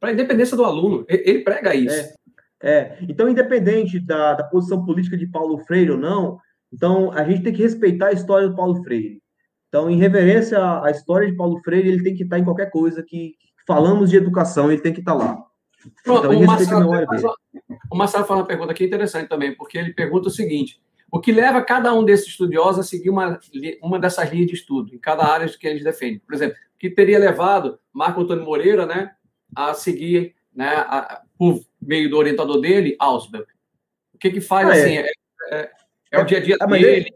Para 0.00 0.10
a 0.10 0.12
independência 0.12 0.56
do 0.56 0.64
aluno, 0.64 1.04
ele 1.08 1.40
prega 1.40 1.74
isso. 1.74 2.14
É. 2.14 2.18
É, 2.60 2.98
então, 3.02 3.28
independente 3.28 4.00
da, 4.00 4.34
da 4.34 4.44
posição 4.44 4.84
política 4.84 5.16
de 5.16 5.26
Paulo 5.26 5.58
Freire 5.64 5.92
ou 5.92 5.98
não, 5.98 6.38
então 6.72 7.12
a 7.12 7.22
gente 7.22 7.42
tem 7.42 7.52
que 7.52 7.62
respeitar 7.62 8.08
a 8.08 8.12
história 8.12 8.48
do 8.48 8.56
Paulo 8.56 8.82
Freire. 8.82 9.22
Então, 9.68 9.88
em 9.88 9.96
reverência 9.96 10.58
à, 10.58 10.86
à 10.86 10.90
história 10.90 11.30
de 11.30 11.36
Paulo 11.36 11.60
Freire, 11.62 11.88
ele 11.88 12.02
tem 12.02 12.14
que 12.14 12.24
estar 12.24 12.38
em 12.38 12.44
qualquer 12.44 12.70
coisa 12.70 13.02
que 13.02 13.34
falamos 13.66 14.10
de 14.10 14.16
educação, 14.16 14.72
ele 14.72 14.80
tem 14.80 14.92
que 14.92 15.00
estar 15.00 15.14
lá. 15.14 15.44
Então, 16.00 16.30
o, 16.30 16.46
Marcelo, 16.46 16.90
o 17.92 17.96
Marcelo 17.96 18.24
faz 18.24 18.40
uma 18.40 18.46
pergunta 18.46 18.72
aqui 18.72 18.84
interessante 18.84 19.28
também, 19.28 19.54
porque 19.54 19.78
ele 19.78 19.94
pergunta 19.94 20.28
o 20.28 20.32
seguinte: 20.32 20.80
o 21.10 21.20
que 21.20 21.32
leva 21.32 21.62
cada 21.62 21.94
um 21.94 22.04
desses 22.04 22.28
estudiosos 22.28 22.80
a 22.80 22.88
seguir 22.88 23.10
uma, 23.10 23.38
uma 23.82 23.98
dessas 23.98 24.30
linhas 24.30 24.46
de 24.46 24.54
estudo, 24.54 24.94
em 24.94 24.98
cada 24.98 25.24
área 25.24 25.48
que 25.48 25.66
eles 25.66 25.82
defendem? 25.82 26.18
Por 26.18 26.34
exemplo, 26.34 26.56
o 26.74 26.78
que 26.78 26.90
teria 26.90 27.18
levado 27.18 27.78
Marco 27.92 28.20
Antônio 28.20 28.44
Moreira 28.44 28.84
né, 28.84 29.12
a 29.56 29.72
seguir 29.72 30.34
né, 30.54 30.68
a, 30.68 31.22
por 31.38 31.60
meio 31.80 32.10
do 32.10 32.16
orientador 32.16 32.60
dele, 32.60 32.96
Ausberg. 32.98 33.46
O 34.14 34.18
que 34.18 34.30
que 34.30 34.40
faz, 34.40 34.68
ah, 34.68 34.76
é. 34.76 34.82
assim, 34.82 34.96
é, 34.98 35.10
é, 35.50 35.70
é, 36.12 36.20
o 36.20 36.24
dia 36.24 36.38
a 36.38 36.40
dia 36.42 36.56
ah, 36.60 36.66
dele? 36.66 37.10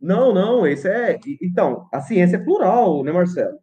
Não, 0.00 0.32
não, 0.32 0.66
isso 0.66 0.86
é... 0.86 1.18
Então, 1.42 1.88
a 1.92 2.00
ciência 2.00 2.36
é 2.36 2.44
plural, 2.44 3.02
né, 3.02 3.12
Marcelo? 3.12 3.58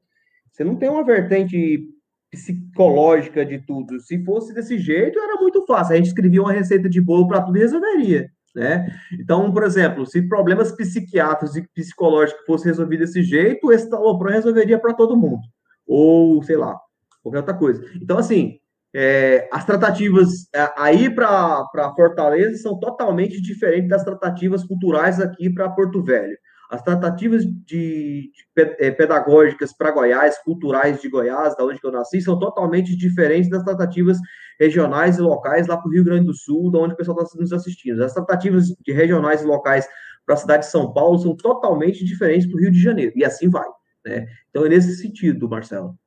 Você 0.52 0.64
não 0.64 0.76
tem 0.76 0.90
uma 0.90 1.04
vertente 1.04 1.88
psicológica 2.30 3.46
de 3.46 3.60
tudo. 3.60 4.00
Se 4.02 4.24
fosse 4.24 4.54
desse 4.54 4.78
jeito, 4.78 5.18
era 5.18 5.40
muito 5.40 5.66
fácil. 5.66 5.94
A 5.94 5.98
gente 5.98 6.08
escrevia 6.08 6.42
uma 6.42 6.52
receita 6.52 6.90
de 6.90 7.00
bolo 7.00 7.28
para 7.28 7.42
tudo 7.42 7.58
e 7.58 7.62
resolveria. 7.62 8.32
Né? 8.56 8.88
Então, 9.20 9.52
por 9.52 9.64
exemplo, 9.64 10.06
se 10.06 10.28
problemas 10.28 10.72
psiquiátricos 10.72 11.56
e 11.56 11.68
psicológicos 11.74 12.46
fossem 12.46 12.68
resolvidos 12.68 13.08
desse 13.08 13.24
jeito, 13.24 13.72
esse 13.72 13.90
talopro 13.90 14.30
resolveria 14.30 14.80
para 14.80 14.94
todo 14.94 15.18
mundo. 15.18 15.42
Ou, 15.86 16.42
sei 16.44 16.58
lá, 16.58 16.76
qualquer 17.22 17.40
outra 17.40 17.54
coisa. 17.54 17.84
Então, 18.02 18.18
assim, 18.18 18.60
é, 18.96 19.48
as 19.52 19.66
tratativas 19.66 20.48
é, 20.56 20.74
aí 20.76 21.10
para 21.14 21.94
Fortaleza 21.96 22.58
são 22.58 22.80
totalmente 22.80 23.42
diferentes 23.42 23.90
das 23.90 24.04
tratativas 24.04 24.64
culturais 24.64 25.20
aqui 25.20 25.50
para 25.54 25.70
Porto 25.70 26.04
Velho. 26.04 26.38
As 26.70 26.82
tratativas 26.82 27.46
de, 27.46 27.52
de 27.66 28.32
é, 28.58 28.92
pedagógicas 28.92 29.72
para 29.76 29.92
Goiás, 29.92 30.38
culturais 30.44 31.02
de 31.02 31.10
Goiás, 31.10 31.56
da 31.56 31.64
onde 31.64 31.80
eu 31.82 31.92
nasci, 31.92 32.22
são 32.22 32.38
totalmente 32.38 32.96
diferentes 32.98 33.50
das 33.50 33.64
tratativas 33.64 34.18
regionais 34.60 35.18
e 35.18 35.22
locais 35.22 35.68
lá 35.68 35.78
para 35.78 35.88
o 35.88 35.92
Rio 35.92 36.04
Grande 36.04 36.26
do 36.26 36.34
Sul, 36.34 36.72
da 36.72 36.80
onde 36.80 36.94
o 36.94 36.98
pessoal 36.98 37.22
está 37.22 37.40
nos 37.40 37.54
assistindo. 37.54 38.04
As 38.04 38.14
tratativas 38.14 38.68
de 38.68 38.92
regionais 38.92 39.42
e 39.42 39.46
locais 39.46 39.88
para 40.26 40.36
a 40.36 40.38
cidade 40.38 40.66
de 40.66 40.72
São 40.72 40.92
Paulo 40.92 41.18
são 41.20 41.36
totalmente 41.36 42.04
diferentes 42.04 42.48
para 42.48 42.58
o 42.58 42.60
Rio 42.60 42.72
de 42.72 42.82
Janeiro, 42.82 43.14
e 43.16 43.24
assim 43.24 43.50
vai. 43.50 43.68
Né? 44.06 44.28
Então, 44.50 44.66
é 44.66 44.70
nesse 44.70 44.96
sentido, 44.98 45.48
Marcelo. 45.48 45.98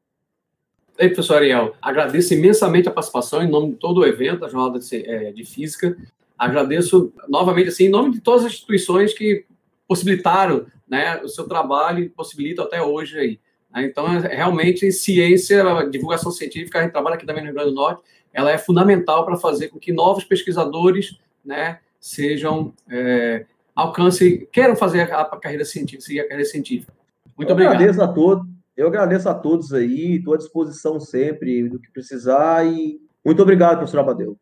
Ei, 0.99 1.09
professor 1.09 1.37
Ariel, 1.37 1.75
agradeço 1.81 2.35
imensamente 2.35 2.87
a 2.87 2.93
participação 2.93 3.43
em 3.43 3.49
nome 3.49 3.71
de 3.71 3.77
todo 3.77 4.01
o 4.01 4.07
evento, 4.07 4.45
a 4.45 4.49
Jornada 4.49 4.79
de, 4.79 5.09
é, 5.09 5.33
de 5.33 5.45
Física. 5.45 5.97
Agradeço 6.39 7.13
novamente, 7.27 7.69
assim, 7.69 7.85
em 7.85 7.91
nome 7.91 8.11
de 8.13 8.21
todas 8.21 8.45
as 8.45 8.53
instituições 8.53 9.15
que 9.15 9.47
possibilitaram 9.89 10.67
né, 10.87 11.19
o 11.23 11.29
seu 11.29 11.49
trabalho 11.49 12.05
e 12.05 12.09
possibilitam 12.11 12.65
até 12.65 12.83
hoje 12.83 13.19
aí. 13.19 13.41
Né? 13.73 13.87
Então, 13.87 14.07
é, 14.13 14.35
realmente, 14.35 14.93
ciência, 14.93 15.65
divulgação 15.91 16.31
científica, 16.31 16.79
a 16.79 16.83
gente 16.83 16.93
trabalha 16.93 17.17
aqui 17.17 17.25
também 17.25 17.43
no 17.43 17.47
Rio 17.47 17.55
Grande 17.55 17.71
do 17.71 17.77
Norte, 17.77 18.03
ela 18.33 18.51
é 18.51 18.59
fundamental 18.59 19.25
para 19.25 19.37
fazer 19.37 19.69
com 19.69 19.79
que 19.79 19.93
novos 19.93 20.25
pesquisadores 20.25 21.19
né, 21.45 21.81
sejam, 21.99 22.73
é, 22.89 23.47
alcancem, 23.75 24.47
queiram 24.53 24.77
fazer 24.77 25.13
a, 25.13 25.25
carreira 25.25 25.65
científica, 25.65 26.05
seguir 26.05 26.21
a 26.21 26.29
carreira 26.29 26.49
científica. 26.49 26.93
Muito 27.37 27.49
Eu 27.49 27.55
obrigado. 27.55 27.75
Agradeço 27.75 28.03
a 28.03 28.09
todos. 28.09 28.47
Eu 28.77 28.87
agradeço 28.87 29.29
a 29.29 29.35
todos 29.35 29.75
aí, 29.75 30.17
estou 30.17 30.33
à 30.33 30.39
disposição 30.39 30.99
sempre 30.99 31.69
do 31.69 31.79
que 31.79 31.91
precisar 31.91 32.65
e 32.67 32.99
muito 33.25 33.43
obrigado, 33.43 33.79
professor 33.79 34.01
Abadeu. 34.01 34.39